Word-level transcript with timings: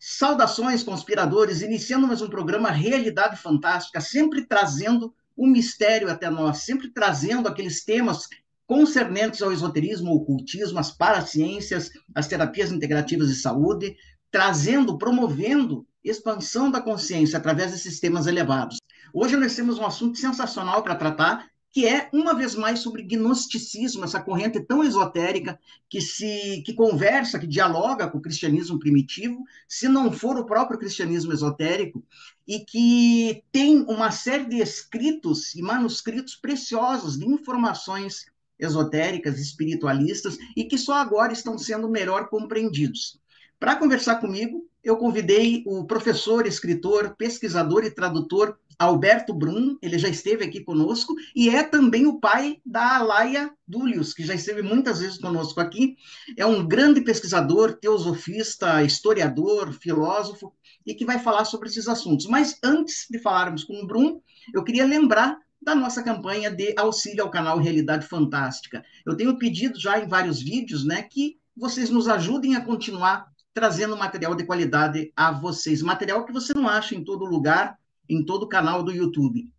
Saudações, 0.00 0.84
conspiradores, 0.84 1.60
iniciando 1.60 2.06
mais 2.06 2.22
um 2.22 2.28
programa 2.28 2.70
Realidade 2.70 3.36
Fantástica, 3.36 4.00
sempre 4.00 4.46
trazendo 4.46 5.12
o 5.36 5.44
mistério 5.44 6.08
até 6.08 6.30
nós, 6.30 6.58
sempre 6.58 6.88
trazendo 6.88 7.48
aqueles 7.48 7.84
temas 7.84 8.28
concernentes 8.64 9.42
ao 9.42 9.52
esoterismo, 9.52 10.10
ao 10.10 10.16
ocultismo, 10.18 10.78
às 10.78 10.92
paraciências, 10.92 11.90
às 12.14 12.28
terapias 12.28 12.70
integrativas 12.70 13.28
de 13.28 13.34
saúde, 13.34 13.96
trazendo, 14.30 14.96
promovendo 14.96 15.84
expansão 16.04 16.70
da 16.70 16.80
consciência 16.80 17.36
através 17.36 17.72
de 17.72 17.78
sistemas 17.78 18.28
elevados. 18.28 18.78
Hoje 19.12 19.36
nós 19.36 19.56
temos 19.56 19.78
um 19.78 19.86
assunto 19.86 20.16
sensacional 20.16 20.82
para 20.84 20.94
tratar, 20.94 21.50
que 21.70 21.86
é 21.86 22.08
uma 22.12 22.34
vez 22.34 22.54
mais 22.54 22.80
sobre 22.80 23.02
gnosticismo, 23.02 24.04
essa 24.04 24.20
corrente 24.20 24.58
tão 24.60 24.82
esotérica 24.82 25.58
que 25.88 26.00
se 26.00 26.62
que 26.64 26.72
conversa, 26.72 27.38
que 27.38 27.46
dialoga 27.46 28.08
com 28.08 28.18
o 28.18 28.22
cristianismo 28.22 28.78
primitivo, 28.78 29.44
se 29.68 29.88
não 29.88 30.10
for 30.10 30.38
o 30.38 30.46
próprio 30.46 30.78
cristianismo 30.78 31.32
esotérico, 31.32 32.02
e 32.46 32.60
que 32.60 33.44
tem 33.52 33.82
uma 33.82 34.10
série 34.10 34.46
de 34.46 34.56
escritos 34.56 35.54
e 35.54 35.62
manuscritos 35.62 36.34
preciosos 36.34 37.18
de 37.18 37.26
informações 37.26 38.26
esotéricas, 38.58 39.38
espiritualistas 39.38 40.38
e 40.56 40.64
que 40.64 40.78
só 40.78 40.94
agora 40.94 41.32
estão 41.32 41.56
sendo 41.56 41.88
melhor 41.88 42.28
compreendidos. 42.28 43.20
Para 43.60 43.76
conversar 43.76 44.16
comigo, 44.16 44.66
eu 44.82 44.96
convidei 44.96 45.62
o 45.66 45.84
professor, 45.84 46.46
escritor, 46.46 47.14
pesquisador 47.16 47.84
e 47.84 47.90
tradutor 47.90 48.58
Alberto 48.78 49.34
Brum, 49.34 49.76
ele 49.82 49.98
já 49.98 50.08
esteve 50.08 50.44
aqui 50.44 50.60
conosco, 50.60 51.14
e 51.34 51.50
é 51.50 51.62
também 51.62 52.06
o 52.06 52.20
pai 52.20 52.60
da 52.64 52.96
Alaia 52.96 53.50
Dúlios, 53.66 54.14
que 54.14 54.24
já 54.24 54.34
esteve 54.34 54.62
muitas 54.62 55.00
vezes 55.00 55.18
conosco 55.18 55.60
aqui. 55.60 55.96
É 56.36 56.46
um 56.46 56.66
grande 56.66 57.00
pesquisador, 57.00 57.74
teosofista, 57.74 58.82
historiador, 58.84 59.72
filósofo, 59.72 60.52
e 60.86 60.94
que 60.94 61.04
vai 61.04 61.18
falar 61.18 61.44
sobre 61.44 61.68
esses 61.68 61.88
assuntos. 61.88 62.26
Mas 62.26 62.58
antes 62.62 63.06
de 63.10 63.18
falarmos 63.18 63.64
com 63.64 63.82
o 63.82 63.86
Brum, 63.86 64.20
eu 64.54 64.62
queria 64.62 64.86
lembrar 64.86 65.38
da 65.60 65.74
nossa 65.74 66.02
campanha 66.02 66.50
de 66.50 66.72
auxílio 66.78 67.24
ao 67.24 67.30
canal 67.30 67.58
Realidade 67.58 68.06
Fantástica. 68.06 68.84
Eu 69.04 69.16
tenho 69.16 69.38
pedido 69.38 69.78
já 69.78 69.98
em 69.98 70.06
vários 70.06 70.40
vídeos, 70.40 70.84
né, 70.84 71.02
que 71.02 71.36
vocês 71.56 71.90
nos 71.90 72.08
ajudem 72.08 72.54
a 72.54 72.64
continuar 72.64 73.26
trazendo 73.52 73.96
material 73.96 74.36
de 74.36 74.44
qualidade 74.44 75.12
a 75.16 75.32
vocês, 75.32 75.82
material 75.82 76.24
que 76.24 76.32
você 76.32 76.54
não 76.54 76.68
acha 76.68 76.94
em 76.94 77.02
todo 77.02 77.24
lugar, 77.24 77.76
em 78.08 78.24
todo 78.24 78.44
o 78.44 78.48
canal 78.48 78.82
do 78.82 78.92
YouTube. 78.92 79.52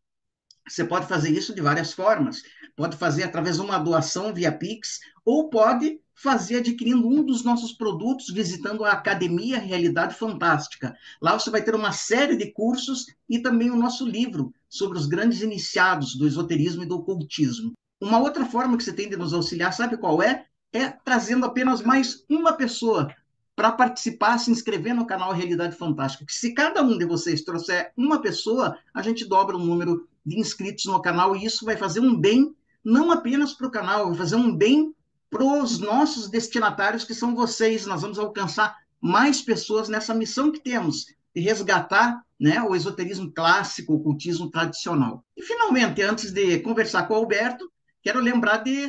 Você 0.68 0.84
pode 0.84 1.08
fazer 1.08 1.32
isso 1.32 1.54
de 1.54 1.62
várias 1.62 1.94
formas. 1.94 2.44
Pode 2.76 2.96
fazer 2.96 3.24
através 3.24 3.56
de 3.56 3.62
uma 3.62 3.80
doação 3.80 4.34
via 4.34 4.52
Pix, 4.52 5.00
ou 5.26 5.50
pode 5.50 6.00
fazer 6.14 6.58
adquirindo 6.58 7.08
um 7.08 7.24
dos 7.24 7.44
nossos 7.44 7.72
produtos, 7.72 8.30
visitando 8.30 8.84
a 8.84 8.92
Academia 8.92 9.58
Realidade 9.58 10.16
Fantástica. 10.16 10.94
Lá 11.22 11.38
você 11.38 11.50
vai 11.50 11.64
ter 11.64 11.74
uma 11.74 11.92
série 11.92 12.36
de 12.36 12.52
cursos 12.52 13.06
e 13.28 13.40
também 13.40 13.72
o 13.72 13.76
nosso 13.76 14.06
livro 14.06 14.54
sobre 14.70 14.98
os 14.98 15.08
grandes 15.08 15.42
iniciados 15.42 16.16
do 16.16 16.28
esoterismo 16.28 16.84
e 16.84 16.86
do 16.86 16.98
ocultismo. 16.98 17.74
Uma 18.02 18.20
outra 18.20 18.46
forma 18.46 18.78
que 18.78 18.84
você 18.84 18.94
tem 18.94 19.10
de 19.10 19.18
nos 19.18 19.34
auxiliar, 19.34 19.74
sabe 19.74 19.98
qual 19.98 20.22
é? 20.22 20.46
É 20.72 20.90
trazendo 20.90 21.46
apenas 21.46 21.82
mais 21.82 22.24
uma 22.30 22.54
pessoa 22.54 23.14
para 23.60 23.74
participar, 23.74 24.38
se 24.38 24.50
inscrever 24.50 24.96
no 24.96 25.06
canal 25.06 25.34
Realidade 25.34 25.76
Fantástica. 25.76 26.24
Se 26.30 26.54
cada 26.54 26.82
um 26.82 26.98
de 26.98 27.06
vocês 27.06 27.42
trouxer 27.42 27.92
uma 27.98 28.22
pessoa, 28.22 28.78
a 28.94 29.02
gente 29.02 29.26
dobra 29.26 29.58
o 29.58 29.60
número 29.60 30.08
de 30.26 30.40
inscritos 30.40 30.86
no 30.86 31.02
canal 31.02 31.36
e 31.36 31.44
isso 31.44 31.66
vai 31.66 31.76
fazer 31.76 32.00
um 32.00 32.18
bem, 32.18 32.56
não 32.82 33.12
apenas 33.12 33.52
para 33.52 33.68
o 33.68 33.70
canal, 33.70 34.08
vai 34.08 34.16
fazer 34.16 34.38
um 34.38 34.56
bem 34.56 34.96
para 35.30 35.44
os 35.44 35.78
nossos 35.78 36.30
destinatários, 36.30 37.04
que 37.04 37.14
são 37.14 37.36
vocês. 37.36 37.86
Nós 37.86 38.02
vamos 38.02 38.18
alcançar 38.18 38.78
mais 39.02 39.42
pessoas 39.42 39.90
nessa 39.90 40.14
missão 40.14 40.54
que 40.54 40.62
temos 40.62 41.08
de 41.36 41.42
resgatar 41.42 42.24
né, 42.40 42.62
o 42.62 42.74
esoterismo 42.74 43.30
clássico, 43.30 43.92
o 43.92 43.98
ocultismo 43.98 44.50
tradicional. 44.50 45.22
E, 45.36 45.44
finalmente, 45.44 46.02
antes 46.02 46.32
de 46.32 46.60
conversar 46.60 47.10
com 47.10 47.14
o 47.14 47.18
Alberto, 47.18 47.70
quero 48.02 48.22
lembrar 48.22 48.64
de 48.64 48.88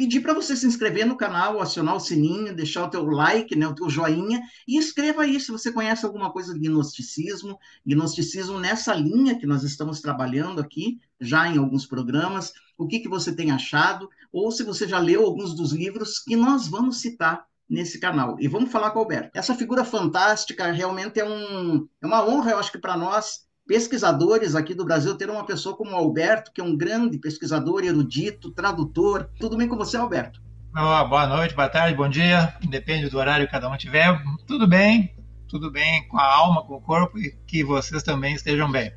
pedir 0.00 0.22
para 0.22 0.32
você 0.32 0.56
se 0.56 0.66
inscrever 0.66 1.04
no 1.04 1.14
canal, 1.14 1.60
acionar 1.60 1.94
o 1.94 2.00
sininho, 2.00 2.56
deixar 2.56 2.84
o 2.84 2.88
teu 2.88 3.04
like, 3.04 3.54
né, 3.54 3.68
o 3.68 3.74
teu 3.74 3.90
joinha, 3.90 4.40
e 4.66 4.78
escreva 4.78 5.24
aí 5.24 5.38
se 5.38 5.52
você 5.52 5.70
conhece 5.70 6.06
alguma 6.06 6.32
coisa 6.32 6.54
de 6.54 6.58
gnosticismo, 6.58 7.58
gnosticismo 7.84 8.58
nessa 8.58 8.94
linha 8.94 9.38
que 9.38 9.44
nós 9.44 9.62
estamos 9.62 10.00
trabalhando 10.00 10.58
aqui, 10.58 10.98
já 11.20 11.46
em 11.48 11.58
alguns 11.58 11.84
programas, 11.84 12.50
o 12.78 12.86
que, 12.86 13.00
que 13.00 13.10
você 13.10 13.36
tem 13.36 13.50
achado, 13.50 14.08
ou 14.32 14.50
se 14.50 14.62
você 14.62 14.88
já 14.88 14.98
leu 14.98 15.22
alguns 15.22 15.54
dos 15.54 15.72
livros 15.72 16.18
que 16.18 16.34
nós 16.34 16.66
vamos 16.66 17.02
citar 17.02 17.44
nesse 17.68 18.00
canal. 18.00 18.36
E 18.40 18.48
vamos 18.48 18.72
falar 18.72 18.92
com 18.92 19.00
o 19.00 19.02
Alberto. 19.02 19.32
Essa 19.34 19.54
figura 19.54 19.84
fantástica 19.84 20.72
realmente 20.72 21.20
é, 21.20 21.28
um, 21.28 21.86
é 22.00 22.06
uma 22.06 22.26
honra, 22.26 22.52
eu 22.52 22.58
acho 22.58 22.72
que 22.72 22.78
para 22.78 22.96
nós, 22.96 23.46
pesquisadores 23.70 24.56
aqui 24.56 24.74
do 24.74 24.84
Brasil 24.84 25.14
ter 25.14 25.30
uma 25.30 25.46
pessoa 25.46 25.76
como 25.76 25.92
o 25.92 25.94
Alberto, 25.94 26.50
que 26.52 26.60
é 26.60 26.64
um 26.64 26.76
grande 26.76 27.16
pesquisador, 27.18 27.84
erudito, 27.84 28.50
tradutor. 28.50 29.30
Tudo 29.38 29.56
bem 29.56 29.68
com 29.68 29.76
você, 29.76 29.96
Alberto? 29.96 30.42
Oh, 30.76 31.08
boa 31.08 31.28
noite, 31.28 31.54
boa 31.54 31.68
tarde, 31.68 31.96
bom 31.96 32.08
dia. 32.08 32.52
Depende 32.68 33.08
do 33.08 33.16
horário 33.16 33.46
que 33.46 33.52
cada 33.52 33.70
um 33.70 33.76
tiver. 33.76 34.20
Tudo 34.44 34.66
bem, 34.66 35.14
tudo 35.46 35.70
bem 35.70 36.08
com 36.08 36.18
a 36.18 36.34
alma, 36.34 36.66
com 36.66 36.74
o 36.74 36.80
corpo 36.80 37.16
e 37.16 37.30
que 37.46 37.62
vocês 37.62 38.02
também 38.02 38.34
estejam 38.34 38.68
bem. 38.68 38.92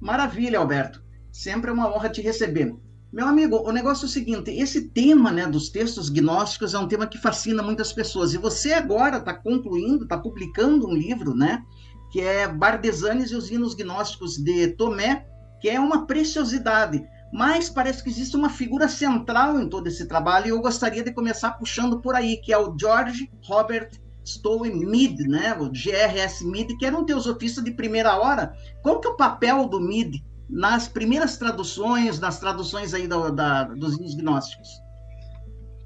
Maravilha, 0.00 0.58
Alberto. 0.58 1.04
Sempre 1.30 1.68
é 1.68 1.74
uma 1.74 1.94
honra 1.94 2.08
te 2.08 2.22
receber. 2.22 2.74
Meu 3.12 3.28
amigo, 3.28 3.58
o 3.58 3.70
negócio 3.72 4.06
é 4.06 4.08
o 4.08 4.10
seguinte: 4.10 4.52
esse 4.52 4.88
tema 4.88 5.30
né, 5.30 5.46
dos 5.46 5.68
textos 5.68 6.08
gnósticos 6.08 6.72
é 6.72 6.78
um 6.78 6.88
tema 6.88 7.06
que 7.06 7.18
fascina 7.18 7.62
muitas 7.62 7.92
pessoas. 7.92 8.32
E 8.32 8.38
você 8.38 8.72
agora 8.72 9.18
está 9.18 9.34
concluindo, 9.34 10.04
está 10.04 10.16
publicando 10.16 10.88
um 10.88 10.94
livro, 10.94 11.34
né? 11.34 11.62
Que 12.14 12.20
é 12.20 12.46
Bardesanes 12.46 13.32
e 13.32 13.34
os 13.34 13.50
Hinos 13.50 13.74
Gnósticos 13.74 14.36
de 14.36 14.68
Tomé, 14.68 15.26
que 15.60 15.68
é 15.68 15.80
uma 15.80 16.06
preciosidade. 16.06 17.04
Mas 17.32 17.68
parece 17.68 18.04
que 18.04 18.08
existe 18.08 18.36
uma 18.36 18.48
figura 18.48 18.86
central 18.86 19.58
em 19.58 19.68
todo 19.68 19.88
esse 19.88 20.06
trabalho 20.06 20.46
e 20.46 20.50
eu 20.50 20.62
gostaria 20.62 21.02
de 21.02 21.12
começar 21.12 21.58
puxando 21.58 22.00
por 22.00 22.14
aí, 22.14 22.36
que 22.36 22.52
é 22.52 22.56
o 22.56 22.72
George 22.78 23.28
Robert 23.44 23.90
Stowe 24.24 24.72
Mead, 24.72 25.26
né? 25.26 25.58
o 25.58 25.74
G.R.S. 25.74 26.46
Mead, 26.46 26.76
que 26.76 26.86
era 26.86 26.96
um 26.96 27.04
teosofista 27.04 27.60
de 27.60 27.72
primeira 27.72 28.16
hora. 28.16 28.54
Qual 28.80 29.00
que 29.00 29.08
é 29.08 29.10
o 29.10 29.16
papel 29.16 29.66
do 29.66 29.80
Mead 29.80 30.24
nas 30.48 30.86
primeiras 30.86 31.36
traduções, 31.36 32.20
nas 32.20 32.38
traduções 32.38 32.94
aí 32.94 33.08
do, 33.08 33.32
da, 33.32 33.64
dos 33.64 33.98
hinos 33.98 34.14
gnósticos? 34.14 34.68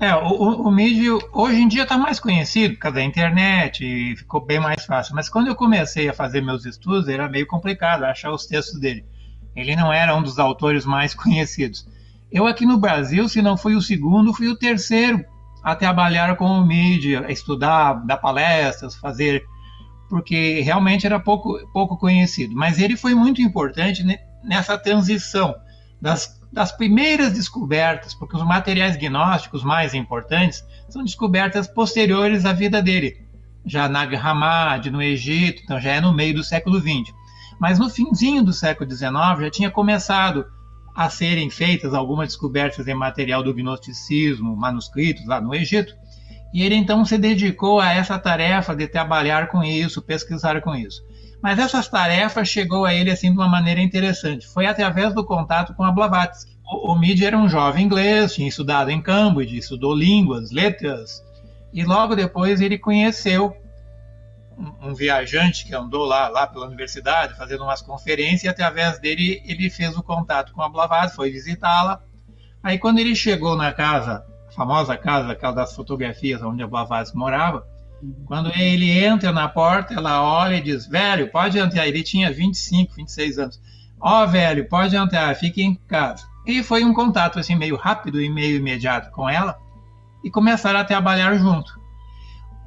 É, 0.01 0.15
o, 0.15 0.63
o, 0.63 0.71
mídia 0.71 1.19
hoje 1.33 1.61
em 1.61 1.67
dia 1.67 1.83
está 1.83 1.99
mais 1.99 2.21
conhecido 2.21 2.75
por 2.75 2.81
causa 2.83 2.97
da 2.97 3.03
internet 3.03 3.85
e 3.85 4.17
ficou 4.17 4.41
bem 4.41 4.61
mais 4.61 4.85
fácil. 4.85 5.13
Mas 5.15 5.29
quando 5.29 5.49
eu 5.49 5.57
comecei 5.57 6.09
a 6.09 6.15
fazer 6.15 6.41
meus 6.41 6.65
estudos, 6.65 7.09
era 7.09 7.29
meio 7.29 7.49
complicado 7.49 8.05
achar 8.05 8.31
os 8.31 8.47
textos 8.47 8.79
dele. 8.79 9.05
Ele 9.57 9.75
não 9.75 9.93
era 9.93 10.15
um 10.15 10.23
dos 10.23 10.39
autores 10.39 10.85
mais 10.85 11.15
conhecidos. 11.15 11.85
Eu 12.31 12.47
aqui 12.47 12.65
no 12.65 12.79
Brasil, 12.79 13.29
se 13.29 13.43
não 13.43 13.57
fui 13.57 13.75
o 13.75 13.83
segundo, 13.83 14.33
fui 14.33 14.47
o 14.47 14.57
terceiro 14.57 15.25
a 15.65 15.75
trabalhar 15.75 16.37
com 16.37 16.47
o 16.47 16.65
mídia, 16.65 17.25
a 17.27 17.33
estudar, 17.33 17.95
dar 18.07 18.19
palestras, 18.19 18.95
fazer, 18.95 19.45
porque 20.09 20.61
realmente 20.61 21.07
era 21.07 21.19
pouco, 21.19 21.59
pouco 21.73 21.97
conhecido. 21.97 22.55
Mas 22.55 22.79
ele 22.79 22.97
foi 22.97 23.17
muito 23.17 23.43
importante 23.43 24.05
nessa 24.45 24.79
transição 24.79 25.57
das 26.01 26.38
das 26.53 26.73
primeiras 26.73 27.33
descobertas, 27.35 28.15
porque 28.15 28.37
os 28.37 28.45
materiais 28.45 28.97
gnósticos 28.97 29.63
mais 29.63 29.95
importantes 29.95 30.65
são 30.89 31.05
descobertas 31.05 31.67
posteriores 31.67 32.45
à 32.45 32.53
vida 32.53 32.83
dele, 32.83 33.23
já 33.65 33.89
na 33.89 34.03
Hammadi, 34.03 34.91
no 34.91 35.03
Egito, 35.03 35.63
então 35.63 35.81
já 35.81 35.93
é 35.93 36.01
no 36.01 36.13
meio 36.13 36.35
do 36.35 36.45
século 36.45 36.81
XX. 36.81 37.15
Mas 37.61 37.79
no 37.79 37.91
finzinho 37.91 38.43
do 38.43 38.53
século 38.53 38.91
XIX 38.91 39.13
já 39.41 39.51
tinha 39.51 39.71
começado 39.71 40.47
a 40.95 41.11
serem 41.11 41.51
feitas 41.51 41.95
algumas 41.95 42.29
descobertas 42.29 42.89
em 42.89 42.95
material 42.95 43.43
do 43.43 43.55
gnosticismo, 43.55 44.57
manuscritos 44.57 45.27
lá 45.27 45.41
no 45.41 45.55
Egito, 45.55 45.95
e 46.53 46.63
ele 46.63 46.75
então 46.75 47.05
se 47.05 47.19
dedicou 47.19 47.79
a 47.79 47.93
essa 47.93 48.19
tarefa 48.19 48.75
de 48.75 48.89
trabalhar 48.89 49.49
com 49.49 49.63
isso, 49.63 50.01
pesquisar 50.01 50.61
com 50.62 50.75
isso. 50.75 51.03
Mas 51.43 51.58
essas 51.58 51.88
tarefas 51.88 52.49
chegou 52.49 52.85
a 52.85 52.93
ele 52.93 53.11
assim 53.11 53.31
de 53.31 53.38
uma 53.38 53.49
maneira 53.49 53.81
interessante. 53.81 54.46
Foi 54.46 54.67
através 54.67 55.14
do 55.14 55.25
contato 55.25 55.75
com 55.75 55.85
a 55.85 55.93
Blavatsky. 55.93 56.58
O, 56.64 56.93
o 56.93 56.99
Mid 56.99 57.23
era 57.23 57.38
um 57.38 57.49
jovem 57.49 57.85
inglês, 57.85 58.35
tinha 58.35 58.49
estudado 58.49 58.90
em 58.90 59.00
Cambridge, 59.00 59.56
estudou 59.56 59.94
línguas, 59.94 60.50
letras, 60.50 61.23
e 61.73 61.85
logo 61.85 62.14
depois 62.14 62.61
ele 62.61 62.79
conheceu 62.79 63.56
um, 64.58 64.88
um 64.88 64.94
viajante 64.94 65.64
que 65.64 65.75
andou 65.75 66.05
lá, 66.05 66.29
lá 66.29 66.46
pela 66.46 66.67
universidade, 66.67 67.37
fazendo 67.37 67.62
umas 67.62 67.81
conferências, 67.81 68.43
e 68.43 68.49
através 68.49 68.99
dele 68.99 69.43
ele 69.44 69.70
fez 69.70 69.96
o 69.96 70.02
contato 70.02 70.52
com 70.52 70.62
a 70.62 70.69
Blavatsky, 70.69 71.17
foi 71.17 71.31
visitá-la. 71.31 72.02
Aí 72.62 72.79
quando 72.79 72.99
ele 72.99 73.14
chegou 73.14 73.56
na 73.56 73.73
casa, 73.73 74.25
a 74.49 74.52
famosa 74.52 74.96
casa, 74.96 75.32
aquela 75.32 75.52
das 75.52 75.75
fotografias 75.75 76.43
onde 76.43 76.62
a 76.62 76.67
Blavatsky 76.67 77.17
morava, 77.17 77.67
quando 78.27 78.50
ele 78.56 78.91
entra 78.91 79.33
na 79.33 79.49
porta, 79.49 79.95
ela 79.95 80.23
olha 80.23 80.56
e 80.56 80.61
diz: 80.61 80.87
Velho, 80.87 81.31
pode 81.31 81.59
entrar. 81.59 81.87
Ele 81.87 82.03
tinha 82.03 82.33
25, 82.33 82.95
26 82.95 83.39
anos. 83.39 83.61
Ó, 84.00 84.23
oh, 84.23 84.27
velho, 84.29 84.69
pode 84.69 84.97
entrar, 84.97 85.35
fique 85.35 85.62
em 85.62 85.75
casa. 85.75 86.25
E 86.47 86.62
foi 86.62 86.85
um 86.85 86.95
contato 86.95 87.39
assim 87.39 87.56
meio 87.56 87.77
rápido 87.77 88.21
e 88.23 88.31
meio 88.31 88.56
imediato 88.56 89.11
com 89.11 89.29
ela 89.29 89.59
e 90.23 90.31
começaram 90.31 90.79
a 90.79 90.85
trabalhar 90.85 91.35
junto. 91.37 91.79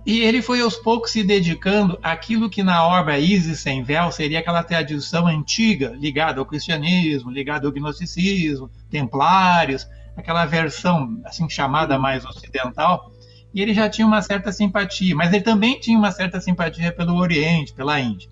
E 0.06 0.20
ele 0.22 0.42
foi 0.42 0.62
aos 0.62 0.76
poucos 0.76 1.12
se 1.12 1.24
dedicando 1.24 1.98
àquilo 2.02 2.50
que 2.50 2.64
na 2.64 2.84
obra 2.84 3.20
Isis 3.20 3.60
sem 3.60 3.84
véu 3.84 4.12
seria 4.12 4.40
aquela 4.40 4.64
tradição 4.64 5.28
antiga 5.28 5.90
ligada 5.96 6.40
ao 6.40 6.46
cristianismo, 6.46 7.30
ligada 7.30 7.68
ao 7.68 7.72
gnosticismo, 7.72 8.70
templários, 8.90 9.88
aquela 10.18 10.46
versão 10.46 11.22
assim 11.24 11.48
chamada 11.48 12.00
mais 12.00 12.26
ocidental. 12.26 13.11
E 13.54 13.62
ele 13.62 13.74
já 13.74 13.90
tinha 13.90 14.08
uma 14.08 14.22
certa 14.22 14.52
simpatia, 14.52 15.16
mas 15.16 15.34
ele 15.34 15.44
também 15.44 15.80
tinha 15.80 15.98
uma 15.98 16.12
certa 16.12 16.40
simpatia 16.40 16.92
pelo 16.92 17.16
Oriente, 17.16 17.74
pela 17.74 18.00
Índia. 18.00 18.30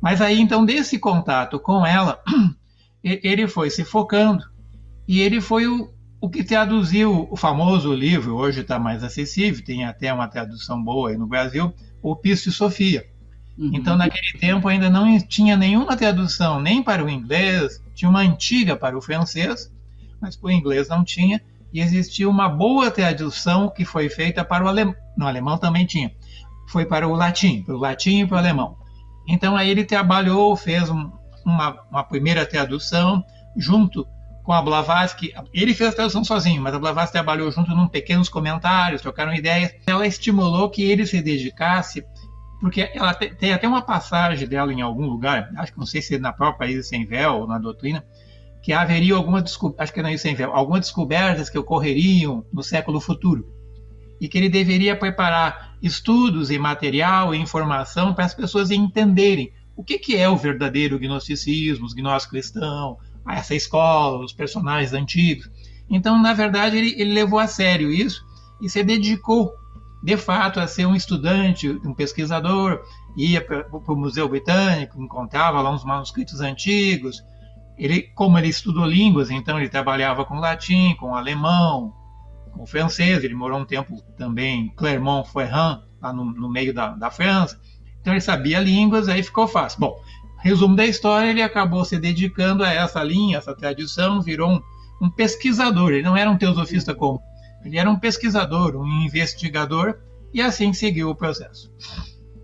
Mas 0.00 0.20
aí 0.20 0.40
então 0.40 0.64
desse 0.64 0.98
contato 0.98 1.58
com 1.58 1.84
ela, 1.84 2.20
ele 3.02 3.48
foi 3.48 3.70
se 3.70 3.84
focando 3.84 4.44
e 5.08 5.20
ele 5.20 5.40
foi 5.40 5.66
o, 5.66 5.92
o 6.20 6.28
que 6.28 6.44
traduziu 6.44 7.28
o 7.30 7.36
famoso 7.36 7.92
livro, 7.92 8.36
hoje 8.36 8.60
está 8.60 8.78
mais 8.78 9.02
acessível, 9.02 9.64
tem 9.64 9.84
até 9.84 10.12
uma 10.12 10.28
tradução 10.28 10.82
boa 10.82 11.10
aí 11.10 11.16
no 11.16 11.26
Brasil, 11.26 11.74
o 12.02 12.14
Pisto 12.14 12.48
e 12.48 12.52
Sofia. 12.52 13.06
Uhum. 13.58 13.70
Então, 13.74 13.96
naquele 13.96 14.38
tempo 14.38 14.66
ainda 14.68 14.90
não 14.90 15.18
tinha 15.20 15.56
nenhuma 15.56 15.96
tradução, 15.96 16.60
nem 16.60 16.82
para 16.82 17.04
o 17.04 17.08
inglês, 17.08 17.82
tinha 17.94 18.08
uma 18.08 18.20
antiga 18.20 18.76
para 18.76 18.96
o 18.96 19.02
francês, 19.02 19.72
mas 20.20 20.36
para 20.36 20.48
o 20.48 20.50
inglês 20.50 20.88
não 20.88 21.04
tinha, 21.04 21.40
e 21.74 21.80
existia 21.80 22.30
uma 22.30 22.48
boa 22.48 22.88
tradução 22.88 23.68
que 23.68 23.84
foi 23.84 24.08
feita 24.08 24.44
para 24.44 24.64
o 24.64 24.68
alemão. 24.68 24.94
No 25.18 25.26
alemão 25.26 25.58
também 25.58 25.84
tinha. 25.84 26.12
Foi 26.68 26.86
para 26.86 27.08
o 27.08 27.14
latim, 27.14 27.64
para 27.64 27.74
o 27.74 27.78
latim 27.78 28.20
e 28.20 28.26
para 28.26 28.36
o 28.36 28.38
alemão. 28.38 28.78
Então, 29.26 29.56
aí 29.56 29.68
ele 29.68 29.84
trabalhou, 29.84 30.54
fez 30.54 30.88
um, 30.88 31.10
uma, 31.44 31.76
uma 31.90 32.04
primeira 32.04 32.46
tradução, 32.46 33.24
junto 33.56 34.06
com 34.44 34.52
a 34.52 34.62
Blavatsky. 34.62 35.34
Ele 35.52 35.74
fez 35.74 35.90
a 35.90 35.96
tradução 35.96 36.22
sozinho, 36.22 36.62
mas 36.62 36.74
a 36.74 36.78
Blavatsky 36.78 37.14
trabalhou 37.14 37.50
junto 37.50 37.74
num 37.74 37.88
pequenos 37.88 38.28
comentários, 38.28 39.02
trocaram 39.02 39.34
ideias. 39.34 39.74
Ela 39.84 40.06
estimulou 40.06 40.70
que 40.70 40.82
ele 40.84 41.04
se 41.04 41.20
dedicasse, 41.20 42.06
porque 42.60 42.88
ela 42.94 43.12
tem 43.14 43.52
até 43.52 43.66
uma 43.66 43.82
passagem 43.82 44.46
dela 44.46 44.72
em 44.72 44.80
algum 44.80 45.06
lugar, 45.06 45.50
acho 45.56 45.72
que 45.72 45.78
não 45.78 45.86
sei 45.86 46.00
se 46.00 46.14
é 46.14 46.18
na 46.18 46.32
própria 46.32 46.70
Isa 46.70 46.84
Sem 46.84 47.04
Véu 47.04 47.40
ou 47.40 47.46
na 47.48 47.58
doutrina, 47.58 48.04
que 48.64 48.72
haveria 48.72 49.14
alguma 49.14 49.44
acho 49.76 49.92
que 49.92 50.00
não 50.00 50.08
é 50.08 50.16
Sem 50.16 50.34
Véu, 50.34 50.50
algumas 50.50 50.80
descobertas 50.80 51.50
que 51.50 51.58
ocorreriam 51.58 52.46
no 52.50 52.62
século 52.62 52.98
futuro. 52.98 53.46
E 54.18 54.26
que 54.26 54.38
ele 54.38 54.48
deveria 54.48 54.96
preparar 54.96 55.76
estudos 55.82 56.50
e 56.50 56.58
material 56.58 57.34
e 57.34 57.38
informação 57.38 58.14
para 58.14 58.24
as 58.24 58.32
pessoas 58.32 58.70
entenderem 58.70 59.52
o 59.76 59.84
que, 59.84 59.98
que 59.98 60.16
é 60.16 60.30
o 60.30 60.36
verdadeiro 60.38 60.98
gnosticismo, 60.98 61.84
os 61.84 61.92
gnósticos 61.92 62.30
cristãos, 62.30 62.96
essa 63.28 63.54
escola, 63.54 64.24
os 64.24 64.32
personagens 64.32 64.94
antigos. 64.94 65.50
Então, 65.90 66.18
na 66.18 66.32
verdade, 66.32 66.78
ele, 66.78 66.94
ele 66.98 67.12
levou 67.12 67.38
a 67.38 67.46
sério 67.46 67.92
isso 67.92 68.24
e 68.62 68.70
se 68.70 68.82
dedicou, 68.82 69.52
de 70.02 70.16
fato, 70.16 70.58
a 70.58 70.66
ser 70.66 70.86
um 70.86 70.96
estudante, 70.96 71.68
um 71.84 71.92
pesquisador, 71.92 72.80
ia 73.14 73.44
para 73.44 73.66
o 73.70 73.94
Museu 73.94 74.26
Britânico, 74.26 75.02
encontrava 75.02 75.60
lá 75.60 75.70
uns 75.70 75.84
manuscritos 75.84 76.40
antigos. 76.40 77.22
Ele, 77.76 78.02
como 78.14 78.38
ele 78.38 78.48
estudou 78.48 78.86
línguas, 78.86 79.30
então 79.30 79.58
ele 79.58 79.68
trabalhava 79.68 80.24
com 80.24 80.34
latim, 80.34 80.94
com 80.94 81.14
alemão, 81.14 81.92
com 82.52 82.66
francês. 82.66 83.24
Ele 83.24 83.34
morou 83.34 83.58
um 83.58 83.64
tempo 83.64 84.00
também 84.16 84.66
em 84.66 84.68
Clermont-Ferrand, 84.70 85.82
lá 86.00 86.12
no, 86.12 86.24
no 86.24 86.50
meio 86.50 86.72
da, 86.72 86.90
da 86.90 87.10
França. 87.10 87.60
Então 88.00 88.12
ele 88.12 88.20
sabia 88.20 88.60
línguas, 88.60 89.08
aí 89.08 89.22
ficou 89.22 89.48
fácil. 89.48 89.80
Bom, 89.80 90.00
Resumo 90.44 90.76
da 90.76 90.84
história, 90.84 91.30
ele 91.30 91.40
acabou 91.40 91.86
se 91.86 91.98
dedicando 91.98 92.62
a 92.62 92.70
essa 92.70 93.02
linha, 93.02 93.38
essa 93.38 93.56
tradição, 93.56 94.20
virou 94.20 94.50
um, 94.50 94.60
um 95.00 95.08
pesquisador. 95.08 95.92
Ele 95.92 96.02
não 96.02 96.14
era 96.14 96.30
um 96.30 96.36
teosofista 96.36 96.94
comum, 96.94 97.18
ele 97.64 97.78
era 97.78 97.88
um 97.88 97.98
pesquisador, 97.98 98.76
um 98.76 99.00
investigador, 99.00 100.00
e 100.34 100.42
assim 100.42 100.74
seguiu 100.74 101.08
o 101.08 101.14
processo. 101.14 101.72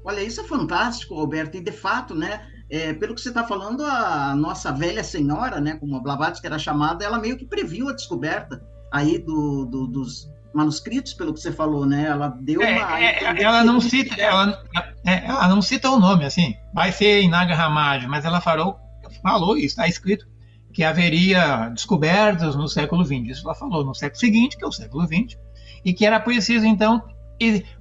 Olha, 0.03 0.23
isso 0.23 0.41
é 0.41 0.45
fantástico, 0.45 1.15
Roberto, 1.15 1.59
e 1.59 1.61
de 1.61 1.73
fato, 1.73 2.15
né, 2.15 2.41
é, 2.71 2.93
pelo 2.95 3.15
que 3.15 3.21
você 3.21 3.31
está 3.31 3.45
falando, 3.45 3.85
a 3.85 4.35
nossa 4.37 4.73
velha 4.73 5.03
senhora, 5.03 5.61
né, 5.61 5.75
como 5.75 5.97
a 5.97 6.01
Blavatsky 6.01 6.47
era 6.47 6.59
chamada, 6.59 7.05
ela 7.05 7.19
meio 7.19 7.37
que 7.37 7.45
previu 7.45 7.89
a 7.89 7.93
descoberta 7.93 8.63
aí 8.93 9.19
do, 9.19 9.67
do, 9.67 9.87
dos 9.87 10.31
manuscritos, 10.53 11.15
pelo 11.15 11.33
que 11.35 11.41
você 11.41 11.53
falou, 11.53 11.87
né? 11.87 12.07
Ela 12.07 12.29
deu 12.41 12.63
é, 12.63 12.73
uma. 12.73 13.01
É, 13.01 13.43
ela 13.43 13.65
não 13.65 13.81
cita, 13.81 14.21
ela, 14.21 14.63
é, 15.05 15.27
ela 15.27 15.49
não 15.49 15.63
cita 15.63 15.91
o 15.91 15.99
nome, 15.99 16.25
assim. 16.25 16.55
Vai 16.75 16.93
ser 16.93 17.23
Inaga 17.23 17.55
Ramad, 17.55 18.07
mas 18.07 18.25
ela 18.25 18.41
falou, 18.41 18.77
falou 19.23 19.57
isso, 19.57 19.67
está 19.67 19.87
escrito 19.87 20.27
que 20.73 20.85
haveria 20.85 21.69
descobertas 21.69 22.55
no 22.55 22.69
século 22.69 23.05
XX. 23.05 23.27
Isso 23.27 23.47
ela 23.47 23.55
falou 23.55 23.85
no 23.85 23.95
século 23.95 24.19
seguinte, 24.19 24.57
que 24.57 24.65
é 24.65 24.67
o 24.67 24.73
século 24.73 25.07
XX, 25.07 25.39
e 25.85 25.93
que 25.93 26.07
era 26.07 26.21
preciso 26.21 26.67
então 26.67 27.03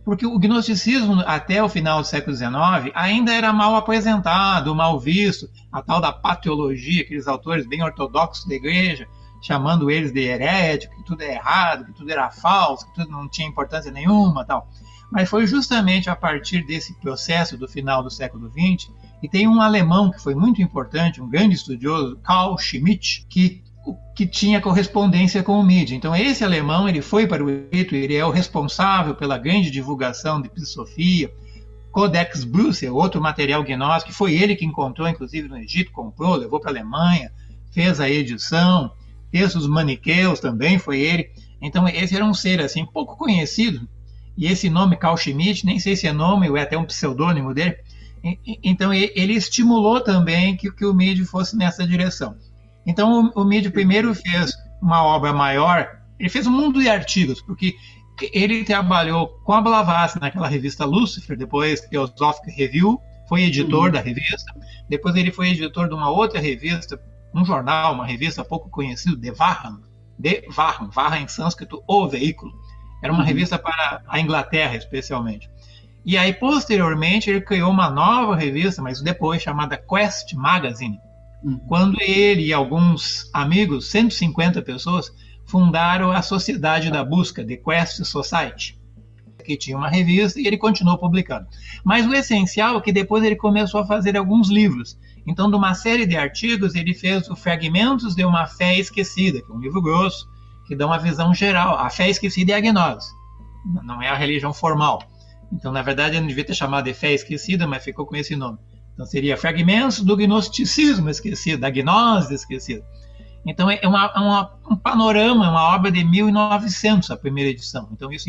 porque 0.05 0.25
o 0.25 0.39
gnosticismo 0.39 1.21
até 1.25 1.61
o 1.61 1.69
final 1.69 2.01
do 2.01 2.07
século 2.07 2.35
XIX 2.35 2.91
ainda 2.93 3.33
era 3.33 3.51
mal 3.51 3.75
apresentado, 3.75 4.73
mal 4.73 4.99
visto, 4.99 5.49
a 5.71 5.81
tal 5.81 5.99
da 5.99 6.11
pateologia, 6.11 7.01
aqueles 7.01 7.27
autores 7.27 7.67
bem 7.67 7.83
ortodoxos 7.83 8.47
da 8.47 8.55
igreja, 8.55 9.07
chamando 9.41 9.91
eles 9.91 10.11
de 10.11 10.21
herético, 10.21 10.95
que 10.95 11.03
tudo 11.03 11.21
é 11.21 11.33
errado, 11.33 11.85
que 11.85 11.93
tudo 11.93 12.09
era 12.09 12.29
falso, 12.29 12.85
que 12.87 12.95
tudo 12.95 13.11
não 13.11 13.27
tinha 13.27 13.47
importância 13.47 13.91
nenhuma, 13.91 14.45
tal. 14.45 14.69
Mas 15.11 15.29
foi 15.29 15.45
justamente 15.45 16.09
a 16.09 16.15
partir 16.15 16.65
desse 16.65 16.93
processo 16.95 17.57
do 17.57 17.67
final 17.67 18.03
do 18.03 18.09
século 18.09 18.49
XX 18.49 18.91
e 19.21 19.27
tem 19.27 19.47
um 19.47 19.61
alemão 19.61 20.11
que 20.11 20.21
foi 20.21 20.35
muito 20.35 20.61
importante, 20.61 21.21
um 21.21 21.29
grande 21.29 21.55
estudioso, 21.55 22.17
Carl 22.17 22.57
Schmitt, 22.57 23.25
que 23.29 23.63
que 24.15 24.25
tinha 24.25 24.61
correspondência 24.61 25.43
com 25.43 25.59
o 25.59 25.63
mídia. 25.63 25.95
Então 25.95 26.15
esse 26.15 26.43
alemão 26.43 26.87
ele 26.87 27.01
foi 27.01 27.27
para 27.27 27.43
o 27.43 27.49
Egito, 27.49 27.95
ele 27.95 28.15
é 28.15 28.25
o 28.25 28.31
responsável 28.31 29.15
pela 29.15 29.37
grande 29.37 29.71
divulgação 29.71 30.41
de 30.41 30.49
filosofia. 30.49 31.31
Codex 31.91 32.43
Brussel, 32.43 32.95
outro 32.95 33.19
material 33.19 33.63
gnóstico, 33.63 34.13
foi 34.13 34.35
ele 34.35 34.55
que 34.55 34.65
encontrou, 34.65 35.07
inclusive 35.07 35.47
no 35.47 35.57
Egito, 35.57 35.91
comprou, 35.91 36.35
levou 36.35 36.59
para 36.59 36.69
a 36.69 36.73
Alemanha, 36.73 37.31
fez 37.71 37.99
a 37.99 38.09
edição 38.09 38.91
textos 39.31 39.67
maniqueus 39.67 40.39
também 40.39 40.77
foi 40.77 40.99
ele. 40.99 41.29
Então 41.61 41.87
esse 41.87 42.15
era 42.15 42.25
um 42.25 42.33
ser 42.33 42.61
assim 42.61 42.85
pouco 42.85 43.17
conhecido. 43.17 43.87
E 44.37 44.47
esse 44.47 44.69
nome 44.69 44.95
Carl 44.95 45.17
Schmitt, 45.17 45.65
nem 45.65 45.79
sei 45.79 45.95
se 45.95 46.07
é 46.07 46.13
nome 46.13 46.49
ou 46.49 46.57
é 46.57 46.61
até 46.61 46.77
um 46.77 46.85
pseudônimo 46.85 47.53
dele. 47.53 47.75
Então 48.63 48.93
ele 48.93 49.33
estimulou 49.33 50.01
também 50.01 50.55
que, 50.55 50.71
que 50.71 50.85
o 50.85 50.93
MIDI 50.93 51.25
fosse 51.25 51.55
nessa 51.55 51.85
direção. 51.85 52.35
Então 52.85 53.31
o, 53.35 53.41
o 53.41 53.71
primeiro 53.71 54.13
fez 54.15 54.53
uma 54.81 55.03
obra 55.03 55.33
maior, 55.33 55.99
ele 56.17 56.29
fez 56.29 56.47
um 56.47 56.51
mundo 56.51 56.81
de 56.81 56.89
artigos, 56.89 57.41
porque 57.41 57.75
ele 58.33 58.63
trabalhou 58.63 59.27
com 59.43 59.53
a 59.53 59.61
Blavatsky 59.61 60.19
naquela 60.19 60.47
revista 60.47 60.85
Lucifer, 60.85 61.37
depois 61.37 61.81
Theosophic 61.81 62.51
Review, 62.51 62.99
foi 63.27 63.43
editor 63.43 63.85
uhum. 63.85 63.91
da 63.91 64.01
revista, 64.01 64.53
depois 64.89 65.15
ele 65.15 65.31
foi 65.31 65.49
editor 65.49 65.87
de 65.87 65.93
uma 65.93 66.09
outra 66.09 66.39
revista 66.39 66.99
um 67.33 67.45
jornal, 67.45 67.93
uma 67.93 68.05
revista 68.05 68.43
pouco 68.43 68.69
conhecida, 68.69 69.15
De 69.15 69.31
Vahan, 69.31 69.81
De 70.17 70.43
Vahan, 70.49 70.89
Vahan 70.89 71.19
em 71.19 71.27
sânscrito, 71.27 71.83
o 71.87 72.07
veículo. 72.07 72.51
Era 73.01 73.13
uma 73.13 73.21
uhum. 73.21 73.27
revista 73.27 73.57
para 73.57 74.01
a 74.07 74.19
Inglaterra, 74.19 74.75
especialmente. 74.75 75.49
E 76.05 76.17
aí, 76.17 76.33
posteriormente, 76.33 77.29
ele 77.29 77.41
criou 77.41 77.71
uma 77.71 77.89
nova 77.89 78.35
revista, 78.35 78.81
mas 78.81 79.01
depois 79.01 79.41
chamada 79.41 79.77
Quest 79.77 80.33
Magazine, 80.33 80.99
uhum. 81.43 81.59
quando 81.67 82.01
ele 82.01 82.45
e 82.45 82.53
alguns 82.53 83.29
amigos, 83.33 83.89
150 83.89 84.61
pessoas, 84.61 85.11
fundaram 85.45 86.11
a 86.11 86.21
Sociedade 86.21 86.91
da 86.91 87.03
Busca, 87.03 87.45
The 87.45 87.57
Quest 87.57 88.03
Society, 88.03 88.79
que 89.43 89.57
tinha 89.57 89.77
uma 89.77 89.89
revista 89.89 90.39
e 90.39 90.45
ele 90.45 90.57
continuou 90.57 90.97
publicando. 90.97 91.47
Mas 91.83 92.05
o 92.05 92.13
essencial 92.13 92.77
é 92.77 92.81
que 92.81 92.91
depois 92.91 93.23
ele 93.23 93.35
começou 93.35 93.81
a 93.81 93.85
fazer 93.85 94.15
alguns 94.15 94.49
livros. 94.49 94.97
Então, 95.25 95.49
de 95.49 95.55
uma 95.55 95.73
série 95.73 96.05
de 96.05 96.15
artigos, 96.15 96.75
ele 96.75 96.93
fez 96.93 97.29
o 97.29 97.35
Fragmentos 97.35 98.15
de 98.15 98.23
uma 98.23 98.45
Fé 98.45 98.77
Esquecida, 98.77 99.41
que 99.41 99.51
é 99.51 99.55
um 99.55 99.59
livro 99.59 99.81
grosso, 99.81 100.27
que 100.69 100.75
dá 100.75 100.85
uma 100.85 100.99
visão 100.99 101.33
geral. 101.33 101.79
A 101.79 101.89
fé 101.89 102.07
esquecida 102.09 102.51
é 102.51 102.55
a 102.55 102.61
gnose, 102.61 103.11
não 103.83 103.99
é 103.99 104.07
a 104.07 104.15
religião 104.15 104.53
formal. 104.53 105.01
Então, 105.51 105.71
na 105.71 105.81
verdade, 105.81 106.11
ele 106.11 106.21
não 106.21 106.27
devia 106.27 106.45
ter 106.45 106.53
chamado 106.53 106.85
de 106.85 106.93
fé 106.93 107.11
esquecida, 107.11 107.65
mas 107.65 107.83
ficou 107.83 108.05
com 108.05 108.15
esse 108.15 108.35
nome. 108.35 108.59
Então, 108.99 109.07
seria 109.07 109.37
Fragmentos 109.37 110.01
do 110.01 110.17
Gnosticismo 110.17 111.09
Esquecido, 111.09 111.61
da 111.61 111.69
Gnose 111.69 112.33
Esquecida. 112.33 112.83
Então, 113.45 113.71
é 113.71 113.79
uma, 113.87 114.11
é 114.13 114.19
uma, 114.19 114.59
um 114.69 114.75
panorama, 114.75 115.45
é 115.45 115.49
uma 115.49 115.73
obra 115.73 115.89
de 115.89 116.03
1900, 116.03 117.09
a 117.09 117.15
primeira 117.15 117.49
edição. 117.49 117.87
Então, 117.93 118.11
isso 118.11 118.25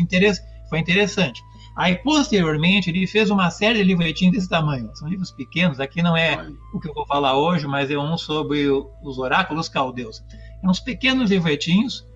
foi 0.69 0.79
interessante. 0.79 1.41
Aí, 1.75 1.97
posteriormente, 1.97 2.89
ele 2.89 3.05
fez 3.05 3.29
uma 3.29 3.51
série 3.51 3.79
de 3.79 3.83
livretinhos 3.83 4.33
desse 4.33 4.47
tamanho. 4.47 4.89
São 4.93 5.09
livros 5.09 5.29
pequenos, 5.31 5.81
aqui 5.81 6.01
não 6.01 6.15
é 6.15 6.49
o 6.73 6.79
que 6.79 6.87
eu 6.87 6.93
vou 6.93 7.05
falar 7.05 7.35
hoje, 7.35 7.67
mas 7.67 7.91
é 7.91 7.97
um 7.97 8.17
sobre 8.17 8.69
os 8.69 9.17
oráculos 9.17 9.67
caldeus. 9.67 10.23
É 10.63 10.69
uns 10.69 10.79
pequenos 10.79 11.31
livretinhos, 11.31 12.07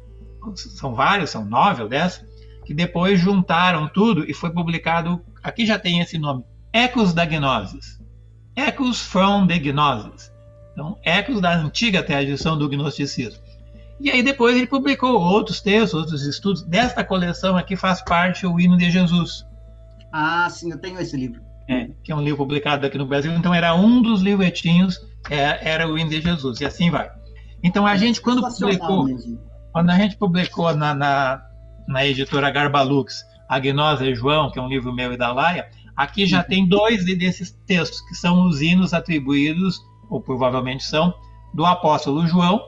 são 0.56 0.96
vários, 0.96 1.30
são 1.30 1.44
nove 1.44 1.84
ou 1.84 1.90
dez, 1.90 2.24
que 2.66 2.74
depois 2.74 3.20
juntaram 3.20 3.90
tudo 3.90 4.24
e 4.24 4.34
foi 4.34 4.50
publicado, 4.50 5.22
aqui 5.44 5.66
já 5.66 5.78
tem 5.78 6.00
esse 6.00 6.18
nome, 6.18 6.46
Ecos 6.72 7.14
da 7.14 7.26
Gnosis. 7.26 8.05
Ecos 8.56 9.02
from 9.02 9.48
the 9.48 9.60
Gnosis. 9.60 10.32
Então, 10.74 10.98
ecos 11.04 11.40
da 11.40 11.56
antiga 11.56 12.04
tradição 12.04 12.58
do 12.58 12.68
gnosticismo. 12.68 13.42
E 14.00 14.12
aí 14.12 14.22
depois 14.22 14.58
ele 14.58 14.68
publicou 14.68 15.20
outros 15.22 15.62
textos, 15.62 15.94
outros 15.94 16.24
estudos. 16.24 16.64
Desta 16.64 17.04
coleção 17.04 17.56
aqui 17.56 17.78
faz 17.78 18.02
parte 18.02 18.46
o 18.46 18.60
Hino 18.60 18.78
de 18.78 18.92
Jesus. 18.92 19.46
Ah, 20.12 20.50
sim, 20.50 20.72
eu 20.72 20.78
tenho 20.78 21.00
esse 21.00 21.16
livro. 21.16 21.42
É, 21.68 21.90
que 22.04 22.12
é 22.12 22.16
um 22.16 22.22
livro 22.22 22.38
publicado 22.38 22.86
aqui 22.86 22.98
no 22.98 23.06
Brasil. 23.06 23.32
Então 23.34 23.54
era 23.54 23.74
um 23.74 24.02
dos 24.02 24.22
livretinhos, 24.22 25.00
é, 25.30 25.70
era 25.70 25.88
o 25.88 25.98
Hino 25.98 26.10
de 26.10 26.22
Jesus, 26.22 26.60
e 26.60 26.66
assim 26.66 26.90
vai. 26.90 27.10
Então 27.64 27.88
a 27.88 27.96
é 27.96 27.98
gente, 27.98 28.22
quando 28.22 28.42
publicou, 28.42 29.08
quando 29.72 29.90
a 29.90 29.98
gente 29.98 30.18
publicou 30.18 30.76
na, 30.76 30.94
na, 30.94 31.42
na 31.88 32.06
editora 32.06 32.52
Garbalux, 32.52 33.26
A 33.48 33.60
Gnose 33.60 34.04
e 34.04 34.14
João, 34.14 34.52
que 34.52 34.60
é 34.60 34.62
um 34.62 34.68
livro 34.68 34.94
meu 34.94 35.14
e 35.14 35.18
da 35.18 35.32
Laia, 35.32 35.70
aqui 35.96 36.26
já 36.26 36.40
uhum. 36.40 36.48
tem 36.48 36.68
dois 36.68 37.06
desses 37.06 37.52
textos, 37.66 38.02
que 38.02 38.16
são 38.16 38.48
os 38.48 38.62
hinos 38.62 38.94
atribuídos, 38.94 39.84
ou 40.10 40.22
provavelmente 40.22 40.84
são, 40.84 41.14
do 41.54 41.66
apóstolo 41.66 42.28
João, 42.28 42.62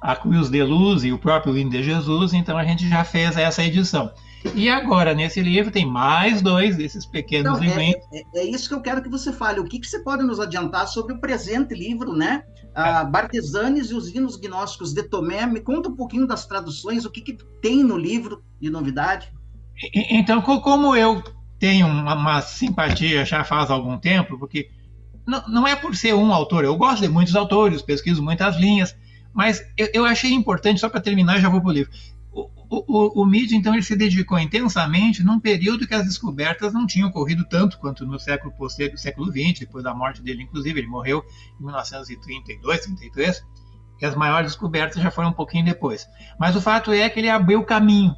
a 0.00 0.14
Cruz 0.14 0.50
de 0.50 0.62
Luz 0.62 1.04
e 1.04 1.12
o 1.12 1.18
próprio 1.18 1.56
hino 1.56 1.70
de 1.70 1.82
Jesus, 1.82 2.32
então 2.32 2.58
a 2.58 2.64
gente 2.64 2.88
já 2.88 3.04
fez 3.04 3.36
essa 3.36 3.62
edição. 3.62 4.10
E 4.54 4.68
agora, 4.68 5.14
nesse 5.14 5.40
livro, 5.40 5.72
tem 5.72 5.84
mais 5.84 6.40
dois 6.40 6.76
desses 6.76 7.04
pequenos 7.04 7.60
então, 7.60 7.80
é, 7.80 7.90
é, 8.12 8.22
é, 8.34 8.44
isso 8.44 8.68
que 8.68 8.74
eu 8.74 8.80
quero 8.80 9.02
que 9.02 9.08
você 9.08 9.32
fale. 9.32 9.58
O 9.58 9.64
que, 9.64 9.80
que 9.80 9.86
você 9.86 9.98
pode 10.00 10.22
nos 10.22 10.38
adiantar 10.38 10.86
sobre 10.86 11.14
o 11.14 11.20
presente 11.20 11.74
livro, 11.74 12.12
né? 12.12 12.44
Ah, 12.74 13.04
Bartesanes 13.04 13.90
e 13.90 13.94
os 13.94 14.14
hinos 14.14 14.36
gnósticos 14.36 14.92
de 14.92 15.02
Tomé. 15.02 15.46
Me 15.46 15.60
conta 15.60 15.88
um 15.88 15.96
pouquinho 15.96 16.26
das 16.26 16.46
traduções, 16.46 17.04
o 17.04 17.10
que, 17.10 17.22
que 17.22 17.36
tem 17.60 17.82
no 17.82 17.96
livro 17.96 18.44
de 18.60 18.70
novidade. 18.70 19.32
Então, 19.92 20.40
como 20.40 20.94
eu 20.94 21.22
tenho 21.58 21.86
uma, 21.86 22.14
uma 22.14 22.42
simpatia 22.42 23.24
já 23.24 23.44
faz 23.44 23.70
algum 23.70 23.98
tempo, 23.98 24.38
porque 24.38 24.70
não, 25.26 25.46
não, 25.48 25.66
é 25.66 25.74
por 25.74 25.94
ser 25.96 26.14
um 26.14 26.32
autor, 26.32 26.64
eu 26.64 26.76
gosto 26.76 27.02
de 27.02 27.08
muitos 27.08 27.34
autores, 27.34 27.82
pesquiso 27.82 28.22
muitas 28.22 28.56
linhas, 28.56 28.96
mas 29.32 29.62
eu, 29.76 29.88
eu 29.92 30.04
achei 30.04 30.32
importante, 30.32 30.80
só 30.80 30.88
para 30.88 31.00
terminar, 31.00 31.40
já 31.40 31.48
vou 31.48 31.60
para 31.60 31.70
o 31.70 31.72
livro 31.72 31.90
o, 32.68 33.22
o, 33.22 33.24
o 33.24 33.34
então, 33.34 33.74
ele 33.74 33.82
se 33.82 33.96
dedicou 33.96 34.38
intensamente 34.38 35.22
num 35.22 35.38
período 35.38 35.86
que 35.86 35.94
as 35.94 36.04
descobertas 36.04 36.72
não 36.72 36.86
tinham 36.86 37.08
ocorrido 37.08 37.44
tanto 37.44 37.78
quanto 37.78 38.04
no 38.04 38.18
século 38.18 38.52
posterior, 38.52 38.98
século 38.98 39.30
XX, 39.30 39.60
depois 39.60 39.84
da 39.84 39.94
morte 39.94 40.22
dele, 40.22 40.42
inclusive. 40.42 40.80
Ele 40.80 40.88
morreu 40.88 41.24
em 41.60 41.64
1932, 41.64 42.80
33, 42.80 43.44
e 44.00 44.06
as 44.06 44.14
maiores 44.14 44.52
descobertas 44.52 45.02
já 45.02 45.10
foram 45.10 45.30
um 45.30 45.32
pouquinho 45.32 45.64
depois. 45.64 46.06
Mas 46.38 46.56
o 46.56 46.60
fato 46.60 46.92
é 46.92 47.08
que 47.08 47.20
ele 47.20 47.30
abriu 47.30 47.60
o 47.60 47.64
caminho. 47.64 48.14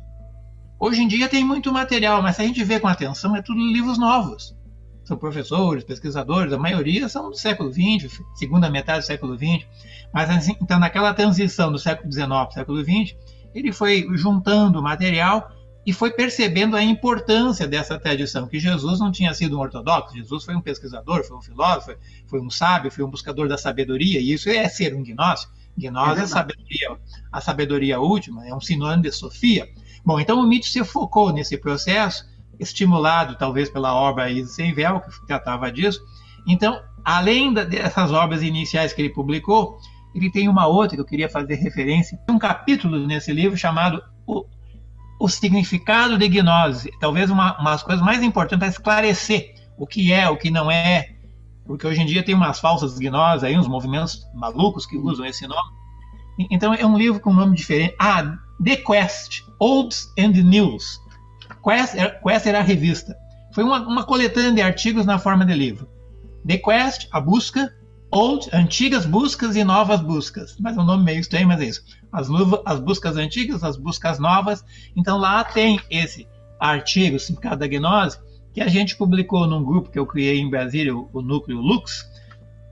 Hoje 0.80 1.02
em 1.02 1.08
dia 1.08 1.28
tem 1.28 1.44
muito 1.44 1.72
material, 1.72 2.22
mas 2.22 2.36
se 2.36 2.42
a 2.42 2.46
gente 2.46 2.62
vê 2.62 2.78
com 2.78 2.86
atenção, 2.86 3.34
é 3.34 3.42
tudo 3.42 3.60
livros 3.60 3.98
novos. 3.98 4.56
São 5.04 5.16
professores, 5.16 5.82
pesquisadores, 5.82 6.52
a 6.52 6.58
maioria 6.58 7.08
são 7.08 7.30
do 7.30 7.36
século 7.36 7.72
XX, 7.72 8.20
segunda 8.34 8.70
metade 8.70 9.00
do 9.00 9.06
século 9.06 9.36
XX. 9.36 9.66
Mas 10.14 10.30
assim, 10.30 10.54
então, 10.62 10.78
naquela 10.78 11.12
transição 11.12 11.72
do 11.72 11.78
século 11.78 12.12
XIX 12.12 12.28
para 12.28 12.48
o 12.48 12.52
século 12.52 12.84
XX, 12.84 13.16
ele 13.54 13.72
foi 13.72 14.06
juntando 14.14 14.80
material 14.80 15.50
e 15.84 15.92
foi 15.92 16.12
percebendo 16.12 16.76
a 16.76 16.82
importância 16.82 17.66
dessa 17.66 17.98
tradição, 17.98 18.46
que 18.46 18.60
Jesus 18.60 19.00
não 19.00 19.10
tinha 19.10 19.32
sido 19.32 19.56
um 19.56 19.60
ortodoxo, 19.60 20.14
Jesus 20.14 20.44
foi 20.44 20.54
um 20.54 20.60
pesquisador, 20.60 21.24
foi 21.24 21.36
um 21.36 21.40
filósofo, 21.40 21.96
foi 22.26 22.40
um 22.40 22.50
sábio, 22.50 22.90
foi 22.90 23.02
um 23.02 23.10
buscador 23.10 23.48
da 23.48 23.56
sabedoria, 23.56 24.20
e 24.20 24.32
isso 24.32 24.50
é 24.50 24.68
ser 24.68 24.94
um 24.94 25.02
gnóstico. 25.02 25.52
Gnose 25.78 26.18
é, 26.18 26.20
é 26.20 26.24
a, 26.24 26.26
sabedoria, 26.26 26.98
a 27.32 27.40
sabedoria 27.40 28.00
última, 28.00 28.46
é 28.46 28.54
um 28.54 28.60
sinônimo 28.60 29.04
de 29.04 29.12
Sofia. 29.12 29.68
Bom, 30.04 30.18
então 30.18 30.40
o 30.40 30.46
mito 30.46 30.66
se 30.66 30.82
focou 30.84 31.32
nesse 31.32 31.56
processo, 31.56 32.24
estimulado 32.58 33.36
talvez 33.36 33.70
pela 33.70 33.94
obra 33.94 34.30
Isis 34.30 34.54
Sem 34.54 34.72
Véu, 34.72 35.00
que 35.00 35.26
tratava 35.26 35.70
disso. 35.70 36.00
Então, 36.46 36.80
além 37.04 37.52
dessas 37.52 38.12
obras 38.12 38.42
iniciais 38.42 38.92
que 38.92 39.02
ele 39.02 39.10
publicou, 39.10 39.78
ele 40.14 40.30
tem 40.30 40.48
uma 40.48 40.66
outra 40.66 40.96
que 40.96 41.00
eu 41.00 41.06
queria 41.06 41.28
fazer 41.28 41.56
referência. 41.56 42.18
Um 42.28 42.38
capítulo 42.38 43.06
nesse 43.06 43.32
livro 43.32 43.56
chamado 43.56 44.02
O, 44.26 44.44
o 45.20 45.28
Significado 45.28 46.16
de 46.16 46.28
Gnose. 46.28 46.90
Talvez 46.98 47.30
uma, 47.30 47.58
uma 47.60 47.72
das 47.72 47.82
coisas 47.82 48.04
mais 48.04 48.22
importantes 48.22 48.66
é 48.66 48.70
esclarecer 48.70 49.54
o 49.76 49.86
que 49.86 50.12
é, 50.12 50.28
o 50.28 50.36
que 50.36 50.50
não 50.50 50.70
é, 50.70 51.14
porque 51.68 51.86
hoje 51.86 52.00
em 52.00 52.06
dia 52.06 52.24
tem 52.24 52.34
umas 52.34 52.58
falsas 52.58 52.98
gnoses 52.98 53.44
aí, 53.44 53.56
uns 53.56 53.68
movimentos 53.68 54.26
malucos 54.34 54.86
que 54.86 54.96
usam 54.96 55.26
esse 55.26 55.46
nome. 55.46 55.70
Então 56.50 56.72
é 56.72 56.84
um 56.84 56.96
livro 56.96 57.20
com 57.20 57.30
um 57.30 57.34
nome 57.34 57.54
diferente. 57.54 57.94
Ah, 58.00 58.38
The 58.64 58.76
Quest, 58.76 59.42
Olds 59.60 60.12
and 60.18 60.32
News. 60.42 61.00
Quest, 61.62 61.94
Quest 62.22 62.46
era 62.46 62.58
a 62.58 62.62
revista. 62.62 63.16
Foi 63.54 63.64
uma, 63.64 63.80
uma 63.80 64.04
coletânea 64.04 64.52
de 64.52 64.62
artigos 64.62 65.06
na 65.06 65.18
forma 65.18 65.44
de 65.44 65.54
livro. 65.54 65.88
The 66.46 66.58
Quest, 66.58 67.08
a 67.12 67.20
busca, 67.20 67.72
Old, 68.10 68.48
antigas 68.54 69.04
buscas 69.04 69.54
e 69.54 69.62
novas 69.62 70.00
buscas. 70.00 70.56
Mas 70.58 70.76
é 70.76 70.80
um 70.80 70.84
nome 70.84 71.04
meio 71.04 71.20
estranho, 71.20 71.46
mas 71.46 71.60
é 71.60 71.66
isso. 71.66 71.84
As, 72.10 72.28
as 72.64 72.80
buscas 72.80 73.16
antigas, 73.16 73.62
as 73.62 73.76
buscas 73.76 74.18
novas. 74.18 74.64
Então 74.96 75.18
lá 75.18 75.44
tem 75.44 75.78
esse 75.90 76.26
artigo, 76.58 77.18
Significado 77.18 77.60
da 77.60 77.66
Gnose, 77.66 78.18
que 78.54 78.62
a 78.62 78.68
gente 78.68 78.96
publicou 78.96 79.46
num 79.46 79.62
grupo 79.62 79.90
que 79.90 79.98
eu 79.98 80.06
criei 80.06 80.40
em 80.40 80.48
Brasília, 80.48 80.96
o, 80.96 81.08
o 81.12 81.20
Núcleo 81.20 81.60
Lux, 81.60 82.08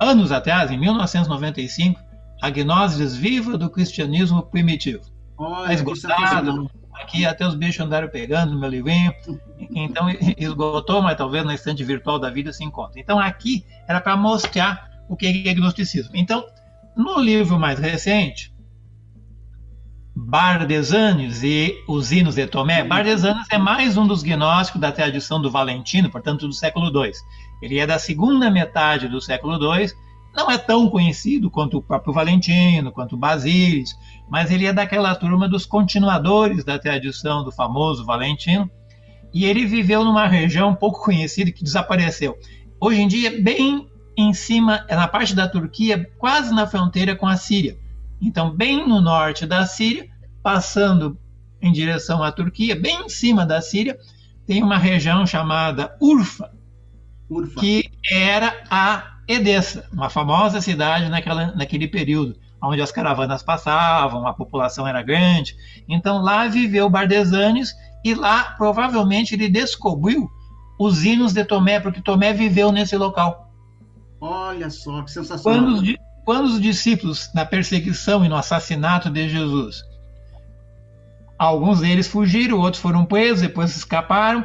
anos 0.01 0.33
atrás, 0.33 0.71
em 0.71 0.79
1995, 0.79 2.01
a 2.41 2.51
Gnosis 2.51 3.15
Viva 3.15 3.59
do 3.59 3.69
Cristianismo 3.69 4.43
Primitivo. 4.43 5.05
Olha, 5.39 5.69
Mas 5.69 5.81
gostado, 5.83 6.71
aqui 6.95 7.27
até 7.27 7.47
os 7.47 7.55
bichos 7.55 7.81
andaram 7.81 8.09
pegando 8.09 8.59
meu 8.59 8.71
livrinho, 8.71 9.13
então 9.75 10.07
esgotou, 10.39 11.03
mas 11.03 11.17
talvez 11.17 11.45
na 11.45 11.55
estante 11.55 11.85
virtual 11.85 12.19
da 12.19 12.31
vida 12.31 12.53
se 12.53 12.65
encontre. 12.65 13.01
Então 13.01 13.19
aqui 13.19 13.65
era 13.87 14.01
para 14.01 14.17
mostrar 14.17 14.91
o 15.09 15.17
que 15.17 15.47
é 15.47 15.55
gnosticismo. 15.55 16.13
Então, 16.15 16.45
no 16.97 17.21
livro 17.21 17.59
mais 17.59 17.79
recente, 17.79 18.55
Bardesanes 20.19 21.43
e 21.43 21.75
os 21.87 22.11
hinos 22.11 22.37
de 22.37 22.47
Tomé, 22.47 22.83
Bardesanes 22.83 23.47
é 23.51 23.59
mais 23.59 23.99
um 23.99 24.07
dos 24.07 24.23
gnósticos 24.23 24.81
da 24.81 24.91
tradição 24.91 25.41
do 25.41 25.51
Valentino, 25.51 26.11
portanto 26.11 26.49
do 26.49 26.55
século 26.55 26.87
II. 26.87 27.13
Ele 27.61 27.79
é 27.79 27.87
da 27.87 27.99
segunda 27.99 28.51
metade 28.51 29.09
do 29.09 29.21
século 29.21 29.77
II, 29.77 29.91
não 30.37 30.51
é 30.51 30.59
tão 30.59 30.91
conhecido 30.91 31.51
quanto 31.51 31.79
o 31.79 31.83
próprio 31.83 32.13
Valentino, 32.13 32.93
quanto 32.93 33.15
o 33.15 33.19
Basílios, 33.19 33.97
mas 34.29 34.51
ele 34.51 34.67
é 34.67 34.73
daquela 34.73 35.15
turma 35.15 35.49
dos 35.49 35.65
continuadores 35.65 36.63
da 36.63 36.79
tradição 36.79 37.43
do 37.43 37.51
famoso 37.51 38.05
Valentino, 38.05 38.71
e 39.33 39.47
ele 39.47 39.65
viveu 39.65 40.05
numa 40.05 40.27
região 40.27 40.75
pouco 40.75 41.03
conhecida 41.03 41.51
que 41.51 41.65
desapareceu. 41.65 42.39
Hoje 42.79 43.01
em 43.01 43.09
dia, 43.09 43.43
bem 43.43 43.89
em 44.17 44.33
cima, 44.35 44.85
é 44.89 44.95
na 44.95 45.09
parte 45.09 45.35
da 45.35 45.49
Turquia, 45.49 46.11
quase 46.19 46.55
na 46.55 46.67
fronteira 46.67 47.17
com 47.17 47.27
a 47.27 47.37
Síria. 47.37 47.79
Então, 48.21 48.51
bem 48.51 48.87
no 48.87 49.01
norte 49.01 49.47
da 49.47 49.67
Síria, 49.67 50.09
passando 50.43 51.19
em 51.61 51.73
direção 51.73 52.23
à 52.23 52.31
Turquia, 52.31 52.77
bem 52.77 53.07
em 53.07 53.09
cima 53.09 53.45
da 53.45 53.61
Síria, 53.61 53.99
tem 54.47 54.63
uma 54.63 54.79
região 54.79 55.27
chamada 55.27 55.97
Urfa, 56.01 56.51
Urfa. 57.29 57.61
que 57.61 57.91
era 58.11 58.63
a 58.71 59.16
Edessa, 59.29 59.89
uma 59.93 60.09
famosa 60.09 60.61
cidade 60.61 61.09
naquela, 61.09 61.53
naquele 61.55 61.89
período, 61.89 62.37
onde 62.63 62.81
as 62.81 62.93
caravanas 62.93 63.43
passavam, 63.43 64.27
a 64.27 64.33
população 64.33 64.87
era 64.87 65.03
grande. 65.03 65.57
Então 65.89 66.23
lá 66.23 66.47
viveu 66.47 66.89
Bardesanes 66.89 67.75
e 68.05 68.15
lá 68.15 68.55
provavelmente 68.57 69.35
ele 69.35 69.49
descobriu 69.49 70.31
os 70.79 71.05
hinos 71.05 71.33
de 71.33 71.45
Tomé, 71.45 71.81
porque 71.81 72.01
Tomé 72.01 72.33
viveu 72.33 72.71
nesse 72.71 72.97
local. 72.97 73.51
Olha 74.21 74.71
só, 74.71 75.03
que 75.03 75.11
sensacional. 75.11 75.61
Quando 75.61 75.75
os, 75.75 75.95
quando 76.25 76.45
os 76.47 76.61
discípulos, 76.61 77.31
na 77.35 77.45
perseguição 77.45 78.25
e 78.25 78.29
no 78.29 78.37
assassinato 78.37 79.11
de 79.11 79.29
Jesus, 79.29 79.83
alguns 81.39 81.81
deles 81.81 82.07
fugiram, 82.07 82.59
outros 82.59 82.83
foram 82.83 83.05
presos, 83.05 83.43
depois 83.43 83.77
escaparam, 83.77 84.45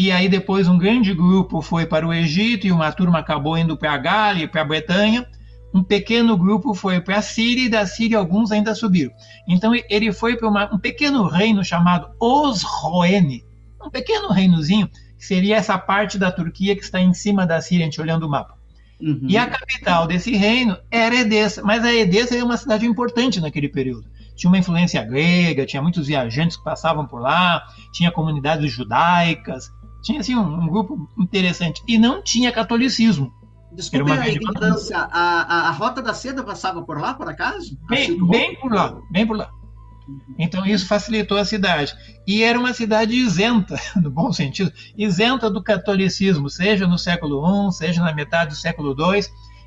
e 0.00 0.12
aí 0.12 0.28
depois 0.28 0.68
um 0.68 0.78
grande 0.78 1.12
grupo 1.12 1.60
foi 1.60 1.84
para 1.84 2.06
o 2.06 2.14
Egito 2.14 2.68
e 2.68 2.70
uma 2.70 2.92
turma 2.92 3.18
acabou 3.18 3.58
indo 3.58 3.76
para 3.76 3.94
a 3.94 3.98
Gália 3.98 4.44
e 4.44 4.46
para 4.46 4.60
a 4.60 4.64
Bretanha. 4.64 5.26
Um 5.74 5.82
pequeno 5.82 6.38
grupo 6.38 6.72
foi 6.72 7.00
para 7.00 7.16
a 7.16 7.22
Síria 7.22 7.64
e 7.64 7.68
da 7.68 7.84
Síria 7.84 8.16
alguns 8.16 8.52
ainda 8.52 8.76
subiram. 8.76 9.10
Então 9.48 9.72
ele 9.90 10.12
foi 10.12 10.36
para 10.36 10.72
um 10.72 10.78
pequeno 10.78 11.26
reino 11.26 11.64
chamado 11.64 12.10
Osroene, 12.20 13.44
um 13.84 13.90
pequeno 13.90 14.28
reinozinho, 14.28 14.88
que 15.18 15.26
seria 15.26 15.56
essa 15.56 15.76
parte 15.76 16.16
da 16.16 16.30
Turquia 16.30 16.76
que 16.76 16.84
está 16.84 17.00
em 17.00 17.12
cima 17.12 17.44
da 17.44 17.60
Síria, 17.60 17.84
a 17.84 17.86
gente 17.86 18.00
olhando 18.00 18.24
o 18.24 18.30
mapa. 18.30 18.56
Uhum. 19.00 19.26
E 19.28 19.36
a 19.36 19.48
capital 19.48 20.06
desse 20.06 20.30
reino 20.30 20.78
era 20.92 21.16
Edessa, 21.16 21.60
mas 21.64 21.84
a 21.84 21.92
Edessa 21.92 22.36
é 22.36 22.44
uma 22.44 22.56
cidade 22.56 22.86
importante 22.86 23.40
naquele 23.40 23.68
período. 23.68 24.08
Tinha 24.36 24.48
uma 24.48 24.58
influência 24.58 25.02
grega, 25.02 25.66
tinha 25.66 25.82
muitos 25.82 26.06
viajantes 26.06 26.56
que 26.56 26.62
passavam 26.62 27.04
por 27.04 27.20
lá, 27.20 27.66
tinha 27.92 28.12
comunidades 28.12 28.70
judaicas, 28.70 29.72
tinha 30.02 30.20
assim 30.20 30.34
um, 30.34 30.62
um 30.62 30.68
grupo 30.68 31.08
interessante. 31.18 31.82
E 31.86 31.98
não 31.98 32.22
tinha 32.22 32.52
catolicismo. 32.52 33.32
Desculpe 33.72 34.10
a 34.10 34.28
ignorância, 34.28 34.96
a, 34.96 35.68
a, 35.68 35.70
Rota 35.72 36.00
da 36.00 36.14
Seda 36.14 36.42
passava 36.42 36.82
por 36.82 36.98
lá, 36.98 37.14
por 37.14 37.28
acaso? 37.28 37.78
Bem, 37.86 38.26
bem 38.26 38.56
por 38.58 38.72
lá, 38.72 38.98
bem 39.10 39.26
por 39.26 39.36
lá. 39.36 39.50
Então 40.38 40.64
isso 40.64 40.86
facilitou 40.86 41.36
a 41.36 41.44
cidade. 41.44 41.94
E 42.26 42.42
era 42.42 42.58
uma 42.58 42.72
cidade 42.72 43.14
isenta, 43.14 43.76
no 43.96 44.10
bom 44.10 44.32
sentido, 44.32 44.72
isenta 44.96 45.50
do 45.50 45.62
catolicismo, 45.62 46.48
seja 46.48 46.86
no 46.86 46.98
século 46.98 47.68
I, 47.68 47.72
seja 47.72 48.02
na 48.02 48.14
metade 48.14 48.50
do 48.50 48.56
século 48.56 48.96
II. 48.98 49.22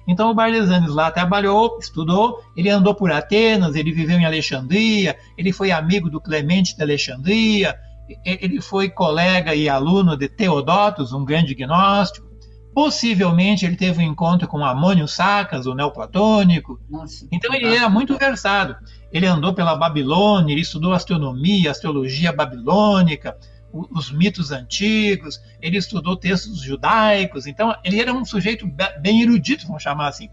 Então 0.08 0.32
o 0.32 0.34
Barlesanes 0.34 0.90
lá 0.90 1.12
trabalhou, 1.12 1.78
estudou, 1.80 2.44
ele 2.58 2.70
andou 2.70 2.96
por 2.96 3.12
Atenas, 3.12 3.76
ele 3.76 3.92
viveu 3.92 4.18
em 4.18 4.26
Alexandria, 4.26 5.16
ele 5.38 5.54
foi 5.54 5.72
amigo 5.72 6.10
do 6.10 6.20
Clemente 6.20 6.76
de 6.76 6.82
Alexandria, 6.82 7.78
ele 8.26 8.62
foi 8.62 8.90
colega 8.90 9.54
e 9.56 9.68
aluno 9.70 10.16
de 10.16 10.28
Teodotos, 10.28 11.14
um 11.14 11.26
grande 11.26 11.54
gnóstico. 11.54 12.30
Possivelmente 12.74 13.66
ele 13.66 13.76
teve 13.76 14.00
um 14.00 14.08
encontro 14.08 14.48
com 14.48 14.64
Amônio 14.64 15.08
Sacas, 15.08 15.66
o 15.66 15.76
neoplatônico. 15.76 16.80
Nossa, 16.90 17.28
então 17.32 17.54
ele 17.54 17.76
era 17.76 17.90
muito 17.90 18.18
versado. 18.18 18.76
Ele 19.12 19.26
andou 19.26 19.54
pela 19.54 19.76
Babilônia, 19.76 20.54
ele 20.54 20.62
estudou 20.62 20.94
astronomia, 20.94 21.70
astrologia 21.70 22.32
babilônica, 22.32 23.38
os 23.74 24.12
mitos 24.12 24.52
antigos, 24.52 25.40
ele 25.62 25.78
estudou 25.78 26.16
textos 26.16 26.62
judaicos, 26.62 27.48
então 27.48 27.74
ele 27.84 28.00
era 28.00 28.14
um 28.14 28.26
sujeito 28.26 28.70
bem 29.00 29.22
erudito, 29.22 29.66
vamos 29.66 29.84
chamar 29.84 30.10
assim. 30.10 30.30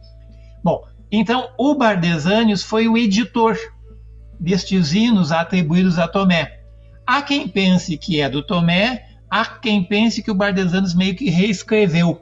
Bom, 0.63 0.85
então 1.11 1.51
o 1.57 1.75
Bardesanius 1.75 2.63
foi 2.63 2.89
o 2.89 2.97
editor 2.97 3.57
destes 4.39 4.93
hinos 4.93 5.33
atribuídos 5.33 5.99
a 5.99 6.07
Tomé. 6.07 6.58
Há 7.09 7.23
quem 7.23 7.49
pense 7.49 7.97
que 7.97 8.21
é 8.21 8.29
do 8.29 8.43
Tomé, 8.43 9.07
há 9.31 9.43
quem 9.43 9.83
pense 9.83 10.23
que 10.23 10.31
o 10.31 10.35
Bardesanius 10.35 10.95
meio 10.95 11.17
que 11.17 11.31
reescreveu. 11.31 12.21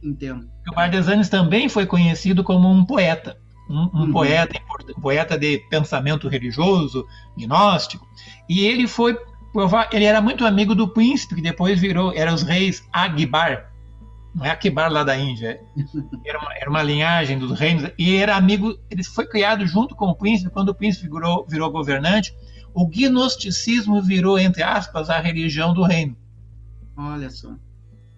Entendo. 0.00 0.48
O 0.70 0.74
Bardesanius 0.76 1.28
também 1.28 1.68
foi 1.68 1.84
conhecido 1.84 2.44
como 2.44 2.70
um 2.70 2.84
poeta, 2.84 3.36
um, 3.68 3.74
um 3.74 4.00
uhum. 4.02 4.12
poeta, 4.12 4.60
poeta 5.02 5.36
de 5.36 5.58
pensamento 5.68 6.28
religioso, 6.28 7.04
gnóstico, 7.36 8.06
e 8.48 8.64
ele 8.64 8.86
foi 8.86 9.18
ele 9.90 10.04
era 10.04 10.20
muito 10.20 10.46
amigo 10.46 10.76
do 10.76 10.86
príncipe, 10.86 11.34
que 11.34 11.42
depois 11.42 11.80
virou, 11.80 12.12
era 12.14 12.32
os 12.32 12.44
reis 12.44 12.86
Agbar, 12.92 13.68
não 14.32 14.44
é 14.44 14.50
Akbar 14.50 14.92
lá 14.92 15.02
da 15.02 15.16
Índia, 15.16 15.58
era 16.24 16.38
uma, 16.38 16.54
era 16.54 16.70
uma 16.70 16.82
linhagem 16.84 17.36
dos 17.36 17.58
reinos, 17.58 17.90
e 17.98 18.14
era 18.14 18.36
amigo, 18.36 18.78
ele 18.88 19.02
foi 19.02 19.26
criado 19.26 19.66
junto 19.66 19.96
com 19.96 20.06
o 20.06 20.14
príncipe, 20.14 20.50
quando 20.50 20.68
o 20.68 20.74
príncipe 20.74 21.08
virou, 21.10 21.44
virou 21.48 21.68
governante, 21.72 22.32
o 22.78 22.86
gnosticismo 22.86 24.00
virou, 24.00 24.38
entre 24.38 24.62
aspas, 24.62 25.10
a 25.10 25.18
religião 25.18 25.74
do 25.74 25.82
reino. 25.82 26.16
Olha 26.96 27.28
só. 27.28 27.52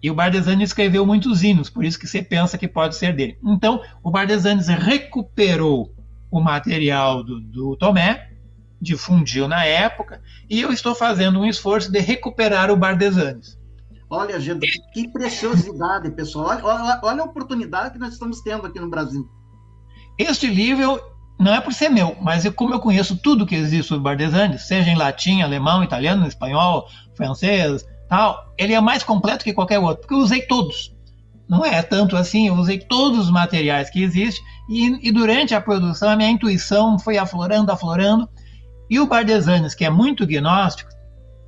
E 0.03 0.11
o 0.11 0.13
Bardesanes 0.13 0.69
escreveu 0.69 1.03
muitos 1.03 1.41
hinos, 1.41 1.67
por 1.67 1.83
isso 1.83 1.97
que 1.97 2.05
você 2.05 2.21
pensa 2.21 2.59
que 2.59 2.67
pode 2.67 2.95
ser 2.95 3.15
dele. 3.15 3.39
Então, 3.43 3.81
o 4.03 4.11
Bardesanes 4.11 4.67
recuperou 4.67 5.95
o 6.29 6.39
material 6.39 7.23
do, 7.23 7.41
do 7.41 7.75
Tomé, 7.75 8.33
difundiu 8.79 9.47
na 9.47 9.65
época, 9.65 10.21
e 10.47 10.61
eu 10.61 10.71
estou 10.71 10.93
fazendo 10.93 11.39
um 11.39 11.45
esforço 11.45 11.91
de 11.91 11.99
recuperar 11.99 12.69
o 12.69 12.77
Bardesanes. 12.77 13.59
Olha, 14.07 14.39
gente, 14.39 14.67
que 14.93 15.07
preciosidade, 15.07 16.11
pessoal. 16.11 16.49
Olha, 16.49 16.65
olha, 16.65 16.99
olha, 17.03 17.21
a 17.23 17.25
oportunidade 17.25 17.93
que 17.93 17.99
nós 17.99 18.13
estamos 18.13 18.41
tendo 18.41 18.67
aqui 18.67 18.79
no 18.79 18.91
Brasil. 18.91 19.27
Este 20.19 20.45
livro 20.45 21.01
não 21.41 21.55
é 21.55 21.59
por 21.59 21.73
ser 21.73 21.89
meu, 21.89 22.15
mas 22.21 22.45
eu, 22.45 22.53
como 22.53 22.73
eu 22.73 22.79
conheço 22.79 23.17
tudo 23.17 23.47
que 23.47 23.55
existe 23.55 23.87
sobre 23.87 24.03
Bardesanes, 24.03 24.61
seja 24.61 24.91
em 24.91 24.95
latim, 24.95 25.41
alemão, 25.41 25.83
italiano, 25.83 26.27
espanhol, 26.27 26.87
francês, 27.15 27.83
tal, 28.07 28.53
ele 28.59 28.73
é 28.73 28.79
mais 28.79 29.03
completo 29.03 29.43
que 29.43 29.51
qualquer 29.51 29.79
outro, 29.79 30.01
porque 30.01 30.13
eu 30.13 30.19
usei 30.19 30.43
todos. 30.43 30.95
Não 31.49 31.65
é 31.65 31.81
tanto 31.81 32.15
assim, 32.15 32.47
eu 32.47 32.53
usei 32.53 32.77
todos 32.77 33.25
os 33.25 33.31
materiais 33.31 33.89
que 33.89 34.03
existem 34.03 34.43
e, 34.69 35.09
e 35.09 35.11
durante 35.11 35.55
a 35.55 35.59
produção 35.59 36.11
a 36.11 36.15
minha 36.15 36.29
intuição 36.29 36.99
foi 36.99 37.17
aflorando, 37.17 37.71
aflorando, 37.71 38.29
e 38.87 38.99
o 38.99 39.07
Bardesanes, 39.07 39.73
que 39.73 39.83
é 39.83 39.89
muito 39.89 40.27
gnóstico, 40.27 40.91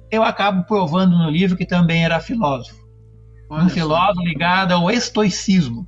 eu 0.09 0.23
acabo 0.23 0.63
provando 0.63 1.15
no 1.15 1.29
livro 1.29 1.55
que 1.55 1.67
também 1.67 2.03
era 2.03 2.19
filósofo. 2.19 2.83
Olha 3.47 3.65
um 3.65 3.69
filósofo 3.69 4.21
ligado 4.21 4.71
ao 4.71 4.89
estoicismo. 4.89 5.87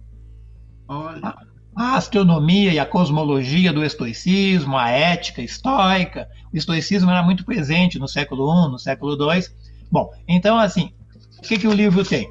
Olha. 0.88 1.55
A 1.76 1.96
astronomia 1.96 2.72
e 2.72 2.80
a 2.80 2.86
cosmologia 2.86 3.74
do 3.74 3.84
estoicismo, 3.84 4.78
a 4.78 4.90
ética 4.90 5.42
estoica. 5.42 6.30
O 6.54 6.58
estoicismo 6.58 7.12
era 7.12 7.22
muito 7.22 7.44
presente 7.44 8.00
no 8.00 8.08
século 8.08 8.68
I, 8.68 8.72
no 8.72 8.80
século 8.80 9.12
II. 9.12 9.44
Bom, 9.92 10.10
então, 10.26 10.58
assim, 10.58 10.94
o 11.38 11.42
que, 11.42 11.60
que 11.60 11.68
o 11.68 11.74
livro 11.74 12.06
tem? 12.06 12.30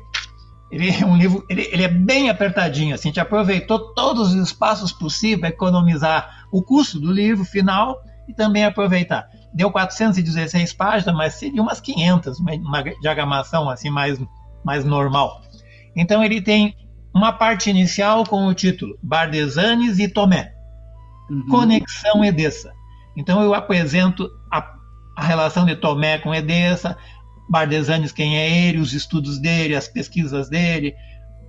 Ele 0.73 0.91
é 0.91 1.05
um 1.05 1.17
livro, 1.17 1.45
ele, 1.49 1.69
ele, 1.71 1.83
é 1.83 1.89
bem 1.89 2.31
apertadinho, 2.31 2.95
assim, 2.95 3.09
a 3.09 3.11
gente 3.11 3.21
aproveitou 3.21 3.93
todos 3.95 4.33
os 4.33 4.49
espaços 4.49 4.93
possíveis 4.93 5.41
para 5.41 5.49
economizar 5.51 6.47
o 6.51 6.63
custo 6.63 6.99
do 6.99 7.13
livro 7.13 7.45
final 7.45 8.03
e 8.27 8.33
também 8.33 8.65
aproveitar. 8.65 9.29
Deu 9.53 9.71
416 9.71 10.73
páginas, 10.73 11.15
mas 11.15 11.35
seria 11.35 11.63
umas 11.63 11.81
500, 11.81 12.41
uma 12.41 12.83
diagramação 12.83 13.69
assim 13.69 13.91
mais, 13.91 14.19
mais 14.65 14.85
normal. 14.85 15.43
Então 15.95 16.25
ele 16.25 16.41
tem 16.41 16.75
uma 17.15 17.33
parte 17.33 17.71
inicial 17.71 18.25
com 18.25 18.47
o 18.47 18.55
título 18.55 18.99
Bardesanes 19.03 19.99
e 19.99 20.09
Tomé, 20.09 20.53
uhum. 21.31 21.47
Conexão 21.49 22.25
Edessa. 22.25 22.73
Então 23.17 23.41
eu 23.41 23.55
apresento 23.55 24.29
a, 24.51 24.75
a 25.17 25.25
relação 25.25 25.65
de 25.65 25.77
Tomé 25.77 26.19
com 26.19 26.35
Edessa, 26.35 26.99
Bardesanes 27.49 28.11
quem 28.11 28.37
é 28.37 28.67
ele, 28.67 28.79
os 28.79 28.93
estudos 28.93 29.39
dele, 29.39 29.77
as 29.77 29.87
pesquisas 29.87 30.49
dele. 30.49 30.95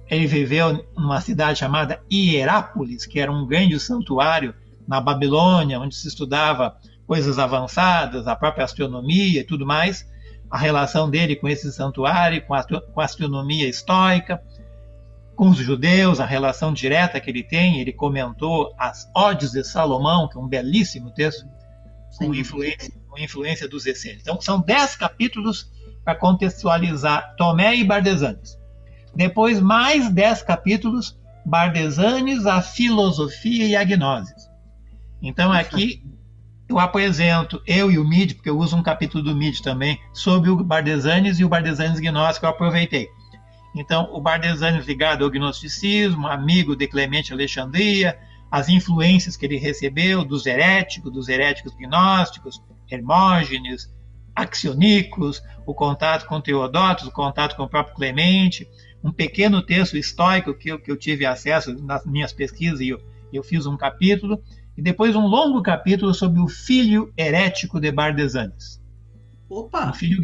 Ele 0.08 0.28
viveu 0.28 0.86
numa 0.95 1.19
cidade 1.19 1.60
chamada 1.60 1.99
Hierápolis, 2.12 3.08
que 3.08 3.19
era 3.19 3.32
um 3.32 3.47
grande 3.47 3.80
santuário 3.80 4.54
na 4.88 5.01
Babilônia, 5.01 5.80
onde 5.80 5.95
se 5.95 6.08
estudava 6.08 6.78
coisas 7.08 7.39
avançadas, 7.39 8.28
a 8.28 8.36
própria 8.36 8.65
astronomia 8.65 9.41
e 9.41 9.43
tudo 9.43 9.65
mais, 9.65 10.06
a 10.49 10.58
relação 10.58 11.10
dele 11.10 11.36
com 11.36 11.47
esse 11.47 11.71
santuário, 11.71 12.45
com 12.45 12.54
a, 12.54 12.63
com 12.63 13.01
a 13.01 13.06
astronomia 13.06 13.67
estoica, 13.67 14.39
com 15.35 15.49
os 15.49 15.57
judeus, 15.57 16.19
a 16.19 16.25
relação 16.25 16.73
direta 16.73 17.19
que 17.19 17.29
ele 17.29 17.43
tem. 17.43 17.79
Ele 17.79 17.93
comentou 17.93 18.73
as 18.77 19.09
Odes 19.15 19.51
de 19.51 19.63
Salomão, 19.63 20.27
que 20.27 20.37
é 20.37 20.41
um 20.41 20.47
belíssimo 20.47 21.11
texto, 21.11 21.45
com 22.17 22.33
influência, 22.33 22.93
com 23.09 23.19
influência 23.19 23.67
dos 23.67 23.85
essênios. 23.85 24.21
Então, 24.21 24.39
são 24.41 24.61
dez 24.61 24.95
capítulos 24.95 25.71
para 26.03 26.15
contextualizar 26.15 27.35
Tomé 27.35 27.75
e 27.75 27.83
Bardesanes. 27.83 28.57
Depois, 29.15 29.59
mais 29.59 30.09
dez 30.09 30.41
capítulos, 30.41 31.17
Bardesanes, 31.45 32.45
a 32.45 32.61
filosofia 32.61 33.65
e 33.65 33.75
a 33.75 33.83
gnose. 33.83 34.33
Então 35.21 35.51
aqui 35.51 36.03
eu 36.67 36.79
apresento, 36.79 37.61
eu 37.67 37.91
e 37.91 37.99
o 37.99 38.03
MID, 38.03 38.35
porque 38.35 38.49
eu 38.49 38.57
uso 38.57 38.75
um 38.75 38.81
capítulo 38.81 39.23
do 39.23 39.35
MID 39.35 39.61
também, 39.61 39.99
sobre 40.11 40.49
o 40.49 40.63
Bardesanes 40.63 41.39
e 41.39 41.45
o 41.45 41.49
Bardesanes 41.49 41.99
gnóstico, 41.99 42.45
eu 42.45 42.49
aproveitei. 42.49 43.07
Então, 43.75 44.09
o 44.13 44.21
Bardesanes 44.21 44.88
ligado 44.88 45.25
ao 45.25 45.29
gnosticismo, 45.29 46.27
amigo 46.27 46.77
de 46.77 46.88
Clemente 46.88 47.33
Alexandria, 47.33 48.17
as 48.49 48.69
influências 48.69 49.35
que 49.35 49.45
ele 49.45 49.57
recebeu 49.57 50.23
dos 50.23 50.45
heréticos, 50.45 51.11
dos 51.11 51.27
heréticos 51.27 51.75
gnósticos, 51.75 52.63
Hermógenes, 52.89 53.93
Axionicos, 54.33 55.43
o 55.65 55.73
contato 55.73 56.25
com 56.25 56.39
Teodotos, 56.39 57.07
o 57.07 57.11
contato 57.11 57.57
com 57.57 57.63
o 57.63 57.69
próprio 57.69 57.95
Clemente, 57.95 58.65
um 59.03 59.11
pequeno 59.11 59.61
texto 59.61 59.97
estoico 59.97 60.53
que 60.53 60.69
eu, 60.69 60.79
que 60.79 60.89
eu 60.89 60.97
tive 60.97 61.25
acesso 61.25 61.73
nas 61.83 62.05
minhas 62.05 62.31
pesquisas 62.31 62.79
e 62.79 62.89
eu, 62.89 63.01
eu 63.33 63.43
fiz 63.43 63.65
um 63.65 63.75
capítulo, 63.75 64.41
e 64.77 64.81
depois 64.81 65.15
um 65.15 65.27
longo 65.27 65.61
capítulo 65.61 66.13
sobre 66.13 66.39
o 66.39 66.47
filho 66.47 67.13
herético 67.17 67.79
de 67.79 67.91
Bardesanes. 67.91 68.81
Opa! 69.49 69.89
Um, 69.89 69.93
filho, 69.93 70.21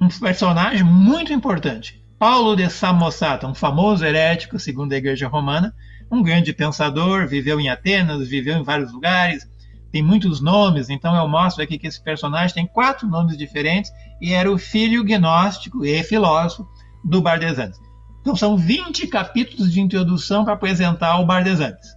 um 0.00 0.08
personagem 0.08 0.84
muito 0.84 1.32
importante. 1.32 1.99
Paulo 2.20 2.54
de 2.54 2.68
Samosata, 2.68 3.46
um 3.46 3.54
famoso 3.54 4.04
herético, 4.04 4.58
segundo 4.58 4.92
a 4.92 4.96
Igreja 4.98 5.26
Romana, 5.26 5.74
um 6.12 6.22
grande 6.22 6.52
pensador, 6.52 7.26
viveu 7.26 7.58
em 7.58 7.70
Atenas, 7.70 8.28
viveu 8.28 8.58
em 8.58 8.62
vários 8.62 8.92
lugares, 8.92 9.48
tem 9.90 10.02
muitos 10.02 10.38
nomes, 10.38 10.90
então 10.90 11.16
eu 11.16 11.26
mostro 11.26 11.64
aqui 11.64 11.78
que 11.78 11.86
esse 11.86 11.98
personagem 12.04 12.54
tem 12.54 12.66
quatro 12.66 13.08
nomes 13.08 13.38
diferentes 13.38 13.90
e 14.20 14.34
era 14.34 14.52
o 14.52 14.58
filho 14.58 15.02
gnóstico 15.02 15.82
e 15.82 16.02
filósofo 16.02 16.68
do 17.02 17.22
Bardesanes. 17.22 17.78
Então 18.20 18.36
são 18.36 18.54
20 18.54 19.06
capítulos 19.06 19.72
de 19.72 19.80
introdução 19.80 20.44
para 20.44 20.52
apresentar 20.52 21.18
o 21.20 21.24
Bardesanes. 21.24 21.96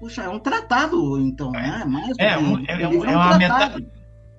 Puxa, 0.00 0.22
é 0.22 0.28
um 0.30 0.38
tratado, 0.38 1.20
então, 1.20 1.50
né? 1.50 1.84
Mais 1.86 2.16
é, 2.18 2.38
um, 2.38 2.64
é, 2.66 2.82
é, 2.84 2.88
um, 2.88 3.04
é, 3.04 3.14
uma 3.14 3.36
metade, 3.36 3.86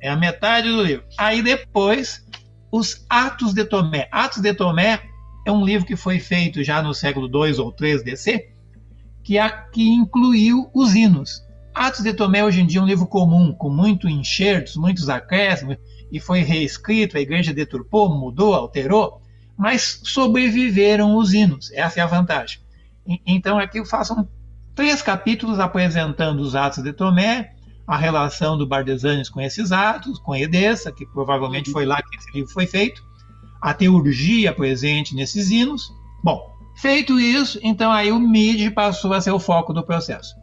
é 0.01 0.09
a 0.09 0.15
metade 0.15 0.71
do 0.71 0.81
livro. 0.81 1.05
Aí 1.19 1.43
depois, 1.43 2.25
os 2.71 3.05
Atos 3.07 3.53
de 3.53 3.63
Tomé. 3.63 4.09
Atos 4.11 4.41
de 4.41 4.55
Tomé 4.55 5.08
é 5.49 5.51
um 5.51 5.65
livro 5.65 5.85
que 5.85 5.95
foi 5.95 6.19
feito 6.19 6.63
já 6.63 6.81
no 6.81 6.93
século 6.93 7.27
II 7.27 7.59
ou 7.59 7.75
III 7.79 8.03
DC, 8.03 8.49
que, 9.23 9.37
a, 9.37 9.49
que 9.49 9.87
incluiu 9.89 10.69
os 10.73 10.95
hinos. 10.95 11.43
Atos 11.73 12.03
de 12.03 12.13
Tomé 12.13 12.43
hoje 12.43 12.61
em 12.61 12.65
dia 12.65 12.79
é 12.79 12.83
um 12.83 12.87
livro 12.87 13.07
comum, 13.07 13.53
com 13.53 13.69
muitos 13.69 14.09
enxertos, 14.09 14.75
muitos 14.75 15.09
acréscimos, 15.09 15.77
e 16.11 16.19
foi 16.19 16.41
reescrito, 16.41 17.17
a 17.17 17.21
igreja 17.21 17.53
deturpou, 17.53 18.09
mudou, 18.09 18.53
alterou, 18.53 19.21
mas 19.57 20.01
sobreviveram 20.03 21.15
os 21.15 21.33
hinos, 21.33 21.71
essa 21.73 21.99
é 21.99 22.03
a 22.03 22.07
vantagem. 22.07 22.59
Então 23.25 23.57
aqui 23.59 23.79
eu 23.79 23.85
faço 23.85 24.15
Três 24.79 25.01
capítulos 25.01 25.59
apresentando 25.59 26.39
os 26.39 26.55
atos 26.55 26.81
de 26.81 26.93
Tomé, 26.93 27.53
a 27.85 27.97
relação 27.97 28.57
do 28.57 28.65
Bardesanes 28.65 29.29
com 29.29 29.41
esses 29.41 29.73
atos, 29.73 30.19
com 30.19 30.33
Edessa, 30.33 30.89
que 30.89 31.05
provavelmente 31.05 31.69
foi 31.69 31.85
lá 31.85 32.01
que 32.01 32.15
esse 32.15 32.31
livro 32.31 32.49
foi 32.53 32.65
feito, 32.65 33.03
a 33.61 33.73
teurgia 33.73 34.53
presente 34.53 35.15
nesses 35.15 35.51
hinos. 35.51 35.93
Bom, 36.23 36.41
feito 36.75 37.19
isso, 37.19 37.59
então 37.61 37.91
aí 37.91 38.11
o 38.11 38.19
MID 38.19 38.71
passou 38.71 39.13
a 39.13 39.21
ser 39.21 39.31
o 39.31 39.39
foco 39.39 39.73
do 39.73 39.83
processo. 39.83 40.35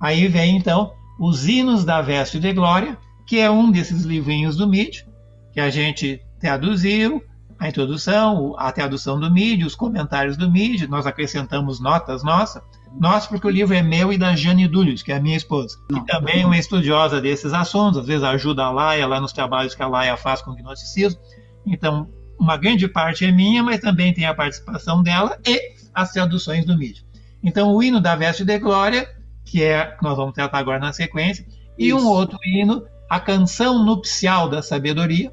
Aí 0.00 0.26
vem 0.28 0.56
então 0.56 0.92
os 1.18 1.48
hinos 1.48 1.84
da 1.84 2.00
veste 2.00 2.38
de 2.38 2.52
glória, 2.52 2.98
que 3.26 3.38
é 3.38 3.50
um 3.50 3.70
desses 3.70 4.02
livrinhos 4.02 4.56
do 4.56 4.68
MID, 4.68 5.06
que 5.52 5.60
a 5.60 5.70
gente 5.70 6.20
traduziu, 6.40 7.22
a 7.62 7.68
introdução, 7.68 8.56
a 8.58 8.72
tradução 8.72 9.20
do 9.20 9.30
mídia, 9.30 9.64
os 9.64 9.76
comentários 9.76 10.36
do 10.36 10.50
mídia, 10.50 10.88
nós 10.88 11.06
acrescentamos 11.06 11.78
notas 11.78 12.24
nossas. 12.24 12.60
Nós, 12.98 13.24
porque 13.26 13.46
o 13.46 13.50
livro 13.50 13.72
é 13.72 13.80
meu 13.80 14.12
e 14.12 14.18
da 14.18 14.34
Jane 14.34 14.66
Dúlios, 14.66 15.00
que 15.00 15.12
é 15.12 15.16
a 15.16 15.20
minha 15.20 15.36
esposa, 15.36 15.78
que 15.88 16.04
também 16.06 16.42
é 16.42 16.46
uma 16.46 16.58
estudiosa 16.58 17.20
desses 17.20 17.52
assuntos, 17.52 18.00
às 18.00 18.06
vezes 18.06 18.24
ajuda 18.24 18.64
a 18.64 18.70
Laia 18.72 19.06
lá 19.06 19.20
nos 19.20 19.32
trabalhos 19.32 19.76
que 19.76 19.82
a 19.82 19.86
Laia 19.86 20.16
faz 20.16 20.42
com 20.42 20.50
o 20.50 20.56
gnosticismo. 20.56 21.20
Então, 21.64 22.08
uma 22.42 22.56
grande 22.56 22.88
parte 22.88 23.24
é 23.24 23.30
minha, 23.30 23.62
mas 23.62 23.78
também 23.78 24.12
tem 24.12 24.26
a 24.26 24.34
participação 24.34 25.00
dela 25.00 25.38
e 25.46 25.74
as 25.94 26.10
traduções 26.10 26.66
do 26.66 26.76
mídia. 26.76 27.04
Então, 27.40 27.72
o 27.72 27.80
hino 27.80 28.00
da 28.00 28.16
Veste 28.16 28.44
de 28.44 28.58
Glória, 28.58 29.08
que 29.44 29.62
é 29.62 29.86
que 29.86 30.02
nós 30.02 30.16
vamos 30.16 30.34
tratar 30.34 30.58
agora 30.58 30.80
na 30.80 30.92
sequência, 30.92 31.46
e 31.78 31.88
Isso. 31.88 31.96
um 31.96 32.08
outro 32.08 32.36
hino, 32.44 32.84
a 33.08 33.20
Canção 33.20 33.84
Nupcial 33.84 34.48
da 34.48 34.60
Sabedoria, 34.60 35.32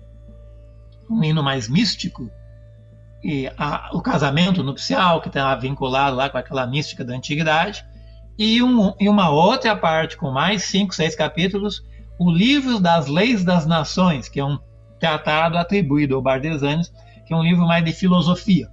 um 1.10 1.24
hino 1.24 1.42
mais 1.42 1.68
místico, 1.68 2.30
e 3.24 3.52
a, 3.58 3.90
o 3.92 4.02
casamento 4.02 4.64
nupcial, 4.64 5.20
que 5.20 5.30
está 5.30 5.54
vinculado 5.56 6.16
lá 6.16 6.30
com 6.30 6.38
aquela 6.38 6.68
mística 6.68 7.04
da 7.04 7.16
antiguidade, 7.16 7.84
e, 8.38 8.62
um, 8.62 8.94
e 9.00 9.10
uma 9.10 9.32
outra 9.32 9.76
parte 9.76 10.16
com 10.16 10.30
mais 10.30 10.64
cinco, 10.64 10.94
seis 10.94 11.16
capítulos, 11.16 11.84
o 12.20 12.30
Livro 12.32 12.80
das 12.80 13.08
Leis 13.08 13.44
das 13.44 13.66
Nações, 13.66 14.30
que 14.30 14.40
é 14.40 14.46
um 14.46 14.60
tratado 15.00 15.58
atribuído 15.58 16.16
ao 16.16 16.22
Bardesanes, 16.22 16.92
que 17.26 17.34
é 17.34 17.38
um 17.38 17.44
livro 17.44 17.66
mais 17.66 17.84
de 17.84 17.94
filosofia. 17.94 18.70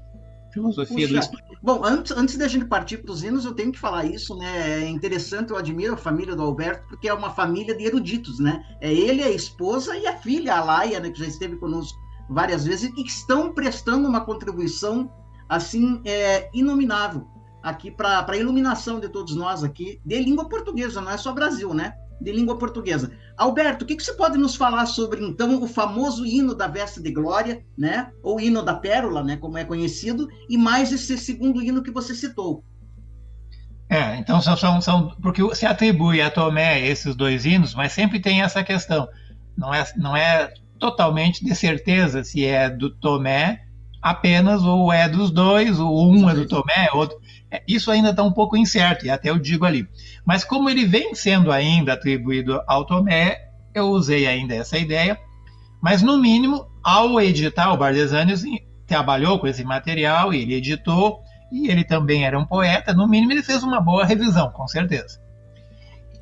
Filosofia 0.50 1.06
Puxa, 1.06 1.30
do 1.30 1.46
Bom, 1.62 1.84
antes, 1.84 2.12
antes 2.12 2.36
da 2.36 2.46
gente 2.48 2.64
partir 2.64 2.98
para 2.98 3.10
os 3.12 3.22
hinos, 3.22 3.44
eu 3.44 3.52
tenho 3.52 3.72
que 3.72 3.78
falar 3.78 4.04
isso, 4.04 4.36
né? 4.36 4.84
É 4.84 4.88
interessante, 4.88 5.50
eu 5.50 5.56
admiro 5.56 5.94
a 5.94 5.96
família 5.96 6.36
do 6.36 6.42
Alberto, 6.42 6.86
porque 6.88 7.08
é 7.08 7.12
uma 7.12 7.30
família 7.30 7.76
de 7.76 7.84
eruditos, 7.84 8.38
né? 8.38 8.64
É 8.80 8.92
ele, 8.92 9.22
a 9.22 9.30
esposa 9.30 9.96
e 9.96 10.06
a 10.06 10.16
filha, 10.16 10.54
a 10.54 10.64
Laia, 10.64 11.00
né, 11.00 11.10
que 11.10 11.18
já 11.18 11.26
esteve 11.26 11.56
conosco 11.56 11.98
várias 12.30 12.64
vezes, 12.64 12.90
e 12.96 13.02
que 13.02 13.10
estão 13.10 13.52
prestando 13.52 14.08
uma 14.08 14.20
contribuição, 14.20 15.10
assim, 15.48 16.00
é, 16.04 16.48
inominável 16.54 17.26
aqui 17.62 17.90
para 17.90 18.24
a 18.28 18.36
iluminação 18.36 19.00
de 19.00 19.08
todos 19.08 19.34
nós 19.34 19.64
aqui, 19.64 20.00
de 20.04 20.20
língua 20.20 20.48
portuguesa, 20.48 21.00
não 21.00 21.10
é 21.10 21.16
só 21.16 21.32
Brasil, 21.32 21.74
né? 21.74 21.94
De 22.20 22.32
língua 22.32 22.58
portuguesa. 22.58 23.10
Alberto, 23.36 23.84
o 23.84 23.86
que, 23.86 23.96
que, 23.96 24.02
você 24.02 24.14
pode 24.14 24.38
nos 24.38 24.56
falar 24.56 24.86
sobre, 24.86 25.24
então, 25.24 25.62
o 25.62 25.66
famoso 25.66 26.24
hino 26.24 26.54
da 26.54 26.66
Veste 26.66 27.02
de 27.02 27.10
Glória, 27.10 27.62
né? 27.76 28.10
Ou 28.22 28.40
hino 28.40 28.62
da 28.62 28.74
Pérola, 28.74 29.22
né? 29.22 29.36
Como 29.36 29.58
é 29.58 29.64
conhecido, 29.64 30.28
e 30.48 30.56
mais 30.56 30.92
esse 30.92 31.18
segundo 31.18 31.62
hino 31.62 31.82
que 31.82 31.90
você 31.90 32.14
citou. 32.14 32.64
É, 33.88 34.16
então 34.16 34.40
são, 34.40 34.56
são, 34.56 34.80
são 34.80 35.14
porque 35.22 35.42
se 35.54 35.64
atribui 35.64 36.20
a 36.20 36.30
Tomé 36.30 36.84
esses 36.86 37.14
dois 37.14 37.46
hinos, 37.46 37.74
mas 37.74 37.92
sempre 37.92 38.18
tem 38.18 38.42
essa 38.42 38.64
questão. 38.64 39.06
Não 39.56 39.72
é, 39.72 39.84
não 39.96 40.16
é 40.16 40.52
totalmente 40.78 41.44
de 41.44 41.54
certeza 41.54 42.24
se 42.24 42.44
é 42.44 42.68
do 42.68 42.90
Tomé 42.90 43.62
apenas 44.02 44.62
ou 44.62 44.92
é 44.92 45.08
dos 45.08 45.30
dois, 45.30 45.78
ou 45.78 46.12
um 46.12 46.28
é 46.28 46.34
do 46.34 46.46
Tomé, 46.46 46.88
outro. 46.92 47.16
É, 47.50 47.62
isso 47.66 47.90
ainda 47.90 48.10
está 48.10 48.22
um 48.22 48.32
pouco 48.32 48.56
incerto, 48.56 49.06
e 49.06 49.10
até 49.10 49.30
eu 49.30 49.38
digo 49.38 49.64
ali. 49.64 49.88
Mas 50.24 50.44
como 50.44 50.68
ele 50.68 50.84
vem 50.84 51.14
sendo 51.14 51.52
ainda 51.52 51.92
atribuído 51.92 52.60
ao 52.66 52.84
Tomé, 52.84 53.50
eu 53.74 53.86
usei 53.88 54.26
ainda 54.26 54.54
essa 54.54 54.78
ideia. 54.78 55.18
Mas, 55.80 56.02
no 56.02 56.18
mínimo, 56.18 56.66
ao 56.82 57.20
editar, 57.20 57.72
o 57.72 57.76
Bardesanius 57.76 58.42
trabalhou 58.86 59.38
com 59.38 59.46
esse 59.46 59.62
material, 59.62 60.32
e 60.32 60.42
ele 60.42 60.54
editou, 60.54 61.20
e 61.52 61.70
ele 61.70 61.84
também 61.84 62.24
era 62.24 62.38
um 62.38 62.44
poeta, 62.44 62.92
no 62.92 63.06
mínimo 63.06 63.32
ele 63.32 63.42
fez 63.42 63.62
uma 63.62 63.80
boa 63.80 64.04
revisão, 64.04 64.50
com 64.50 64.66
certeza. 64.66 65.20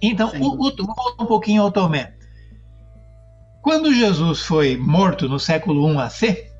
Então, 0.02 0.30
o, 0.38 0.68
o, 0.68 1.22
um 1.22 1.26
pouquinho 1.26 1.62
ao 1.62 1.72
Tomé. 1.72 2.14
Quando 3.62 3.94
Jesus 3.94 4.40
foi 4.40 4.76
morto 4.76 5.26
no 5.26 5.38
século 5.38 5.90
I 5.90 5.96
AC, 5.98 6.53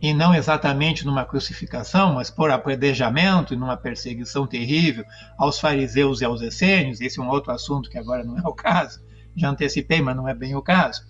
e 0.00 0.14
não 0.14 0.34
exatamente 0.34 1.04
numa 1.04 1.24
crucificação, 1.24 2.14
mas 2.14 2.30
por 2.30 2.50
apedrejamento 2.50 3.52
e 3.52 3.56
numa 3.56 3.76
perseguição 3.76 4.46
terrível 4.46 5.04
aos 5.36 5.60
fariseus 5.60 6.20
e 6.20 6.24
aos 6.24 6.40
essênios, 6.40 7.00
esse 7.00 7.20
é 7.20 7.22
um 7.22 7.28
outro 7.28 7.52
assunto 7.52 7.90
que 7.90 7.98
agora 7.98 8.24
não 8.24 8.38
é 8.38 8.42
o 8.42 8.54
caso, 8.54 9.00
já 9.36 9.50
antecipei, 9.50 10.00
mas 10.00 10.16
não 10.16 10.26
é 10.26 10.34
bem 10.34 10.56
o 10.56 10.62
caso. 10.62 11.02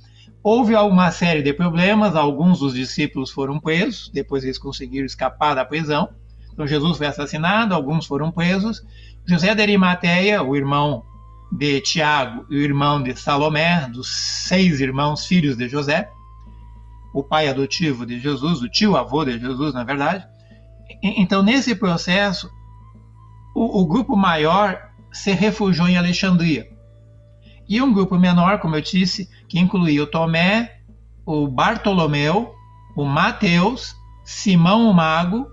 Houve 0.42 0.74
alguma 0.74 1.10
série 1.10 1.42
de 1.42 1.52
problemas, 1.52 2.16
alguns 2.16 2.60
dos 2.60 2.74
discípulos 2.74 3.30
foram 3.30 3.60
presos, 3.60 4.10
depois 4.12 4.42
eles 4.42 4.58
conseguiram 4.58 5.06
escapar 5.06 5.54
da 5.54 5.64
prisão. 5.64 6.08
Então 6.52 6.66
Jesus 6.66 6.96
foi 6.96 7.06
assassinado, 7.06 7.74
alguns 7.74 8.06
foram 8.06 8.32
presos. 8.32 8.82
José 9.26 9.54
de 9.54 9.62
Arimateia, 9.62 10.42
o 10.42 10.56
irmão 10.56 11.04
de 11.52 11.80
Tiago 11.80 12.46
e 12.48 12.56
o 12.56 12.62
irmão 12.62 13.02
de 13.02 13.14
Salomé, 13.14 13.86
dos 13.92 14.08
seis 14.08 14.80
irmãos 14.80 15.26
filhos 15.26 15.56
de 15.56 15.68
José, 15.68 16.10
o 17.12 17.22
pai 17.22 17.48
adotivo 17.48 18.06
de 18.06 18.20
Jesus, 18.20 18.62
o 18.62 18.68
tio 18.68 18.96
avô 18.96 19.24
de 19.24 19.38
Jesus, 19.38 19.74
na 19.74 19.84
verdade. 19.84 20.26
Então, 21.02 21.42
nesse 21.42 21.74
processo, 21.74 22.50
o, 23.54 23.80
o 23.80 23.86
grupo 23.86 24.16
maior 24.16 24.80
se 25.12 25.32
refugiou 25.32 25.88
em 25.88 25.96
Alexandria. 25.96 26.66
E 27.68 27.80
um 27.80 27.92
grupo 27.92 28.18
menor, 28.18 28.58
como 28.58 28.76
eu 28.76 28.80
disse, 28.80 29.28
que 29.48 29.58
incluía 29.58 30.02
o 30.02 30.06
Tomé, 30.06 30.80
o 31.24 31.46
Bartolomeu, 31.46 32.52
o 32.96 33.04
Mateus, 33.04 33.94
Simão 34.24 34.88
o 34.88 34.94
Mago, 34.94 35.46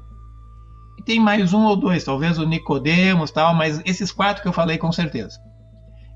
e 0.98 1.04
tem 1.04 1.20
mais 1.20 1.54
um 1.54 1.66
ou 1.66 1.76
dois, 1.76 2.04
talvez 2.04 2.38
o 2.40 2.46
Nicodemos, 2.48 3.32
tal, 3.32 3.54
mas 3.54 3.82
esses 3.86 4.12
quatro 4.12 4.42
que 4.42 4.48
eu 4.48 4.54
falei 4.54 4.78
com 4.78 4.92
certeza. 4.92 5.40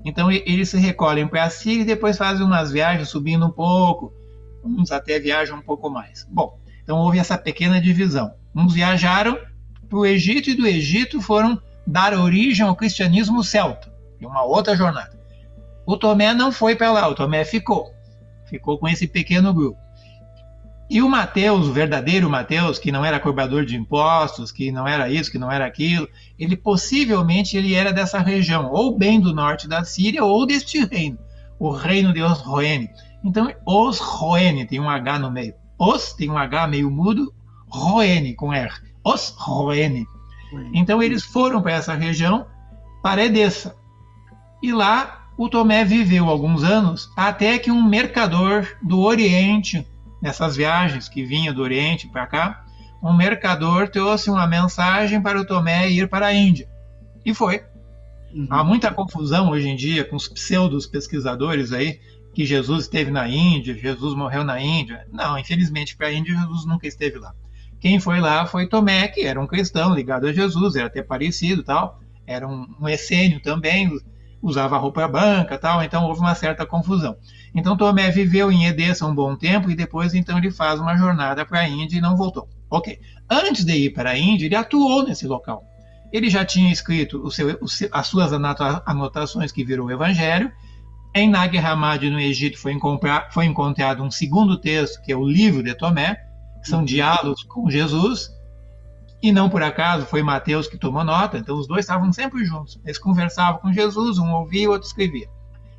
Então 0.04 0.30
eles 0.30 0.68
se 0.68 0.78
recolhem 0.78 1.28
para 1.28 1.48
Síria 1.48 1.82
e 1.82 1.86
depois 1.86 2.18
fazem 2.18 2.44
umas 2.44 2.72
viagens 2.72 3.08
subindo 3.08 3.46
um 3.46 3.50
pouco, 3.50 4.12
uns 4.64 4.90
até 4.90 5.18
viajam 5.18 5.58
um 5.58 5.62
pouco 5.62 5.90
mais. 5.90 6.26
Bom, 6.30 6.58
então 6.82 6.98
houve 6.98 7.18
essa 7.18 7.38
pequena 7.38 7.80
divisão. 7.80 8.34
Uns 8.54 8.74
viajaram 8.74 9.38
para 9.88 9.98
o 9.98 10.06
Egito 10.06 10.50
e 10.50 10.54
do 10.54 10.66
Egito 10.66 11.20
foram 11.20 11.60
dar 11.86 12.14
origem 12.14 12.66
ao 12.66 12.76
cristianismo 12.76 13.42
celta, 13.42 13.92
em 14.20 14.26
uma 14.26 14.42
outra 14.42 14.76
jornada. 14.76 15.18
O 15.84 15.96
Tomé 15.96 16.32
não 16.32 16.52
foi 16.52 16.76
para 16.76 16.92
lá, 16.92 17.08
o 17.08 17.14
Tomé 17.14 17.44
ficou. 17.44 17.92
Ficou 18.46 18.78
com 18.78 18.88
esse 18.88 19.06
pequeno 19.06 19.52
grupo. 19.52 19.82
E 20.88 21.00
o 21.00 21.08
Mateus, 21.08 21.68
o 21.68 21.72
verdadeiro 21.72 22.28
Mateus, 22.28 22.78
que 22.78 22.92
não 22.92 23.04
era 23.04 23.18
cobrador 23.18 23.64
de 23.64 23.76
impostos, 23.76 24.52
que 24.52 24.70
não 24.70 24.86
era 24.86 25.08
isso, 25.08 25.32
que 25.32 25.38
não 25.38 25.50
era 25.50 25.64
aquilo, 25.64 26.06
ele 26.38 26.54
possivelmente 26.54 27.56
ele 27.56 27.74
era 27.74 27.92
dessa 27.92 28.18
região, 28.18 28.70
ou 28.70 28.96
bem 28.96 29.18
do 29.18 29.34
norte 29.34 29.66
da 29.66 29.84
Síria, 29.84 30.22
ou 30.22 30.46
deste 30.46 30.84
reino, 30.84 31.18
o 31.58 31.70
reino 31.70 32.12
de 32.12 32.22
Osroene. 32.22 32.90
Então, 33.24 33.52
os 33.66 33.98
Roene, 33.98 34.66
tem 34.66 34.80
um 34.80 34.90
H 34.90 35.18
no 35.18 35.30
meio. 35.30 35.54
Os 35.78 36.12
tem 36.12 36.30
um 36.30 36.38
H 36.38 36.66
meio 36.66 36.90
mudo, 36.90 37.32
Roene 37.68 38.34
com 38.34 38.52
R. 38.52 38.72
Os 39.04 39.34
Roene. 39.36 40.06
Então, 40.74 41.02
eles 41.02 41.22
foram 41.22 41.62
para 41.62 41.72
essa 41.72 41.94
região, 41.94 42.46
para 43.02 43.24
Edessa. 43.24 43.74
E 44.62 44.72
lá, 44.72 45.26
o 45.36 45.48
Tomé 45.48 45.84
viveu 45.84 46.28
alguns 46.28 46.62
anos, 46.62 47.10
até 47.16 47.58
que 47.58 47.70
um 47.70 47.82
mercador 47.82 48.66
do 48.82 49.00
Oriente, 49.00 49.86
nessas 50.20 50.54
viagens 50.54 51.08
que 51.08 51.24
vinha 51.24 51.52
do 51.52 51.62
Oriente 51.62 52.06
para 52.06 52.26
cá, 52.26 52.64
um 53.02 53.12
mercador 53.12 53.88
trouxe 53.88 54.30
uma 54.30 54.46
mensagem 54.46 55.20
para 55.20 55.40
o 55.40 55.44
Tomé 55.44 55.88
ir 55.88 56.08
para 56.08 56.26
a 56.26 56.32
Índia. 56.32 56.68
E 57.24 57.34
foi. 57.34 57.62
Uhum. 58.32 58.46
Há 58.48 58.62
muita 58.62 58.92
confusão 58.92 59.50
hoje 59.50 59.68
em 59.68 59.76
dia 59.76 60.04
com 60.04 60.16
os 60.16 60.28
pseudos 60.28 60.86
pesquisadores 60.86 61.72
aí 61.72 62.00
que 62.34 62.46
Jesus 62.46 62.84
esteve 62.84 63.10
na 63.10 63.28
Índia, 63.28 63.74
Jesus 63.74 64.14
morreu 64.14 64.44
na 64.44 64.60
Índia. 64.60 65.06
Não, 65.12 65.38
infelizmente 65.38 65.96
para 65.96 66.08
a 66.08 66.12
Índia 66.12 66.34
Jesus 66.34 66.64
nunca 66.64 66.86
esteve 66.86 67.18
lá. 67.18 67.34
Quem 67.78 67.98
foi 67.98 68.20
lá 68.20 68.46
foi 68.46 68.68
Tomé, 68.68 69.08
que 69.08 69.22
era 69.22 69.40
um 69.40 69.46
cristão 69.46 69.94
ligado 69.94 70.26
a 70.26 70.32
Jesus, 70.32 70.76
era 70.76 70.86
até 70.86 71.02
parecido 71.02 71.62
tal, 71.62 72.00
era 72.26 72.46
um, 72.46 72.66
um 72.80 72.88
essênio 72.88 73.40
também, 73.40 73.90
usava 74.40 74.78
roupa 74.78 75.06
branca 75.08 75.58
tal, 75.58 75.82
então 75.82 76.04
houve 76.06 76.20
uma 76.20 76.34
certa 76.34 76.64
confusão. 76.64 77.16
Então 77.54 77.76
Tomé 77.76 78.10
viveu 78.10 78.50
em 78.50 78.66
Edessa 78.66 79.06
um 79.06 79.14
bom 79.14 79.36
tempo 79.36 79.70
e 79.70 79.74
depois 79.74 80.14
então 80.14 80.38
ele 80.38 80.50
faz 80.50 80.80
uma 80.80 80.96
jornada 80.96 81.44
para 81.44 81.60
a 81.60 81.68
Índia 81.68 81.98
e 81.98 82.00
não 82.00 82.16
voltou. 82.16 82.48
Ok. 82.70 82.98
Antes 83.28 83.64
de 83.64 83.72
ir 83.72 83.90
para 83.90 84.10
a 84.10 84.18
Índia, 84.18 84.46
ele 84.46 84.56
atuou 84.56 85.04
nesse 85.04 85.26
local. 85.26 85.64
Ele 86.12 86.28
já 86.30 86.44
tinha 86.44 86.72
escrito 86.72 87.30
seu, 87.30 87.58
as 87.90 88.06
suas 88.06 88.32
anotações 88.32 89.50
que 89.50 89.64
virou 89.64 89.86
o 89.86 89.90
Evangelho, 89.90 90.52
em 91.14 91.28
Nag 91.28 91.56
Hammadi, 91.58 92.08
no 92.08 92.18
Egito, 92.18 92.58
foi, 92.58 92.78
foi, 93.30 93.44
encontrado 93.44 94.02
um 94.02 94.10
segundo 94.10 94.58
texto, 94.58 95.02
que 95.02 95.12
é 95.12 95.16
o 95.16 95.26
livro 95.26 95.62
de 95.62 95.74
Tomé, 95.74 96.16
que 96.62 96.68
são 96.68 96.84
diálogos 96.84 97.42
com 97.44 97.70
Jesus, 97.70 98.30
e 99.22 99.30
não 99.30 99.48
por 99.48 99.62
acaso 99.62 100.06
foi 100.06 100.22
Mateus 100.22 100.66
que 100.66 100.78
tomou 100.78 101.04
nota, 101.04 101.38
então 101.38 101.56
os 101.56 101.68
dois 101.68 101.84
estavam 101.84 102.12
sempre 102.12 102.44
juntos. 102.44 102.80
Eles 102.84 102.98
conversavam 102.98 103.60
com 103.60 103.72
Jesus, 103.72 104.18
um 104.18 104.32
ouvia, 104.32 104.68
o 104.68 104.72
outro 104.72 104.88
escrevia. 104.88 105.28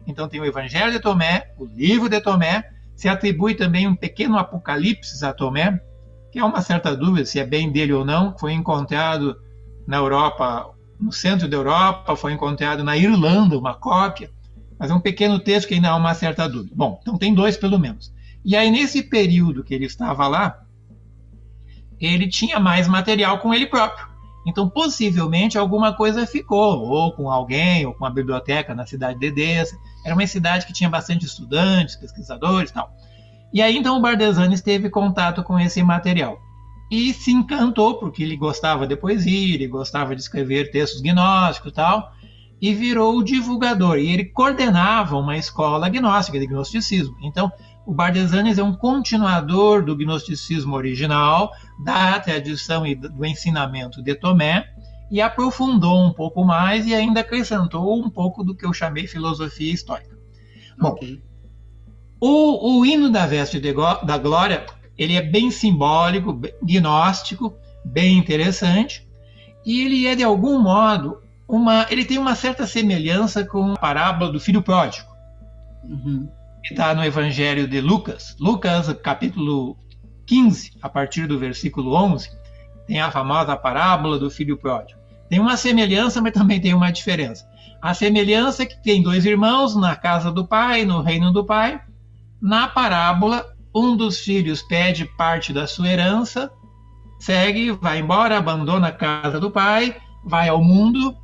Então 0.06 0.28
tem 0.28 0.40
o 0.40 0.46
Evangelho 0.46 0.92
de 0.92 1.00
Tomé, 1.00 1.52
o 1.58 1.66
livro 1.66 2.08
de 2.08 2.22
Tomé, 2.22 2.64
se 2.96 3.10
atribui 3.10 3.56
também 3.56 3.88
um 3.88 3.96
pequeno 3.96 4.38
apocalipse 4.38 5.26
a 5.26 5.34
Tomé, 5.34 5.82
que 6.32 6.40
é 6.40 6.44
uma 6.44 6.62
certa 6.62 6.96
dúvida 6.96 7.26
se 7.26 7.40
é 7.40 7.46
bem 7.46 7.72
dele 7.72 7.94
ou 7.94 8.06
não, 8.06 8.38
foi 8.38 8.54
encontrado 8.54 9.36
na 9.86 9.98
Europa, 9.98 10.70
no 11.00 11.12
centro 11.12 11.48
da 11.48 11.58
Europa, 11.58 12.16
foi 12.16 12.34
encontrado 12.34 12.84
na 12.84 12.96
Irlanda 12.96 13.58
uma 13.58 13.74
cópia, 13.74 14.32
mas 14.84 14.92
é 14.92 14.94
um 14.94 15.00
pequeno 15.00 15.40
texto 15.40 15.70
que 15.70 15.76
ainda 15.76 15.92
há 15.92 15.96
uma 15.96 16.14
certa 16.14 16.46
dúvida. 16.46 16.76
Bom, 16.76 17.00
então 17.02 17.18
tem 17.18 17.34
dois 17.34 17.56
pelo 17.56 17.80
menos. 17.80 18.14
E 18.44 18.54
aí, 18.54 18.70
nesse 18.70 19.02
período 19.02 19.64
que 19.64 19.74
ele 19.74 19.86
estava 19.86 20.28
lá, 20.28 20.62
ele 21.98 22.28
tinha 22.28 22.60
mais 22.60 22.86
material 22.86 23.40
com 23.40 23.54
ele 23.54 23.66
próprio. 23.66 24.06
Então, 24.46 24.70
possivelmente, 24.70 25.58
alguma 25.58 25.94
coisa 25.94 26.28
ficou, 26.28 26.82
ou 26.82 27.14
com 27.14 27.32
alguém, 27.32 27.86
ou 27.86 27.94
com 27.94 28.06
a 28.06 28.10
biblioteca 28.10 28.76
na 28.76 28.86
cidade 28.86 29.18
de 29.20 29.28
Edessa. 29.28 29.74
Era 30.06 30.14
uma 30.14 30.28
cidade 30.28 30.66
que 30.66 30.74
tinha 30.74 30.90
bastante 30.90 31.26
estudantes, 31.26 31.96
pesquisadores 31.96 32.70
e 32.70 32.74
tal. 32.74 32.94
E 33.54 33.62
aí, 33.62 33.78
então, 33.78 33.96
o 33.96 34.02
Bardesanes 34.02 34.60
teve 34.60 34.90
contato 34.90 35.42
com 35.44 35.58
esse 35.58 35.82
material. 35.82 36.38
E 36.92 37.14
se 37.14 37.32
encantou, 37.32 38.00
porque 38.00 38.22
ele 38.22 38.36
gostava 38.36 38.86
de 38.86 38.98
poesia, 38.98 39.56
ele 39.56 39.66
gostava 39.66 40.14
de 40.14 40.22
escrever 40.22 40.72
textos 40.72 41.00
gnósticos 41.00 41.72
e 41.72 41.74
tal, 41.74 42.12
e 42.64 42.74
virou 42.74 43.18
o 43.18 43.24
divulgador. 43.24 43.98
E 43.98 44.10
ele 44.10 44.24
coordenava 44.24 45.18
uma 45.18 45.38
escola 45.38 45.90
gnóstica, 45.90 46.40
de 46.40 46.48
gnosticismo. 46.48 47.14
Então, 47.22 47.52
o 47.86 47.94
Bardesanes 47.94 48.58
é 48.58 48.64
um 48.64 48.72
continuador 48.74 49.84
do 49.84 49.94
gnosticismo 49.98 50.74
original, 50.74 51.52
da 51.84 52.18
tradição 52.22 52.88
e 52.88 52.96
do 52.96 53.26
ensinamento 53.26 54.02
de 54.02 54.16
Tomé, 54.16 54.66
e 55.12 55.20
aprofundou 55.20 56.06
um 56.06 56.14
pouco 56.14 56.46
mais 56.46 56.88
e 56.88 56.96
ainda 56.96 57.20
acrescentou 57.20 58.02
um 58.02 58.10
pouco 58.10 58.46
do 58.46 58.56
que 58.56 58.66
eu 58.66 58.72
chamei 58.72 59.08
filosofia 59.08 59.74
histórica. 59.74 60.18
Bom, 60.80 60.92
okay. 60.92 61.22
o, 62.18 62.80
o, 62.80 62.86
hino 62.86 63.10
da 63.10 63.26
veste 63.26 63.60
de, 63.60 63.74
da 63.74 64.18
glória 64.18 64.66
ele 64.98 65.18
é 65.18 65.22
bem 65.22 65.52
simbólico, 65.52 66.40
gnóstico, 66.64 67.54
bem 67.84 68.18
interessante, 68.18 69.06
e 69.66 69.82
ele 69.82 70.08
é 70.08 70.16
de 70.16 70.24
algum 70.24 70.62
modo 70.62 71.23
uma, 71.48 71.86
ele 71.90 72.06
tem 72.06 72.18
uma 72.18 72.36
certa 72.36 72.66
semelhança 72.66 73.46
com 73.46 73.74
a 73.74 73.78
parábola 73.78 74.32
do 74.32 74.40
filho 74.40 74.62
pródigo. 74.62 75.08
Uhum 75.84 76.28
está 76.64 76.96
no 76.96 77.04
Evangelho 77.04 77.68
de 77.68 77.82
Lucas, 77.82 78.36
Lucas 78.40 78.92
capítulo 79.04 79.78
15, 80.26 80.78
a 80.82 80.88
partir 80.88 81.28
do 81.28 81.38
versículo 81.38 81.94
11, 81.94 82.30
tem 82.88 83.02
a 83.02 83.12
famosa 83.12 83.56
parábola 83.58 84.18
do 84.18 84.30
filho 84.30 84.58
pródigo. 84.58 85.00
Tem 85.30 85.40
uma 85.40 85.58
semelhança, 85.58 86.22
mas 86.22 86.32
também 86.32 86.62
tem 86.62 86.74
uma 86.74 86.92
diferença. 86.92 87.46
A 87.82 87.94
semelhança 87.94 88.64
é 88.64 88.66
que 88.66 88.82
tem 88.82 89.04
dois 89.04 89.26
irmãos 89.26 89.76
na 89.76 89.96
casa 89.96 90.32
do 90.32 90.48
pai, 90.48 90.86
no 90.86 91.02
reino 91.02 91.34
do 91.34 91.44
pai. 91.44 91.82
Na 92.42 92.68
parábola, 92.68 93.46
um 93.76 93.98
dos 93.98 94.20
filhos 94.20 94.62
pede 94.62 95.06
parte 95.18 95.52
da 95.52 95.68
sua 95.68 95.90
herança, 95.90 96.50
segue, 97.20 97.72
vai 97.72 98.00
embora, 98.00 98.38
abandona 98.38 98.88
a 98.88 98.92
casa 98.92 99.40
do 99.40 99.52
pai, 99.52 99.98
vai 100.24 100.48
ao 100.48 100.64
mundo, 100.64 101.16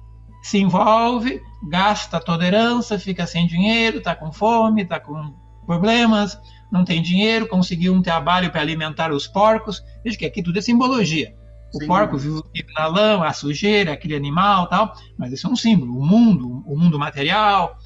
se 0.41 0.57
envolve, 0.57 1.41
gasta 1.67 2.19
toda 2.19 2.43
a 2.43 2.47
herança, 2.47 2.97
fica 2.97 3.27
sem 3.27 3.45
dinheiro, 3.47 3.97
está 3.97 4.15
com 4.15 4.31
fome, 4.31 4.83
está 4.83 4.99
com 4.99 5.33
problemas, 5.65 6.39
não 6.71 6.83
tem 6.83 7.01
dinheiro, 7.01 7.47
conseguiu 7.47 7.93
um 7.93 8.01
trabalho 8.01 8.51
para 8.51 8.61
alimentar 8.61 9.11
os 9.11 9.27
porcos. 9.27 9.83
Veja 10.03 10.17
que 10.17 10.25
aqui 10.25 10.41
tudo 10.41 10.59
é 10.59 10.61
simbologia. 10.61 11.35
O 11.73 11.79
Sim. 11.79 11.87
porco 11.87 12.17
vive 12.17 12.73
na 12.75 12.87
lama, 12.87 13.27
a 13.27 13.33
sujeira, 13.33 13.93
aquele 13.93 14.15
animal 14.15 14.67
tal, 14.67 14.93
mas 15.17 15.31
isso 15.31 15.45
é 15.45 15.49
um 15.49 15.55
símbolo, 15.55 15.99
o 15.99 16.05
mundo, 16.05 16.63
o 16.65 16.75
mundo 16.75 16.97
material. 16.97 17.77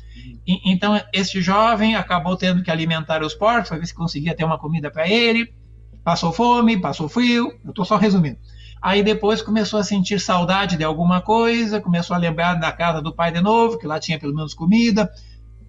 E, 0.47 0.71
então, 0.71 0.99
este 1.11 1.41
jovem 1.41 1.95
acabou 1.95 2.37
tendo 2.37 2.63
que 2.63 2.71
alimentar 2.71 3.21
os 3.21 3.33
porcos 3.33 3.69
para 3.69 3.79
ver 3.79 3.85
se 3.85 3.93
conseguia 3.93 4.35
ter 4.35 4.45
uma 4.45 4.57
comida 4.57 4.89
para 4.89 5.07
ele. 5.09 5.53
Passou 6.03 6.31
fome, 6.31 6.79
passou 6.79 7.09
frio, 7.09 7.51
eu 7.63 7.69
estou 7.69 7.85
só 7.85 7.97
resumindo. 7.97 8.37
Aí 8.83 9.01
depois 9.01 9.41
começou 9.41 9.79
a 9.79 9.83
sentir 9.83 10.19
saudade 10.19 10.75
de 10.75 10.83
alguma 10.83 11.21
coisa, 11.21 11.79
começou 11.79 12.17
a 12.17 12.19
lembrar 12.19 12.55
da 12.55 12.69
casa 12.69 13.01
do 13.01 13.15
pai 13.15 13.31
de 13.31 13.39
novo, 13.39 13.79
que 13.79 13.87
lá 13.87 13.97
tinha 13.97 14.19
pelo 14.19 14.35
menos 14.35 14.53
comida, 14.53 15.09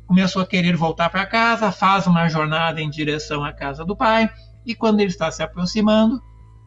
começou 0.05 0.43
a 0.43 0.47
querer 0.47 0.77
voltar 0.77 1.09
para 1.11 1.25
casa, 1.25 1.71
faz 1.71 2.09
uma 2.09 2.29
jornada 2.29 2.83
em 2.83 2.91
direção 2.91 3.45
à 3.45 3.53
casa 3.53 3.85
do 3.85 3.97
pai, 3.97 4.29
e 4.67 4.75
quando 4.75 4.99
ele 4.99 5.11
está 5.11 5.31
se 5.31 5.45
aproximando, 5.45 6.21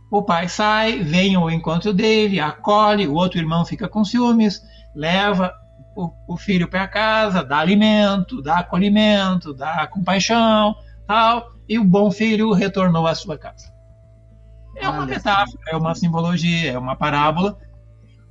o 0.10 0.23
pai 0.23 0.47
sai, 0.47 0.99
vem 0.99 1.36
ao 1.36 1.51
encontro 1.51 1.91
dele, 1.91 2.39
acolhe, 2.39 3.10
o 3.10 3.15
outro 3.15 3.39
irmão 3.39 3.65
fica 3.65 3.89
com 3.89 4.05
ciúmes, 4.05 4.62
leva 4.95 5.53
o, 5.97 6.10
o 6.29 6.38
filho 6.38 6.69
para 6.69 6.88
casa, 6.88 7.43
dá 7.43 7.57
alimento, 7.57 8.41
dá 8.41 8.60
acolhimento, 8.60 9.53
dá 9.53 9.86
compaixão, 9.88 10.73
tal, 11.05 11.49
e 11.67 11.77
o 11.77 11.83
bom 11.83 12.10
filho 12.10 12.53
retornou 12.53 13.05
à 13.05 13.13
sua 13.13 13.38
casa. 13.38 13.77
É 14.80 14.90
uma 14.90 15.06
metáfora, 15.06 15.63
é 15.68 15.76
uma 15.76 15.96
simbologia, 15.96 16.72
é 16.72 16.78
uma 16.78 16.96
parábola. 16.96 17.58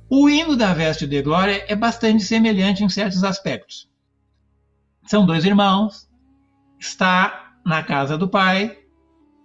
O 0.09 0.29
hino 0.29 0.55
da 0.55 0.73
veste 0.73 1.05
de 1.05 1.21
glória 1.21 1.65
é 1.67 1.75
bastante 1.75 2.23
semelhante 2.23 2.83
em 2.83 2.89
certos 2.89 3.23
aspectos. 3.23 3.89
São 5.05 5.25
dois 5.25 5.45
irmãos, 5.45 6.07
está 6.79 7.55
na 7.65 7.83
casa 7.83 8.17
do 8.17 8.27
pai, 8.27 8.77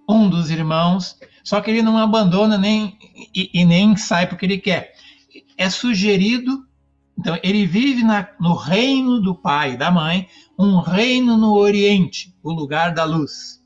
um 0.09 0.29
dos 0.29 0.51
irmãos, 0.51 1.19
só 1.43 1.61
que 1.61 1.71
ele 1.71 1.83
não 1.83 1.99
abandona 1.99 2.57
nem 2.57 2.97
e, 3.35 3.51
e 3.53 3.65
nem 3.65 3.97
sai 3.97 4.27
porque 4.27 4.47
ele 4.47 4.59
quer. 4.59 4.93
É 5.57 5.69
sugerido, 5.69 6.67
então 7.19 7.39
ele 7.43 7.67
vive 7.67 8.05
na, 8.05 8.29
no 8.41 8.55
reino 8.55 9.21
do 9.21 9.35
pai 9.35 9.73
e 9.73 9.77
da 9.77 9.91
mãe, 9.91 10.29
um 10.59 10.79
reino 10.79 11.37
no 11.37 11.55
Oriente, 11.55 12.35
o 12.43 12.53
lugar 12.53 12.95
da 12.95 13.05
luz. 13.05 13.61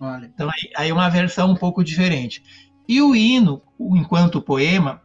Olha. 0.00 0.26
Então 0.26 0.48
aí, 0.48 0.70
aí 0.76 0.92
uma 0.92 1.08
versão 1.08 1.50
um 1.50 1.56
pouco 1.56 1.84
diferente. 1.84 2.42
E 2.90 3.00
o 3.00 3.14
hino, 3.14 3.62
enquanto 3.78 4.42
poema, 4.42 5.00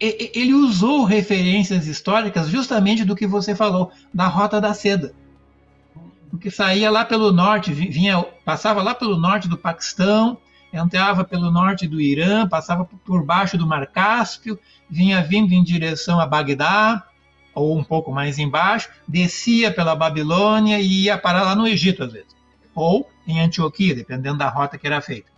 ele 0.00 0.54
usou 0.54 1.04
referências 1.04 1.86
históricas 1.86 2.48
justamente 2.48 3.04
do 3.04 3.14
que 3.14 3.26
você 3.26 3.54
falou, 3.54 3.92
da 4.14 4.26
Rota 4.28 4.58
da 4.58 4.72
Seda. 4.72 5.14
Porque 6.30 6.50
saía 6.50 6.90
lá 6.90 7.04
pelo 7.04 7.30
norte, 7.30 7.70
vinha, 7.70 8.22
passava 8.46 8.82
lá 8.82 8.94
pelo 8.94 9.18
norte 9.18 9.46
do 9.46 9.58
Paquistão, 9.58 10.38
entrava 10.72 11.22
pelo 11.22 11.50
norte 11.50 11.86
do 11.86 12.00
Irã, 12.00 12.48
passava 12.48 12.86
por 13.04 13.22
baixo 13.26 13.58
do 13.58 13.66
Mar 13.66 13.86
Cáspio, 13.88 14.58
vinha 14.88 15.22
vindo 15.22 15.52
em 15.52 15.62
direção 15.62 16.18
a 16.18 16.24
Bagdá, 16.24 17.06
ou 17.54 17.76
um 17.76 17.84
pouco 17.84 18.10
mais 18.10 18.38
embaixo, 18.38 18.88
descia 19.06 19.70
pela 19.70 19.94
Babilônia 19.94 20.80
e 20.80 21.02
ia 21.02 21.18
parar 21.18 21.42
lá 21.42 21.54
no 21.54 21.68
Egito, 21.68 22.04
às 22.04 22.10
vezes, 22.10 22.34
ou 22.74 23.06
em 23.26 23.38
Antioquia, 23.38 23.94
dependendo 23.94 24.38
da 24.38 24.48
rota 24.48 24.78
que 24.78 24.86
era 24.86 25.02
feita. 25.02 25.30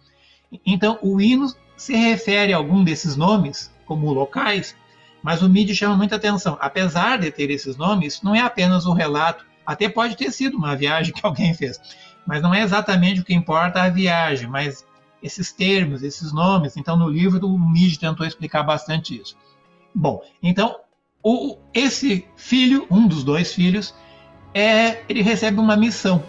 Então, 0.64 1.00
o 1.02 1.20
hino 1.20 1.52
se 1.76 1.94
refere 1.94 2.52
a 2.52 2.56
algum 2.56 2.84
desses 2.84 3.16
nomes 3.16 3.72
como 3.86 4.12
locais, 4.12 4.74
mas 5.22 5.42
o 5.42 5.48
MIDI 5.48 5.74
chama 5.74 5.96
muita 5.96 6.16
atenção. 6.16 6.56
Apesar 6.60 7.18
de 7.18 7.30
ter 7.30 7.50
esses 7.50 7.76
nomes, 7.76 8.22
não 8.22 8.34
é 8.34 8.40
apenas 8.40 8.86
um 8.86 8.92
relato, 8.92 9.44
até 9.66 9.88
pode 9.88 10.16
ter 10.16 10.30
sido 10.30 10.56
uma 10.56 10.76
viagem 10.76 11.12
que 11.12 11.20
alguém 11.26 11.54
fez, 11.54 11.80
mas 12.26 12.42
não 12.42 12.54
é 12.54 12.62
exatamente 12.62 13.20
o 13.20 13.24
que 13.24 13.34
importa 13.34 13.82
a 13.82 13.88
viagem, 13.88 14.48
mas 14.48 14.86
esses 15.22 15.52
termos, 15.52 16.02
esses 16.02 16.32
nomes. 16.32 16.76
Então, 16.76 16.96
no 16.96 17.08
livro, 17.08 17.46
o 17.46 17.58
MIDI 17.58 17.98
tentou 17.98 18.26
explicar 18.26 18.62
bastante 18.62 19.18
isso. 19.18 19.36
Bom, 19.94 20.22
então, 20.42 20.76
o, 21.22 21.56
esse 21.72 22.26
filho, 22.36 22.86
um 22.90 23.06
dos 23.06 23.24
dois 23.24 23.54
filhos, 23.54 23.94
é, 24.52 25.02
ele 25.08 25.22
recebe 25.22 25.58
uma 25.58 25.76
missão 25.76 26.22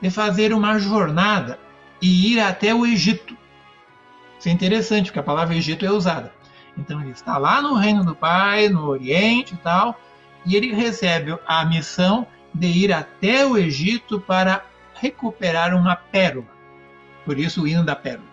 de 0.00 0.10
fazer 0.10 0.52
uma 0.54 0.78
jornada 0.78 1.58
e 2.00 2.32
ir 2.32 2.40
até 2.40 2.74
o 2.74 2.86
Egito 2.86 3.31
isso 4.42 4.48
é 4.48 4.52
interessante, 4.52 5.04
porque 5.06 5.20
a 5.20 5.22
palavra 5.22 5.54
Egito 5.54 5.86
é 5.86 5.90
usada. 5.92 6.32
Então 6.76 7.00
ele 7.00 7.12
está 7.12 7.38
lá 7.38 7.62
no 7.62 7.76
reino 7.76 8.04
do 8.04 8.12
Pai, 8.12 8.68
no 8.68 8.88
Oriente 8.88 9.54
e 9.54 9.56
tal, 9.58 9.96
e 10.44 10.56
ele 10.56 10.74
recebe 10.74 11.38
a 11.46 11.64
missão 11.64 12.26
de 12.52 12.66
ir 12.66 12.92
até 12.92 13.46
o 13.46 13.56
Egito 13.56 14.20
para 14.20 14.64
recuperar 14.94 15.76
uma 15.76 15.94
pérola. 15.94 16.48
Por 17.24 17.38
isso 17.38 17.62
o 17.62 17.68
hino 17.68 17.84
da 17.84 17.94
pérola. 17.94 18.26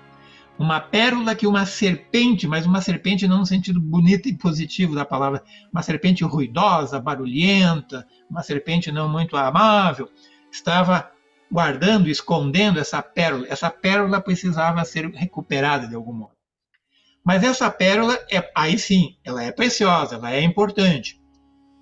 Uma 0.58 0.80
pérola 0.80 1.36
que 1.36 1.46
uma 1.46 1.68
serpente, 1.68 2.48
mas 2.48 2.66
uma 2.66 2.82
serpente 2.82 3.28
não 3.28 3.38
no 3.38 3.46
sentido 3.46 3.80
bonito 3.80 4.28
e 4.28 4.34
positivo 4.36 4.96
da 4.96 5.06
palavra, 5.06 5.44
uma 5.72 5.84
serpente 5.84 6.24
ruidosa, 6.24 7.00
barulhenta, 7.00 8.08
uma 8.28 8.42
serpente 8.42 8.92
não 8.92 9.08
muito 9.08 9.38
amável, 9.38 10.10
estava 10.52 11.12
guardando, 11.52 12.10
escondendo 12.10 12.80
essa 12.80 13.02
pérola. 13.02 13.48
Essa 13.50 13.70
pérola 13.70 14.22
precisava 14.22 14.84
ser 14.86 15.10
recuperada 15.12 15.88
de 15.88 15.96
algum 15.96 16.14
modo. 16.14 16.40
Mas 17.26 17.44
essa 17.44 17.70
pérola, 17.70 18.18
é, 18.32 18.50
aí 18.56 18.78
sim, 18.78 19.18
ela 19.24 19.44
é 19.44 19.52
preciosa, 19.52 20.16
ela 20.16 20.32
é 20.32 20.42
importante. 20.42 21.20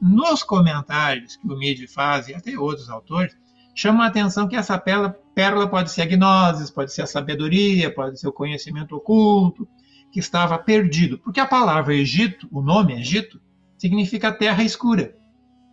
Nos 0.01 0.43
comentários 0.43 1.35
que 1.35 1.47
o 1.47 1.57
Midi 1.57 1.87
faz, 1.87 2.27
e 2.27 2.35
até 2.35 2.57
outros 2.57 2.89
autores, 2.89 3.35
chamam 3.75 4.01
a 4.01 4.07
atenção 4.07 4.47
que 4.47 4.55
essa 4.55 4.77
pérola, 4.77 5.17
pérola 5.35 5.67
pode 5.67 5.91
ser 5.91 6.01
a 6.01 6.05
gnose, 6.05 6.73
pode 6.73 6.91
ser 6.91 7.03
a 7.03 7.07
sabedoria, 7.07 7.93
pode 7.93 8.19
ser 8.19 8.27
o 8.27 8.33
conhecimento 8.33 8.95
oculto, 8.95 9.67
que 10.11 10.19
estava 10.19 10.57
perdido. 10.57 11.19
Porque 11.19 11.39
a 11.39 11.45
palavra 11.45 11.93
Egito, 11.93 12.47
o 12.51 12.61
nome 12.61 12.99
Egito, 12.99 13.39
significa 13.77 14.31
terra 14.31 14.63
escura. 14.63 15.15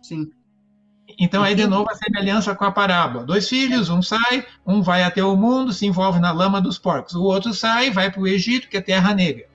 Sim. 0.01 0.29
Então, 1.17 1.43
aí 1.43 1.55
de 1.55 1.65
novo 1.65 1.89
a 1.89 1.95
semelhança 1.95 2.53
com 2.53 2.65
a 2.65 2.71
parábola. 2.71 3.25
Dois 3.25 3.47
filhos, 3.47 3.89
um 3.89 4.01
sai, 4.01 4.45
um 4.65 4.81
vai 4.81 5.03
até 5.03 5.23
o 5.23 5.35
mundo, 5.35 5.71
se 5.71 5.85
envolve 5.85 6.19
na 6.19 6.31
lama 6.31 6.61
dos 6.61 6.77
porcos. 6.77 7.15
O 7.15 7.23
outro 7.23 7.53
sai, 7.53 7.89
vai 7.89 8.11
para 8.11 8.21
o 8.21 8.27
Egito, 8.27 8.67
que 8.67 8.77
é 8.77 8.81
terra 8.81 9.13
negra. 9.13 9.45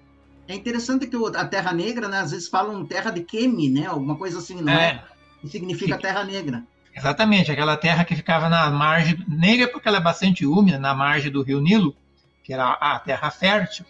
É 0.49 0.55
interessante 0.55 1.07
que 1.07 1.16
a 1.37 1.44
terra 1.44 1.73
negra, 1.73 2.09
né, 2.09 2.18
às 2.20 2.33
vezes 2.33 2.49
falam 2.49 2.85
terra 2.85 3.11
de 3.11 3.23
Kemi, 3.23 3.68
né? 3.68 3.87
Alguma 3.87 4.16
coisa 4.16 4.38
assim, 4.38 4.61
não 4.61 4.73
é? 4.73 4.87
é? 4.87 5.03
Que 5.40 5.49
significa 5.49 5.96
terra 5.96 6.25
negra. 6.25 6.64
Exatamente, 6.94 7.53
aquela 7.53 7.77
terra 7.77 8.05
que 8.05 8.16
ficava 8.16 8.49
na 8.49 8.68
margem 8.68 9.16
negra, 9.29 9.68
porque 9.68 9.87
ela 9.87 9.99
é 9.99 10.03
bastante 10.03 10.44
úmida, 10.44 10.79
na 10.79 10.92
margem 10.92 11.31
do 11.31 11.42
rio 11.42 11.61
Nilo, 11.61 11.94
que 12.42 12.53
era 12.53 12.73
a 12.73 12.99
terra 12.99 13.31
fértil. 13.31 13.85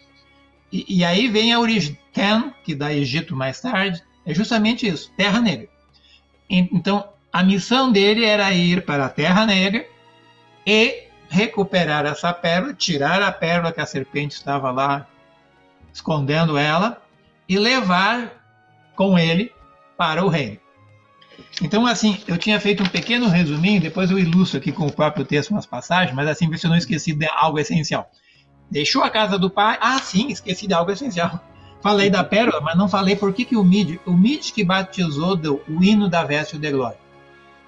E, 0.71 0.99
e 0.99 1.03
aí 1.03 1.27
vem 1.27 1.51
a 1.51 1.59
origem 1.59 1.97
Ken, 2.13 2.53
que 2.63 2.75
dá 2.75 2.93
Egito 2.93 3.35
mais 3.35 3.59
tarde, 3.59 4.03
é 4.25 4.33
justamente 4.33 4.87
isso, 4.87 5.11
terra 5.17 5.41
negra. 5.41 5.67
Então, 6.47 7.09
a 7.31 7.43
missão 7.43 7.91
dele 7.91 8.25
era 8.25 8.51
ir 8.51 8.85
para 8.85 9.05
a 9.05 9.09
Terra 9.09 9.45
Negra 9.45 9.85
e 10.65 11.07
recuperar 11.29 12.05
essa 12.05 12.33
pérola, 12.33 12.73
tirar 12.73 13.21
a 13.21 13.31
pérola 13.31 13.71
que 13.71 13.79
a 13.79 13.85
serpente 13.85 14.35
estava 14.35 14.69
lá 14.69 15.07
escondendo 15.93 16.57
ela 16.57 17.01
e 17.47 17.57
levar 17.57 18.31
com 18.95 19.17
ele 19.17 19.51
para 19.97 20.25
o 20.25 20.27
reino. 20.27 20.57
Então, 21.61 21.85
assim, 21.85 22.21
eu 22.27 22.37
tinha 22.37 22.59
feito 22.59 22.83
um 22.83 22.87
pequeno 22.87 23.27
resuminho, 23.27 23.81
depois 23.81 24.11
eu 24.11 24.19
ilustro 24.19 24.57
aqui 24.59 24.71
com 24.71 24.87
o 24.87 24.91
próprio 24.91 25.25
texto 25.25 25.51
umas 25.51 25.65
passagens, 25.65 26.15
mas 26.15 26.27
assim, 26.27 26.55
se 26.55 26.65
eu 26.65 26.69
não 26.69 26.77
esqueci 26.77 27.13
de 27.13 27.27
algo 27.27 27.59
essencial. 27.59 28.09
Deixou 28.69 29.03
a 29.03 29.09
casa 29.09 29.37
do 29.37 29.49
pai? 29.49 29.77
Ah, 29.81 29.99
sim, 29.99 30.29
esqueci 30.29 30.67
de 30.67 30.73
algo 30.73 30.91
essencial. 30.91 31.39
Falei 31.81 32.09
da 32.09 32.23
pérola, 32.23 32.61
mas 32.61 32.77
não 32.77 32.87
falei 32.87 33.15
por 33.15 33.33
que, 33.33 33.43
que 33.43 33.55
o 33.55 33.63
Mid, 33.63 33.97
o 34.05 34.11
Mid 34.11 34.51
que 34.51 34.63
batizou 34.63 35.35
deu 35.35 35.63
o 35.67 35.83
hino 35.83 36.07
da 36.07 36.23
veste 36.23 36.55
de 36.55 36.71
glória. 36.71 36.99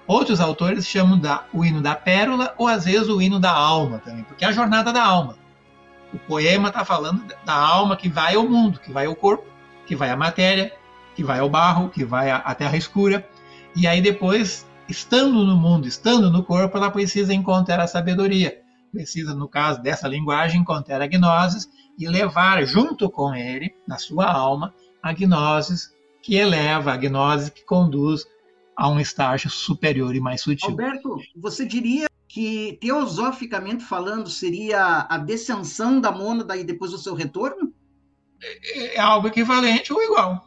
Outros 0.06 0.40
autores 0.40 0.86
chamam 0.86 1.18
da, 1.18 1.44
o 1.52 1.64
hino 1.64 1.80
da 1.80 1.94
pérola 1.94 2.54
ou 2.58 2.68
às 2.68 2.84
vezes 2.84 3.08
o 3.08 3.22
hino 3.22 3.40
da 3.40 3.52
alma 3.52 3.98
também, 3.98 4.24
porque 4.24 4.44
é 4.44 4.48
a 4.48 4.52
jornada 4.52 4.92
da 4.92 5.02
alma. 5.02 5.36
O 6.12 6.18
poema 6.18 6.68
está 6.68 6.84
falando 6.84 7.24
da 7.44 7.54
alma 7.54 7.96
que 7.96 8.08
vai 8.08 8.34
ao 8.34 8.48
mundo, 8.48 8.78
que 8.78 8.92
vai 8.92 9.06
ao 9.06 9.16
corpo, 9.16 9.44
que 9.86 9.96
vai 9.96 10.10
à 10.10 10.16
matéria, 10.16 10.72
que 11.14 11.24
vai 11.24 11.40
ao 11.40 11.48
barro, 11.48 11.88
que 11.88 12.04
vai 12.04 12.30
à 12.30 12.54
terra 12.54 12.76
escura. 12.76 13.26
E 13.74 13.86
aí 13.86 14.00
depois, 14.00 14.66
estando 14.88 15.44
no 15.44 15.56
mundo, 15.56 15.88
estando 15.88 16.30
no 16.30 16.44
corpo, 16.44 16.76
ela 16.76 16.90
precisa 16.90 17.32
encontrar 17.32 17.80
a 17.80 17.86
sabedoria. 17.86 18.60
Precisa, 18.92 19.34
no 19.34 19.48
caso 19.48 19.82
dessa 19.82 20.06
linguagem, 20.06 20.60
encontrar 20.60 21.00
a 21.00 21.06
gnoses 21.06 21.68
e 21.98 22.06
levar 22.06 22.64
junto 22.64 23.10
com 23.10 23.34
ele, 23.34 23.74
na 23.88 23.98
sua 23.98 24.30
alma, 24.30 24.72
a 25.02 25.12
gnoses 25.12 25.92
que 26.22 26.36
eleva, 26.36 26.92
a 26.92 26.96
gnose 26.96 27.50
que 27.50 27.64
conduz 27.64 28.24
a 28.76 28.88
um 28.88 28.98
estágio 28.98 29.50
superior 29.50 30.14
e 30.14 30.20
mais 30.20 30.42
sutil. 30.42 30.70
Alberto, 30.70 31.16
você 31.36 31.64
diria 31.64 32.06
que, 32.28 32.78
teosoficamente 32.80 33.84
falando, 33.84 34.28
seria 34.28 35.06
a 35.08 35.18
descensão 35.18 36.00
da 36.00 36.10
mônada 36.10 36.56
e 36.56 36.64
depois 36.64 36.92
o 36.92 36.98
seu 36.98 37.14
retorno? 37.14 37.72
É, 38.42 38.96
é 38.96 39.00
algo 39.00 39.28
equivalente 39.28 39.92
ou 39.92 40.02
igual. 40.02 40.44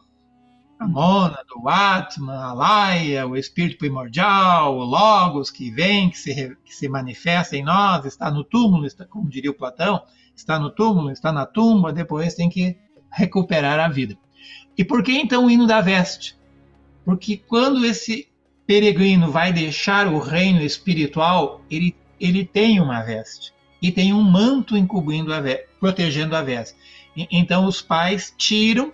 A 0.78 0.86
mônada, 0.86 1.44
o 1.56 1.68
Atman, 1.68 2.36
a 2.36 2.52
Laia, 2.52 3.26
o 3.26 3.36
espírito 3.36 3.78
primordial, 3.78 4.76
o 4.76 4.84
Logos 4.84 5.50
que 5.50 5.70
vem, 5.70 6.08
que 6.08 6.18
se, 6.18 6.56
que 6.64 6.74
se 6.74 6.88
manifesta 6.88 7.56
em 7.56 7.64
nós, 7.64 8.04
está 8.04 8.30
no 8.30 8.44
túmulo, 8.44 8.86
está, 8.86 9.04
como 9.04 9.28
diria 9.28 9.50
o 9.50 9.56
Platão, 9.56 10.02
está 10.36 10.56
no 10.58 10.70
túmulo, 10.70 11.10
está 11.10 11.32
na 11.32 11.44
tumba, 11.44 11.92
depois 11.92 12.34
tem 12.34 12.48
que 12.48 12.78
recuperar 13.10 13.80
a 13.80 13.88
vida. 13.88 14.16
E 14.76 14.84
por 14.84 15.02
que 15.02 15.12
então 15.12 15.46
o 15.46 15.50
hino 15.50 15.66
da 15.66 15.80
veste? 15.80 16.37
Porque 17.08 17.38
quando 17.38 17.86
esse 17.86 18.28
peregrino 18.66 19.32
vai 19.32 19.50
deixar 19.50 20.08
o 20.08 20.18
reino 20.18 20.60
espiritual, 20.60 21.62
ele, 21.70 21.96
ele 22.20 22.44
tem 22.44 22.80
uma 22.80 23.00
veste 23.00 23.50
e 23.80 23.90
tem 23.90 24.12
um 24.12 24.20
manto 24.20 24.76
encobrindo 24.76 25.32
a 25.32 25.40
veste, 25.40 25.68
protegendo 25.80 26.36
a 26.36 26.42
veste. 26.42 26.76
E, 27.16 27.26
então 27.30 27.64
os 27.64 27.80
pais 27.80 28.34
tiram 28.36 28.92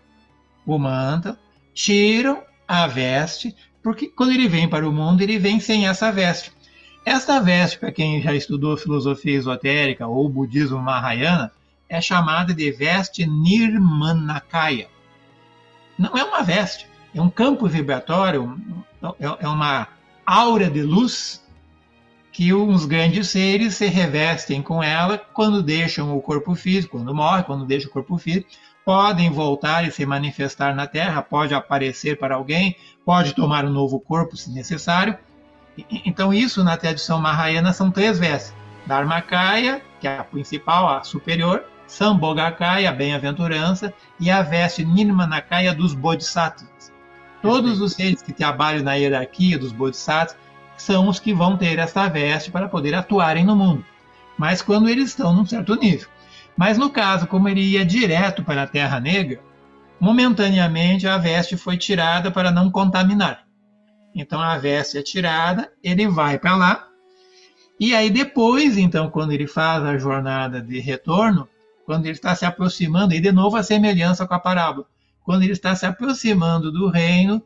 o 0.64 0.78
manto, 0.78 1.36
tiram 1.74 2.40
a 2.68 2.86
veste, 2.86 3.52
porque 3.82 4.06
quando 4.06 4.30
ele 4.30 4.46
vem 4.46 4.68
para 4.68 4.88
o 4.88 4.92
mundo, 4.92 5.20
ele 5.20 5.36
vem 5.36 5.58
sem 5.58 5.88
essa 5.88 6.12
veste. 6.12 6.52
Esta 7.04 7.40
veste, 7.40 7.80
para 7.80 7.90
quem 7.90 8.22
já 8.22 8.32
estudou 8.32 8.76
filosofia 8.76 9.34
esotérica 9.34 10.06
ou 10.06 10.28
budismo 10.28 10.78
mahayana, 10.78 11.50
é 11.88 12.00
chamada 12.00 12.54
de 12.54 12.70
veste 12.70 13.26
nirmanakaya. 13.26 14.86
Não 15.98 16.16
é 16.16 16.22
uma 16.22 16.44
veste, 16.44 16.86
é 17.14 17.22
um 17.22 17.30
campo 17.30 17.66
vibratório, 17.68 18.58
é, 19.20 19.44
é 19.44 19.48
uma 19.48 19.88
aura 20.26 20.68
de 20.68 20.82
luz 20.82 21.42
que 22.32 22.52
uns 22.52 22.84
grandes 22.84 23.28
seres 23.28 23.76
se 23.76 23.86
revestem 23.86 24.60
com 24.60 24.82
ela 24.82 25.16
quando 25.16 25.62
deixam 25.62 26.16
o 26.16 26.20
corpo 26.20 26.54
físico, 26.56 26.98
quando 26.98 27.14
morrem, 27.14 27.44
quando 27.44 27.64
deixam 27.64 27.88
o 27.88 27.92
corpo 27.92 28.18
físico, 28.18 28.48
podem 28.84 29.30
voltar 29.30 29.86
e 29.86 29.92
se 29.92 30.04
manifestar 30.04 30.74
na 30.74 30.86
Terra, 30.86 31.22
pode 31.22 31.54
aparecer 31.54 32.18
para 32.18 32.34
alguém, 32.34 32.76
pode 33.04 33.34
tomar 33.34 33.64
um 33.64 33.70
novo 33.70 34.00
corpo 34.00 34.36
se 34.36 34.50
necessário. 34.50 35.16
Então 36.04 36.34
isso 36.34 36.64
na 36.64 36.76
tradição 36.76 37.20
mahayana 37.20 37.72
são 37.72 37.90
três 37.90 38.18
vestes: 38.18 38.52
Dharmakaya, 38.84 39.80
que 40.00 40.08
é 40.08 40.18
a 40.18 40.24
principal, 40.24 40.88
a 40.88 41.04
superior, 41.04 41.64
Sambhogakaya, 41.86 42.90
a 42.90 42.92
bem-aventurança, 42.92 43.94
e 44.18 44.30
a 44.30 44.42
veste 44.42 44.84
Nirmanakaya 44.84 45.72
dos 45.72 45.94
Bodhisattvas. 45.94 46.73
Todos 47.44 47.78
os 47.78 47.92
seres 47.92 48.22
que 48.22 48.32
trabalham 48.32 48.82
na 48.82 48.94
hierarquia 48.94 49.58
dos 49.58 49.70
bodhisattvas 49.70 50.34
são 50.78 51.08
os 51.10 51.20
que 51.20 51.34
vão 51.34 51.58
ter 51.58 51.78
essa 51.78 52.08
veste 52.08 52.50
para 52.50 52.70
poder 52.70 52.94
atuarem 52.94 53.44
no 53.44 53.54
mundo. 53.54 53.84
Mas 54.38 54.62
quando 54.62 54.88
eles 54.88 55.10
estão 55.10 55.34
num 55.34 55.44
certo 55.44 55.74
nível. 55.74 56.08
Mas 56.56 56.78
no 56.78 56.88
caso, 56.88 57.26
como 57.26 57.46
ele 57.46 57.60
ia 57.60 57.84
direto 57.84 58.42
para 58.42 58.62
a 58.62 58.66
Terra 58.66 58.98
Negra, 58.98 59.42
momentaneamente 60.00 61.06
a 61.06 61.18
veste 61.18 61.54
foi 61.54 61.76
tirada 61.76 62.30
para 62.30 62.50
não 62.50 62.70
contaminar. 62.70 63.44
Então 64.14 64.40
a 64.40 64.56
veste 64.56 64.96
é 64.96 65.02
tirada, 65.02 65.70
ele 65.82 66.08
vai 66.08 66.38
para 66.38 66.56
lá. 66.56 66.88
E 67.78 67.94
aí 67.94 68.08
depois, 68.08 68.78
então, 68.78 69.10
quando 69.10 69.32
ele 69.32 69.46
faz 69.46 69.84
a 69.84 69.98
jornada 69.98 70.62
de 70.62 70.80
retorno, 70.80 71.46
quando 71.84 72.06
ele 72.06 72.14
está 72.14 72.34
se 72.34 72.46
aproximando, 72.46 73.12
e 73.12 73.20
de 73.20 73.30
novo 73.30 73.58
a 73.58 73.62
semelhança 73.62 74.26
com 74.26 74.32
a 74.32 74.40
parábola, 74.40 74.86
quando 75.24 75.42
ele 75.42 75.52
está 75.52 75.74
se 75.74 75.86
aproximando 75.86 76.70
do 76.70 76.88
reino, 76.88 77.42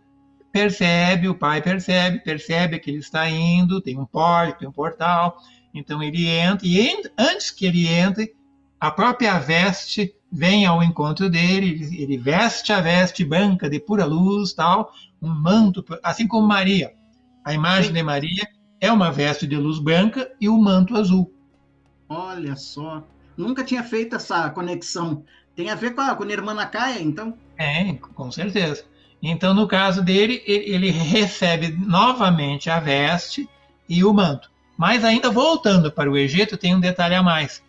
percebe, 0.52 1.28
o 1.28 1.34
pai 1.34 1.62
percebe, 1.62 2.18
percebe 2.18 2.78
que 2.78 2.90
ele 2.90 2.98
está 2.98 3.30
indo, 3.30 3.80
tem 3.80 3.98
um 3.98 4.04
pórtico, 4.04 4.58
tem 4.58 4.68
um 4.68 4.72
portal, 4.72 5.38
então 5.72 6.02
ele 6.02 6.26
entra, 6.26 6.66
e 6.66 6.92
antes 7.16 7.50
que 7.52 7.64
ele 7.64 7.86
entre, 7.86 8.34
a 8.80 8.90
própria 8.90 9.38
veste 9.38 10.12
vem 10.30 10.66
ao 10.66 10.82
encontro 10.82 11.30
dele, 11.30 11.80
ele, 11.96 12.18
veste 12.18 12.72
a 12.72 12.80
veste 12.80 13.24
branca 13.24 13.70
de 13.70 13.80
pura 13.80 14.04
luz, 14.04 14.52
tal, 14.52 14.92
um 15.22 15.28
manto, 15.28 15.84
assim 16.02 16.26
como 16.26 16.46
Maria. 16.46 16.92
A 17.44 17.54
imagem 17.54 17.88
Sim. 17.88 17.94
de 17.94 18.02
Maria 18.02 18.48
é 18.80 18.90
uma 18.92 19.10
veste 19.10 19.46
de 19.46 19.56
luz 19.56 19.78
branca 19.78 20.30
e 20.40 20.48
o 20.48 20.54
um 20.54 20.60
manto 20.60 20.96
azul. 20.96 21.32
Olha 22.08 22.56
só, 22.56 23.04
nunca 23.36 23.64
tinha 23.64 23.82
feito 23.82 24.16
essa 24.16 24.50
conexão. 24.50 25.24
Tem 25.54 25.70
a 25.70 25.74
ver 25.74 25.94
com 25.94 26.00
a, 26.00 26.14
com 26.14 26.24
a 26.24 26.32
irmã 26.32 26.54
Nakaya, 26.54 27.00
então? 27.00 27.36
É, 27.58 27.92
com 27.92 28.30
certeza. 28.30 28.84
Então, 29.20 29.52
no 29.52 29.66
caso 29.66 30.00
dele, 30.00 30.42
ele 30.46 30.90
recebe 30.90 31.68
novamente 31.68 32.70
a 32.70 32.78
veste 32.78 33.48
e 33.88 34.04
o 34.04 34.14
manto. 34.14 34.48
Mas 34.76 35.04
ainda 35.04 35.28
voltando 35.28 35.90
para 35.90 36.08
o 36.08 36.16
Egito, 36.16 36.56
tem 36.56 36.74
um 36.74 36.80
detalhe 36.80 37.16
a 37.16 37.22
mais. 37.22 37.60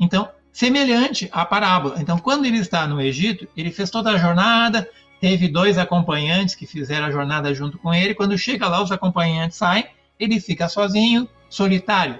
Então, 0.00 0.28
semelhante 0.52 1.28
à 1.30 1.44
parábola. 1.44 1.96
Então, 2.00 2.18
quando 2.18 2.44
ele 2.44 2.58
está 2.58 2.88
no 2.88 3.00
Egito, 3.00 3.46
ele 3.56 3.70
fez 3.70 3.88
toda 3.88 4.10
a 4.10 4.18
jornada, 4.18 4.88
teve 5.20 5.46
dois 5.46 5.78
acompanhantes 5.78 6.56
que 6.56 6.66
fizeram 6.66 7.06
a 7.06 7.10
jornada 7.12 7.54
junto 7.54 7.78
com 7.78 7.94
ele. 7.94 8.14
Quando 8.14 8.36
chega 8.36 8.66
lá, 8.66 8.82
os 8.82 8.90
acompanhantes 8.90 9.58
saem, 9.58 9.86
ele 10.18 10.40
fica 10.40 10.68
sozinho, 10.68 11.28
solitário. 11.48 12.18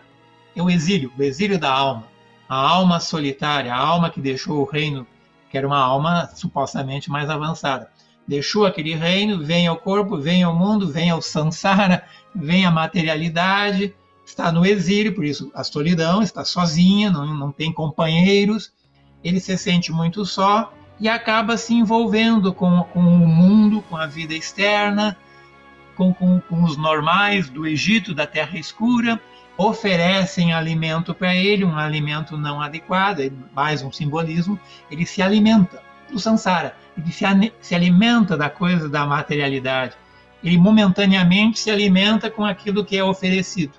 É 0.55 0.63
o 0.63 0.71
exílio, 0.71 1.13
o 1.19 1.23
exílio 1.23 1.59
da 1.59 1.73
alma. 1.73 2.05
A 2.49 2.57
alma 2.57 3.01
solitária, 3.01 3.75
a 3.75 3.79
alma 3.79 4.11
que 4.11 4.21
deixou 4.21 4.61
o 4.61 4.65
reino 4.65 5.07
que 5.51 5.59
era 5.59 5.67
uma 5.67 5.79
alma 5.79 6.31
supostamente 6.35 7.11
mais 7.11 7.29
avançada. 7.29 7.91
Deixou 8.27 8.65
aquele 8.65 8.95
reino, 8.95 9.45
vem 9.45 9.67
ao 9.67 9.77
corpo, 9.77 10.17
vem 10.17 10.45
ao 10.45 10.55
mundo, 10.55 10.89
vem 10.89 11.11
ao 11.11 11.21
samsara, 11.21 12.05
vem 12.33 12.65
à 12.65 12.71
materialidade, 12.71 13.93
está 14.25 14.53
no 14.53 14.65
exílio, 14.65 15.15
por 15.15 15.25
isso 15.25 15.51
a 15.53 15.65
solidão, 15.65 16.23
está 16.23 16.45
sozinha, 16.45 17.11
não, 17.11 17.27
não 17.35 17.51
tem 17.51 17.73
companheiros, 17.73 18.73
ele 19.25 19.41
se 19.41 19.59
sente 19.59 19.91
muito 19.91 20.25
só 20.25 20.73
e 21.01 21.09
acaba 21.09 21.57
se 21.57 21.75
envolvendo 21.75 22.55
com, 22.55 22.85
com 22.85 23.01
o 23.01 23.27
mundo, 23.27 23.83
com 23.83 23.97
a 23.97 24.07
vida 24.07 24.35
externa, 24.35 25.17
com, 25.97 26.15
com, 26.15 26.41
com 26.41 26.63
os 26.63 26.77
normais 26.77 27.51
do 27.51 27.67
Egito, 27.67 28.15
da 28.15 28.27
Terra 28.27 28.57
Escura, 28.57 29.21
oferecem 29.61 30.55
alimento 30.55 31.15
para 31.15 31.37
ele, 31.37 31.67
um 31.67 31.77
alimento 31.77 32.35
não 32.35 32.63
adequado, 32.63 33.21
é 33.21 33.31
mais 33.55 33.83
um 33.83 33.93
simbolismo, 33.93 34.59
ele 34.91 35.05
se 35.05 35.21
alimenta 35.21 35.83
do 36.11 36.19
samsara, 36.19 36.75
ele 36.97 37.13
se, 37.13 37.27
se 37.61 37.75
alimenta 37.75 38.39
da 38.39 38.49
coisa 38.49 38.89
da 38.89 39.05
materialidade, 39.05 39.95
ele 40.43 40.57
momentaneamente 40.57 41.61
se 41.61 41.71
alimenta 41.71 42.31
com 42.31 42.43
aquilo 42.43 42.87
que 42.87 42.97
é 42.97 43.05
oferecido. 43.05 43.75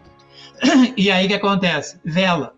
E 0.96 1.10
aí 1.10 1.26
o 1.26 1.28
que 1.30 1.34
acontece? 1.34 2.00
Vela. 2.06 2.54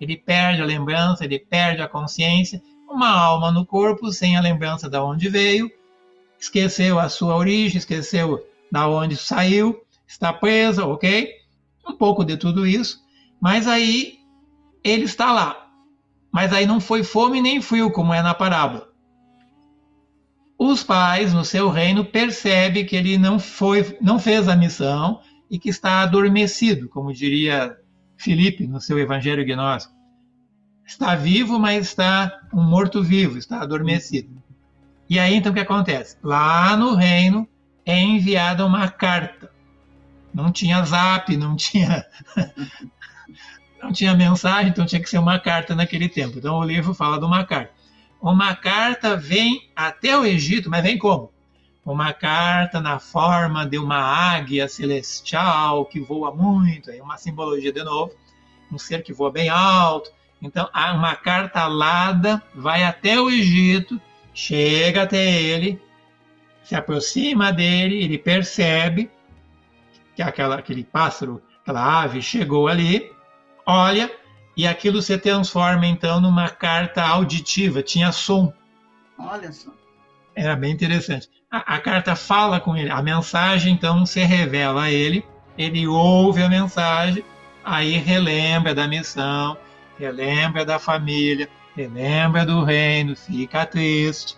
Ele 0.00 0.16
perde 0.16 0.60
a 0.60 0.64
lembrança, 0.64 1.24
ele 1.24 1.38
perde 1.38 1.80
a 1.80 1.86
consciência, 1.86 2.60
uma 2.90 3.08
alma 3.08 3.52
no 3.52 3.64
corpo 3.64 4.10
sem 4.10 4.36
a 4.36 4.40
lembrança 4.40 4.90
de 4.90 4.98
onde 4.98 5.28
veio, 5.28 5.70
esqueceu 6.40 6.98
a 6.98 7.08
sua 7.08 7.36
origem, 7.36 7.78
esqueceu 7.78 8.44
da 8.70 8.88
onde 8.88 9.14
saiu, 9.14 9.80
está 10.08 10.32
presa, 10.32 10.84
ok? 10.84 11.43
Um 11.86 11.96
pouco 11.96 12.24
de 12.24 12.36
tudo 12.36 12.66
isso, 12.66 13.02
mas 13.40 13.66
aí 13.66 14.18
ele 14.82 15.04
está 15.04 15.32
lá. 15.32 15.68
Mas 16.32 16.52
aí 16.52 16.66
não 16.66 16.80
foi 16.80 17.04
fome 17.04 17.40
nem 17.40 17.62
frio, 17.62 17.90
como 17.90 18.12
é 18.12 18.22
na 18.22 18.34
parábola. 18.34 18.88
Os 20.58 20.82
pais, 20.82 21.32
no 21.32 21.44
seu 21.44 21.68
reino, 21.68 22.04
percebem 22.04 22.84
que 22.86 22.96
ele 22.96 23.18
não, 23.18 23.38
foi, 23.38 23.96
não 24.00 24.18
fez 24.18 24.48
a 24.48 24.56
missão 24.56 25.20
e 25.50 25.58
que 25.58 25.68
está 25.68 26.00
adormecido, 26.00 26.88
como 26.88 27.12
diria 27.12 27.76
Filipe 28.16 28.66
no 28.66 28.80
seu 28.80 28.98
Evangelho 28.98 29.44
Gnóstico. 29.44 29.94
Está 30.86 31.14
vivo, 31.14 31.58
mas 31.58 31.86
está 31.86 32.40
um 32.52 32.62
morto-vivo, 32.62 33.38
está 33.38 33.60
adormecido. 33.60 34.30
E 35.08 35.18
aí, 35.18 35.34
então, 35.34 35.52
o 35.52 35.54
que 35.54 35.60
acontece? 35.60 36.16
Lá 36.22 36.76
no 36.76 36.94
reino 36.94 37.48
é 37.84 37.98
enviada 37.98 38.64
uma 38.64 38.88
carta. 38.88 39.50
Não 40.34 40.50
tinha 40.50 40.84
zap, 40.84 41.36
não 41.36 41.54
tinha 41.54 42.04
não 43.80 43.92
tinha 43.92 44.14
mensagem, 44.14 44.70
então 44.70 44.84
tinha 44.84 45.00
que 45.00 45.08
ser 45.08 45.18
uma 45.18 45.38
carta 45.38 45.74
naquele 45.74 46.08
tempo. 46.08 46.38
Então 46.38 46.58
o 46.58 46.64
livro 46.64 46.92
fala 46.92 47.18
de 47.18 47.24
uma 47.24 47.44
carta. 47.44 47.72
Uma 48.20 48.56
carta 48.56 49.16
vem 49.16 49.68
até 49.76 50.18
o 50.18 50.24
Egito, 50.24 50.68
mas 50.68 50.82
vem 50.82 50.98
como? 50.98 51.30
Uma 51.84 52.12
carta 52.14 52.80
na 52.80 52.98
forma 52.98 53.66
de 53.66 53.78
uma 53.78 53.98
águia 53.98 54.66
celestial 54.66 55.84
que 55.84 56.00
voa 56.00 56.34
muito, 56.34 56.90
é 56.90 57.02
uma 57.02 57.18
simbologia 57.18 57.70
de 57.70 57.84
novo, 57.84 58.12
um 58.72 58.78
ser 58.78 59.02
que 59.02 59.12
voa 59.12 59.30
bem 59.30 59.50
alto. 59.50 60.10
Então, 60.40 60.68
uma 60.94 61.14
carta 61.14 61.60
alada 61.60 62.42
vai 62.54 62.82
até 62.82 63.20
o 63.20 63.28
Egito, 63.28 64.00
chega 64.32 65.02
até 65.02 65.22
ele, 65.22 65.80
se 66.62 66.74
aproxima 66.74 67.52
dele, 67.52 68.02
ele 68.02 68.16
percebe 68.16 69.10
que 70.14 70.22
aquela, 70.22 70.56
aquele 70.56 70.84
pássaro, 70.84 71.42
aquela 71.62 72.02
ave 72.02 72.22
chegou 72.22 72.68
ali, 72.68 73.12
olha, 73.66 74.10
e 74.56 74.66
aquilo 74.66 75.02
se 75.02 75.18
transforma 75.18 75.86
então 75.86 76.20
numa 76.20 76.48
carta 76.48 77.02
auditiva, 77.02 77.82
tinha 77.82 78.12
som. 78.12 78.52
Olha 79.18 79.52
só. 79.52 79.70
Era 80.34 80.56
bem 80.56 80.72
interessante. 80.72 81.28
A, 81.50 81.76
a, 81.76 81.78
carta 81.78 82.16
fala 82.16 82.60
com 82.60 82.76
ele, 82.76 82.90
a 82.90 83.00
mensagem 83.02 83.74
então 83.74 84.04
se 84.04 84.20
revela 84.24 84.84
a 84.84 84.90
ele, 84.90 85.24
ele 85.56 85.86
ouve 85.86 86.42
a 86.42 86.48
mensagem, 86.48 87.24
aí 87.64 87.96
relembra 87.98 88.74
da 88.74 88.88
missão, 88.88 89.56
relembra 89.98 90.64
da 90.64 90.78
família, 90.78 91.48
relembra 91.76 92.44
do 92.44 92.64
reino, 92.64 93.14
fica 93.16 93.64
triste. 93.64 94.36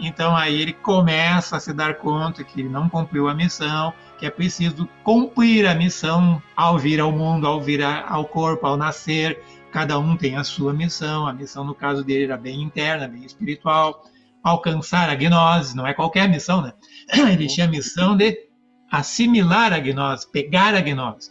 Então 0.00 0.36
aí 0.36 0.60
ele 0.60 0.72
começa 0.72 1.56
a 1.56 1.60
se 1.60 1.72
dar 1.72 1.94
conta 1.94 2.44
que 2.44 2.60
ele 2.60 2.68
não 2.68 2.88
cumpriu 2.88 3.28
a 3.28 3.34
missão, 3.34 3.94
que 4.18 4.26
é 4.26 4.30
preciso 4.30 4.88
cumprir 5.02 5.66
a 5.66 5.74
missão 5.74 6.42
ao 6.56 6.78
vir 6.78 7.00
ao 7.00 7.12
mundo, 7.12 7.46
ao 7.46 7.60
vir 7.60 7.82
ao 7.82 8.24
corpo, 8.24 8.66
ao 8.66 8.76
nascer. 8.76 9.40
Cada 9.70 9.98
um 9.98 10.16
tem 10.16 10.36
a 10.36 10.44
sua 10.44 10.72
missão. 10.72 11.26
A 11.26 11.32
missão, 11.32 11.64
no 11.64 11.74
caso 11.74 12.02
dele, 12.02 12.24
era 12.24 12.36
bem 12.36 12.62
interna, 12.62 13.08
bem 13.08 13.24
espiritual. 13.24 14.04
Alcançar 14.42 15.10
a 15.10 15.14
gnose, 15.14 15.76
não 15.76 15.86
é 15.86 15.92
qualquer 15.92 16.28
missão, 16.28 16.62
né? 16.62 16.72
Ele 17.32 17.46
tinha 17.46 17.66
a 17.66 17.70
missão 17.70 18.16
de 18.16 18.46
assimilar 18.90 19.72
a 19.72 19.78
gnose, 19.78 20.30
pegar 20.30 20.74
a 20.74 20.80
gnose. 20.80 21.30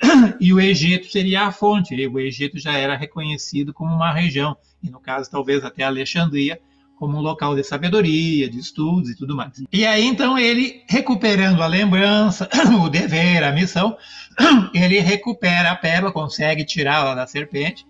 E 0.40 0.52
o 0.52 0.60
Egito 0.60 1.10
seria 1.10 1.46
a 1.46 1.52
fonte. 1.52 1.94
O 2.06 2.20
Egito 2.20 2.58
já 2.58 2.72
era 2.72 2.96
reconhecido 2.96 3.72
como 3.72 3.92
uma 3.92 4.12
região, 4.12 4.56
e 4.82 4.88
no 4.90 5.00
caso, 5.00 5.30
talvez 5.30 5.64
até 5.64 5.82
Alexandria, 5.82 6.60
como 6.98 7.16
um 7.16 7.20
local 7.20 7.54
de 7.54 7.62
sabedoria, 7.62 8.50
de 8.50 8.58
estudos 8.58 9.10
e 9.10 9.16
tudo 9.16 9.36
mais. 9.36 9.62
E 9.72 9.86
aí 9.86 10.04
então 10.04 10.38
ele, 10.38 10.82
recuperando 10.88 11.62
a 11.62 11.66
lembrança, 11.66 12.48
o 12.82 12.88
dever, 12.88 13.44
a 13.44 13.52
missão, 13.52 13.96
ele 14.74 14.98
recupera 15.00 15.70
a 15.70 15.76
pérola, 15.76 16.12
consegue 16.12 16.64
tirá-la 16.64 17.14
da 17.14 17.26
serpente 17.26 17.86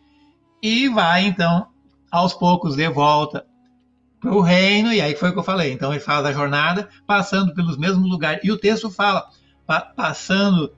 e 0.62 0.88
vai 0.88 1.26
então 1.26 1.66
aos 2.10 2.34
poucos 2.34 2.76
de 2.76 2.88
volta 2.88 3.44
para 4.20 4.32
o 4.34 4.40
reino, 4.40 4.92
e 4.92 5.00
aí 5.00 5.14
foi 5.14 5.30
o 5.30 5.32
que 5.32 5.38
eu 5.38 5.44
falei. 5.44 5.72
Então 5.72 5.92
ele 5.92 6.00
faz 6.00 6.24
a 6.26 6.32
jornada 6.32 6.88
passando 7.06 7.54
pelos 7.54 7.78
mesmos 7.78 8.08
lugares. 8.08 8.40
E 8.42 8.50
o 8.50 8.58
texto 8.58 8.90
fala, 8.90 9.28
pa 9.66 9.80
passando 9.80 10.72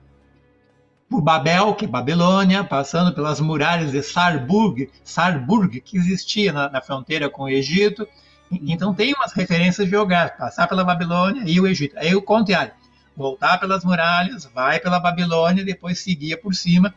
por 1.11 1.21
Babel, 1.21 1.75
que 1.75 1.83
é 1.83 1.87
Babilônia, 1.89 2.63
passando 2.63 3.13
pelas 3.13 3.41
muralhas 3.41 3.91
de 3.91 4.01
Sarburg, 4.01 4.89
Sarburg 5.03 5.81
que 5.81 5.97
existia 5.97 6.53
na, 6.53 6.69
na 6.69 6.81
fronteira 6.81 7.29
com 7.29 7.43
o 7.43 7.49
Egito. 7.49 8.07
Então 8.49 8.93
tem 8.93 9.13
umas 9.13 9.33
referências 9.33 9.89
geográficas, 9.89 10.39
passar 10.39 10.67
pela 10.67 10.85
Babilônia 10.85 11.43
e 11.45 11.59
o 11.59 11.67
Egito. 11.67 11.99
Aí 11.99 12.15
o 12.15 12.21
contrário, 12.21 12.71
voltar 13.15 13.57
pelas 13.57 13.83
muralhas, 13.83 14.49
vai 14.55 14.79
pela 14.79 15.01
Babilônia, 15.01 15.65
depois 15.65 15.99
seguia 15.99 16.37
por 16.37 16.55
cima 16.55 16.95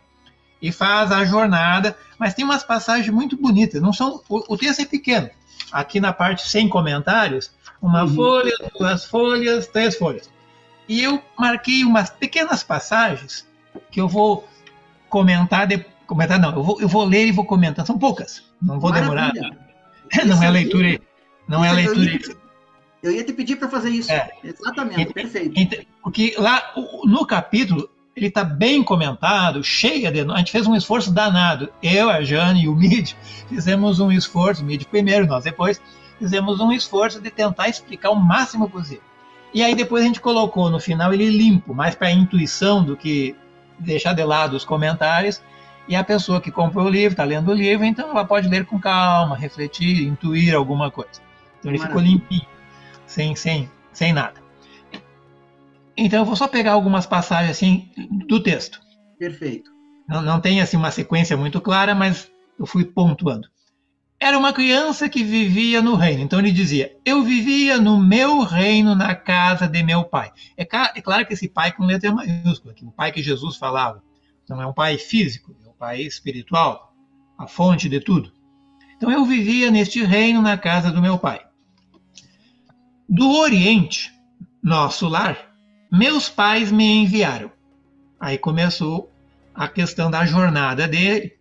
e 0.63 0.71
faz 0.71 1.11
a 1.11 1.25
jornada. 1.25 1.97
Mas 2.17 2.35
tem 2.35 2.45
umas 2.45 2.63
passagens 2.63 3.13
muito 3.13 3.37
bonitas. 3.37 3.83
Não 3.83 3.93
são 3.93 4.23
o, 4.29 4.55
o 4.55 4.57
texto 4.57 4.81
é 4.81 4.87
pequeno. 4.87 5.29
Aqui 5.73 5.99
na 5.99 6.13
parte 6.13 6.47
sem 6.49 6.69
comentários, 6.69 7.51
uma 7.83 8.05
uhum. 8.05 8.15
folha, 8.15 8.55
duas 8.79 9.05
folhas, 9.07 9.67
três 9.67 9.97
folhas. 9.97 10.31
E 10.89 11.03
eu 11.03 11.21
marquei 11.37 11.83
umas 11.83 12.11
pequenas 12.11 12.63
passagens 12.63 13.45
que 13.91 14.01
eu 14.01 14.09
vou 14.09 14.49
comentar, 15.09 15.67
de, 15.67 15.85
comentar 16.07 16.39
não, 16.39 16.53
eu 16.55 16.63
vou, 16.63 16.81
eu 16.81 16.89
vou 16.89 17.05
ler 17.05 17.27
e 17.27 17.33
vou 17.33 17.45
comentar, 17.45 17.87
são 17.87 17.99
poucas, 17.99 18.45
não 18.61 18.81
vou 18.81 18.91
Maravilha. 18.91 19.33
demorar. 19.33 19.65
Não 20.27 20.41
é 20.43 20.51
leitura, 20.51 21.01
não 21.49 21.65
é 21.65 21.73
leitura. 21.73 21.99
Eu 21.99 22.13
ia, 22.13 22.37
eu 23.03 23.13
ia 23.13 23.25
te 23.25 23.33
pedir 23.33 23.57
para 23.57 23.71
fazer 23.71 23.89
isso. 23.89 24.13
É. 24.13 24.31
Exatamente, 24.45 25.13
perfeito. 25.13 25.87
Porque 26.03 26.35
lá 26.39 26.73
no 27.05 27.27
capítulo 27.27 27.89
ele 28.15 28.27
está 28.27 28.45
bem 28.45 28.83
comentado, 28.83 29.63
cheia 29.65 30.13
de. 30.13 30.21
A 30.21 30.39
gente 30.39 30.53
fez 30.53 30.67
um 30.67 30.77
esforço 30.77 31.11
danado. 31.13 31.69
Eu, 31.83 32.11
a 32.11 32.23
Jane 32.23 32.65
e 32.65 32.69
o 32.69 32.75
Mid 32.77 33.13
fizemos 33.49 33.99
um 33.99 34.13
esforço, 34.13 34.63
o 34.63 34.67
Mid 34.67 34.85
primeiro, 34.85 35.27
nós 35.27 35.45
depois, 35.45 35.81
fizemos 36.19 36.61
um 36.61 36.71
esforço 36.71 37.21
de 37.21 37.31
tentar 37.31 37.69
explicar 37.69 38.11
o 38.11 38.17
máximo 38.17 38.69
possível. 38.69 39.03
E 39.53 39.63
aí 39.63 39.75
depois 39.75 40.03
a 40.03 40.07
gente 40.07 40.21
colocou 40.21 40.71
no 40.71 40.81
final 40.81 41.13
ele 41.13 41.29
limpo, 41.29 41.75
mais 41.75 41.95
para 41.95 42.11
intuição 42.11 42.85
do 42.85 42.97
que 42.97 43.35
deixar 43.79 44.13
de 44.13 44.23
lado 44.25 44.57
os 44.57 44.65
comentários. 44.65 45.43
E 45.87 45.95
a 45.95 46.03
pessoa 46.03 46.41
que 46.41 46.51
comprou 46.51 46.87
o 46.87 46.91
livro, 46.91 47.13
está 47.13 47.25
lendo 47.25 47.51
o 47.51 47.55
livro, 47.55 47.85
então 47.85 48.09
ela 48.11 48.25
pode 48.25 48.49
ler 48.49 48.65
com 48.65 48.81
calma, 48.81 49.37
refletir, 49.37 50.07
intuir 50.07 50.55
alguma 50.55 50.91
coisa. 50.91 51.21
Então 51.59 51.71
ele 51.71 51.79
Maravilha. 51.79 51.87
ficou 51.87 52.03
limpinho, 52.03 52.49
sem, 53.07 53.37
sem, 53.37 53.71
sem 53.93 54.13
nada. 54.13 54.43
Então 55.97 56.21
eu 56.21 56.25
vou 56.25 56.37
só 56.37 56.49
pegar 56.49 56.73
algumas 56.73 57.07
passagens 57.07 57.51
assim 57.51 57.91
do 58.27 58.43
texto. 58.43 58.81
Perfeito. 59.19 59.71
Não, 60.09 60.23
não 60.23 60.41
tem 60.41 60.61
assim 60.61 60.77
uma 60.77 60.91
sequência 60.91 61.37
muito 61.37 61.61
clara, 61.61 61.95
mas 61.95 62.31
eu 62.59 62.67
fui 62.67 62.85
pontuando. 62.85 63.49
Era 64.25 64.39
uma 64.39 64.55
criança 64.55 65.07
que 65.07 65.23
vivia 65.23 65.83
no 65.83 65.97
reino. 65.97 66.23
Então 66.23 66.39
ele 66.39 66.51
dizia: 66.51 66.97
Eu 67.05 67.23
vivia 67.23 67.77
no 67.77 67.99
meu 67.99 68.41
reino, 68.41 68.95
na 68.95 69.15
casa 69.15 69.69
de 69.69 69.83
meu 69.83 70.03
pai. 70.03 70.33
É, 70.57 70.63
é 70.63 71.03
claro 71.03 71.27
que 71.27 71.35
esse 71.35 71.47
pai 71.47 71.73
com 71.73 71.85
letra 71.85 72.11
maiúscula, 72.11 72.73
que 72.73 72.87
o 72.87 72.91
pai 72.91 73.13
que 73.13 73.23
Jesus 73.23 73.57
falava. 73.57 74.03
Não 74.49 74.63
é 74.63 74.67
um 74.67 74.73
pai 74.73 74.97
físico, 74.97 75.55
é 75.63 75.69
um 75.69 75.75
pai 75.75 76.01
espiritual, 76.01 76.95
a 77.37 77.47
fonte 77.47 77.87
de 77.87 78.01
tudo. 78.01 78.33
Então 78.97 79.13
eu 79.13 79.27
vivia 79.27 79.71
neste 79.71 80.03
reino, 80.03 80.41
na 80.41 80.57
casa 80.57 80.91
do 80.91 81.03
meu 81.03 81.19
pai. 81.19 81.43
Do 83.07 83.31
Oriente, 83.31 84.11
nosso 84.63 85.07
lar, 85.07 85.55
meus 85.93 86.31
pais 86.31 86.73
me 86.73 87.03
enviaram. 87.03 87.53
Aí 88.19 88.39
começou 88.39 89.13
a 89.55 89.69
questão 89.69 90.11
da 90.11 90.25
jornada 90.25 90.89
dele. 90.89 91.35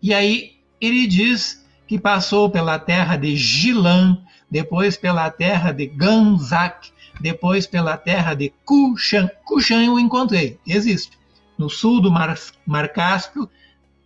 E 0.00 0.14
aí 0.14 0.52
ele 0.80 1.04
diz 1.08 1.57
que 1.88 1.98
passou 1.98 2.50
pela 2.50 2.78
terra 2.78 3.16
de 3.16 3.34
Gilã, 3.34 4.18
depois 4.50 4.96
pela 4.96 5.30
terra 5.30 5.72
de 5.72 5.86
Ganzak, 5.86 6.90
depois 7.18 7.66
pela 7.66 7.96
terra 7.96 8.34
de 8.34 8.52
Kushan. 8.64 9.28
Kushan 9.44 9.84
eu 9.84 9.98
encontrei, 9.98 10.58
existe. 10.66 11.18
No 11.56 11.70
sul 11.70 12.00
do 12.00 12.12
Mar, 12.12 12.38
Mar 12.66 12.88
Cáspio, 12.90 13.48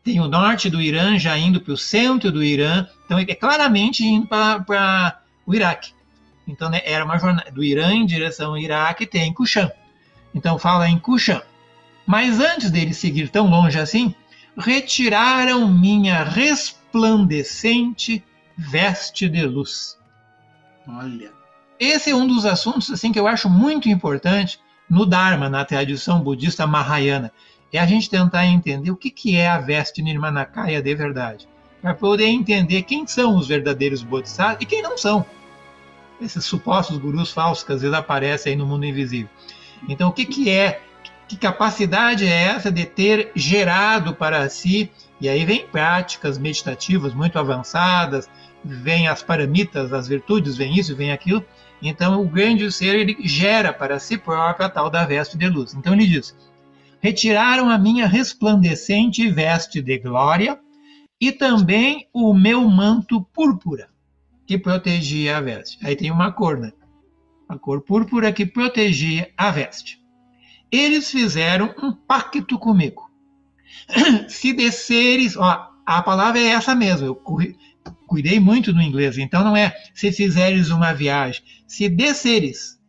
tem 0.04 0.20
o 0.20 0.28
norte 0.28 0.70
do 0.70 0.80
Irã 0.80 1.18
já 1.18 1.36
indo 1.36 1.60
para 1.60 1.74
o 1.74 1.76
centro 1.76 2.30
do 2.30 2.42
Irã, 2.42 2.86
então 3.04 3.18
é 3.18 3.34
claramente 3.34 4.04
indo 4.04 4.26
para 4.28 5.20
o 5.44 5.54
Iraque. 5.54 5.92
Então 6.46 6.70
né, 6.70 6.80
era 6.84 7.04
uma 7.04 7.18
jornada 7.18 7.50
do 7.50 7.64
Irã 7.64 7.92
em 7.92 8.06
direção 8.06 8.52
ao 8.52 8.58
Iraque, 8.58 9.06
tem 9.06 9.34
Kushan. 9.34 9.70
Então 10.32 10.58
fala 10.58 10.88
em 10.88 10.98
Kushan. 10.98 11.42
Mas 12.06 12.40
antes 12.40 12.70
dele 12.70 12.94
seguir 12.94 13.28
tão 13.28 13.48
longe 13.48 13.78
assim, 13.78 14.14
retiraram 14.56 15.68
minha 15.68 16.22
responsabilidade 16.22 16.81
resplandecente 16.92 18.22
veste 18.56 19.28
de 19.28 19.44
luz. 19.46 19.98
Olha. 20.86 21.30
Esse 21.80 22.10
é 22.10 22.14
um 22.14 22.26
dos 22.26 22.44
assuntos 22.44 22.90
assim 22.90 23.10
que 23.10 23.18
eu 23.18 23.26
acho 23.26 23.48
muito 23.48 23.88
importante 23.88 24.60
no 24.88 25.06
Dharma, 25.06 25.48
na 25.48 25.64
tradição 25.64 26.20
budista 26.20 26.66
Mahayana. 26.66 27.32
É 27.72 27.78
a 27.78 27.86
gente 27.86 28.10
tentar 28.10 28.46
entender 28.46 28.90
o 28.90 28.96
que, 28.96 29.10
que 29.10 29.34
é 29.34 29.48
a 29.48 29.58
veste 29.58 30.02
Nirmanakaya 30.02 30.82
de 30.82 30.94
verdade. 30.94 31.48
Para 31.80 31.94
poder 31.94 32.26
entender 32.26 32.82
quem 32.82 33.06
são 33.06 33.36
os 33.36 33.48
verdadeiros 33.48 34.02
bodhisattvas 34.02 34.62
e 34.62 34.66
quem 34.66 34.82
não 34.82 34.98
são. 34.98 35.24
Esses 36.20 36.44
supostos 36.44 36.98
gurus 36.98 37.32
falsos 37.32 37.64
que 37.64 37.72
às 37.72 37.80
vezes 37.80 37.96
aparecem 37.96 38.52
aí 38.52 38.58
no 38.58 38.66
mundo 38.66 38.84
invisível. 38.84 39.30
Então, 39.88 40.10
o 40.10 40.12
que, 40.12 40.26
que 40.26 40.50
é 40.50 40.80
Que 41.26 41.36
capacidade 41.36 42.26
é 42.26 42.42
essa 42.42 42.70
de 42.70 42.84
ter 42.84 43.32
gerado 43.34 44.14
para 44.14 44.48
si? 44.50 44.90
E 45.22 45.28
aí 45.28 45.44
vem 45.44 45.64
práticas 45.68 46.36
meditativas 46.36 47.14
muito 47.14 47.38
avançadas, 47.38 48.28
vem 48.64 49.06
as 49.06 49.22
paramitas, 49.22 49.92
as 49.92 50.08
virtudes, 50.08 50.56
vem 50.56 50.76
isso, 50.76 50.96
vem 50.96 51.12
aquilo. 51.12 51.44
Então 51.80 52.20
o 52.20 52.28
grande 52.28 52.72
ser 52.72 52.96
ele 52.96 53.16
gera 53.20 53.72
para 53.72 54.00
si 54.00 54.18
próprio 54.18 54.66
a 54.66 54.68
tal 54.68 54.90
da 54.90 55.06
veste 55.06 55.38
de 55.38 55.48
luz. 55.48 55.74
Então 55.74 55.94
ele 55.94 56.08
diz: 56.08 56.36
retiraram 57.00 57.70
a 57.70 57.78
minha 57.78 58.08
resplandecente 58.08 59.30
veste 59.30 59.80
de 59.80 59.96
glória 59.96 60.58
e 61.20 61.30
também 61.30 62.08
o 62.12 62.34
meu 62.34 62.68
manto 62.68 63.22
púrpura 63.32 63.90
que 64.44 64.58
protegia 64.58 65.36
a 65.36 65.40
veste. 65.40 65.78
Aí 65.86 65.94
tem 65.94 66.10
uma 66.10 66.32
cor, 66.32 66.58
né? 66.58 66.72
A 67.48 67.56
cor 67.56 67.80
púrpura 67.82 68.32
que 68.32 68.44
protegia 68.44 69.30
a 69.36 69.52
veste. 69.52 70.02
Eles 70.68 71.12
fizeram 71.12 71.72
um 71.80 71.92
pacto 71.92 72.58
comigo. 72.58 73.11
Se 74.28 74.52
desceres, 74.52 75.36
ó, 75.36 75.70
a 75.84 76.02
palavra 76.02 76.40
é 76.40 76.48
essa 76.48 76.74
mesmo. 76.74 77.06
Eu 77.06 77.14
cuidei 78.06 78.38
muito 78.38 78.72
no 78.72 78.82
inglês, 78.82 79.18
então 79.18 79.44
não 79.44 79.56
é 79.56 79.74
se 79.94 80.12
fizeres 80.12 80.70
uma 80.70 80.92
viagem, 80.92 81.42
se 81.66 81.88
desceres. 81.88 82.80